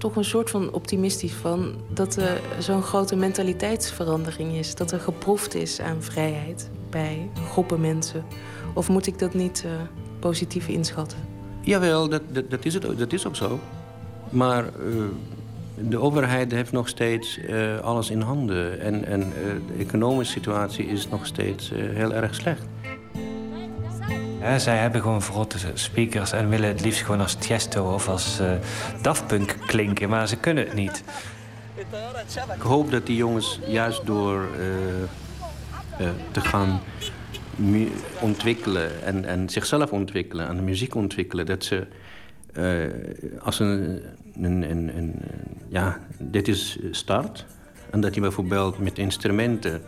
[0.00, 5.54] toch een soort van optimistisch van, dat er zo'n grote mentaliteitsverandering is, dat er geproefd
[5.54, 8.24] is aan vrijheid bij groepen mensen?
[8.74, 9.70] Of moet ik dat niet eh,
[10.18, 11.18] positief inschatten?
[11.60, 13.58] Jawel, dat, dat, dat, is het, dat is ook zo.
[14.30, 14.72] Maar eh,
[15.88, 18.80] de overheid heeft nog steeds eh, alles in handen.
[18.80, 19.20] En, en
[19.66, 22.66] de economische situatie is nog steeds heel erg slecht.
[24.40, 28.40] Ja, zij hebben gewoon verrotte speakers en willen het liefst gewoon als Tiesto of als
[28.40, 28.52] eh
[29.02, 31.04] Daft Punk klinken, maar ze kunnen het niet.
[32.54, 36.80] Ik hoop dat die jongens juist door eh, eh, te gaan
[38.20, 41.86] ontwikkelen en, en zichzelf ontwikkelen en de muziek ontwikkelen, dat ze
[43.38, 44.02] als een,
[44.40, 45.22] een,
[45.68, 47.46] ja, dit is start.
[47.90, 49.82] En dat je bijvoorbeeld met instrumenten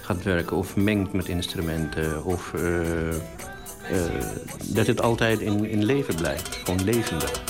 [0.00, 2.24] gaat werken of mengt met instrumenten.
[2.24, 2.52] Of
[3.90, 3.98] eh,
[4.64, 6.56] dat het altijd in, in leven blijft.
[6.64, 7.42] Gewoon levendig.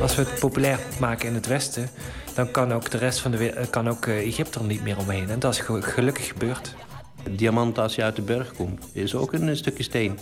[0.00, 1.88] Als we het populair maken in het Westen,
[2.34, 4.82] dan kan ook de rest van de wereld, eh, kan ook eh, Egypte er niet
[4.82, 5.30] meer omheen.
[5.30, 6.74] En dat is gelukkig gebeurd.
[7.22, 10.18] De diamant als je uit de berg komt, is ook een stukje steen.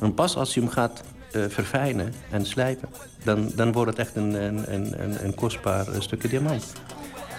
[0.00, 1.02] En pas als je hem gaat
[1.48, 2.88] verfijnen en slijpen,
[3.24, 6.72] dan, dan wordt het echt een, een, een, een kostbaar stukje diamant.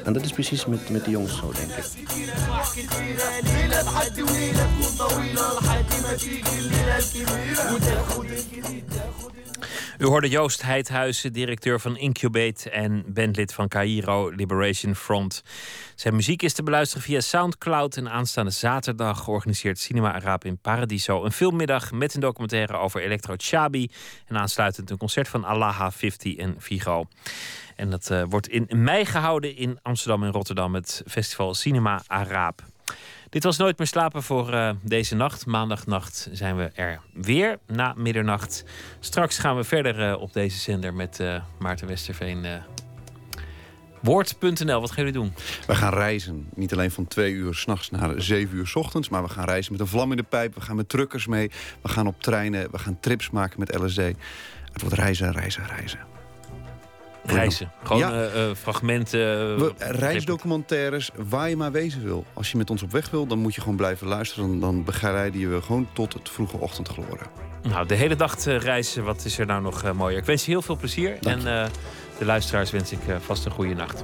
[0.04, 1.86] En dat is precies met, met de jongens zo, denk ik.
[9.98, 15.44] U hoorde Joost Heidhuizen, directeur van Incubate en bandlid van Cairo Liberation Front.
[15.96, 17.98] Zijn muziek is te beluisteren via Soundcloud.
[17.98, 23.34] En aanstaande zaterdag organiseert Cinema Arab in Paradiso een filmmiddag met een documentaire over Electro
[23.38, 23.90] Chabi.
[24.28, 27.08] En aansluitend een concert van Alaha 50 en Vigo.
[27.82, 32.64] En dat eh, wordt in mei gehouden in Amsterdam en Rotterdam, het festival Cinema Arab.
[33.30, 35.46] Dit was Nooit meer slapen voor eh, deze nacht.
[35.46, 38.64] Maandagnacht zijn we er weer na middernacht.
[39.00, 41.20] Straks gaan we verder eh, op deze zender met
[41.60, 42.46] Maarten Westerveen.
[44.02, 45.34] Woord.nl, wat gaan jullie doen?
[45.68, 46.50] We gaan reizen.
[46.56, 49.10] Niet alleen van twee uur s'nachts naar zeven uur 's ochtends.
[49.10, 50.56] Maar we gaan reizen met een vlam in de pijp.
[50.56, 51.52] We gaan met truckers mee.
[51.82, 52.72] We gaan op treinen.
[52.72, 54.02] We gaan trips maken met LSD.
[54.72, 56.11] Het wordt reizen, reizen, reizen.
[57.26, 57.72] Reizen.
[57.84, 58.12] Gewoon Ja.
[58.12, 59.20] eh, eh, fragmenten.
[59.20, 62.26] eh, We, reisdocumentaires, waar je maar wezen wil.
[62.34, 64.60] Als je met ons op weg wil, dan moet je gewoon blijven luisteren.
[64.60, 67.28] Dan, begeleiden we gewoon tot het vroege ochtendgloren.
[67.62, 70.18] Nou, de hele dag reizen, wat is er nou nog mooier?
[70.18, 71.18] Ik wens je heel veel plezier.
[71.20, 71.70] Dank En
[72.20, 74.04] de luisteraars wens ik vast een goede nacht.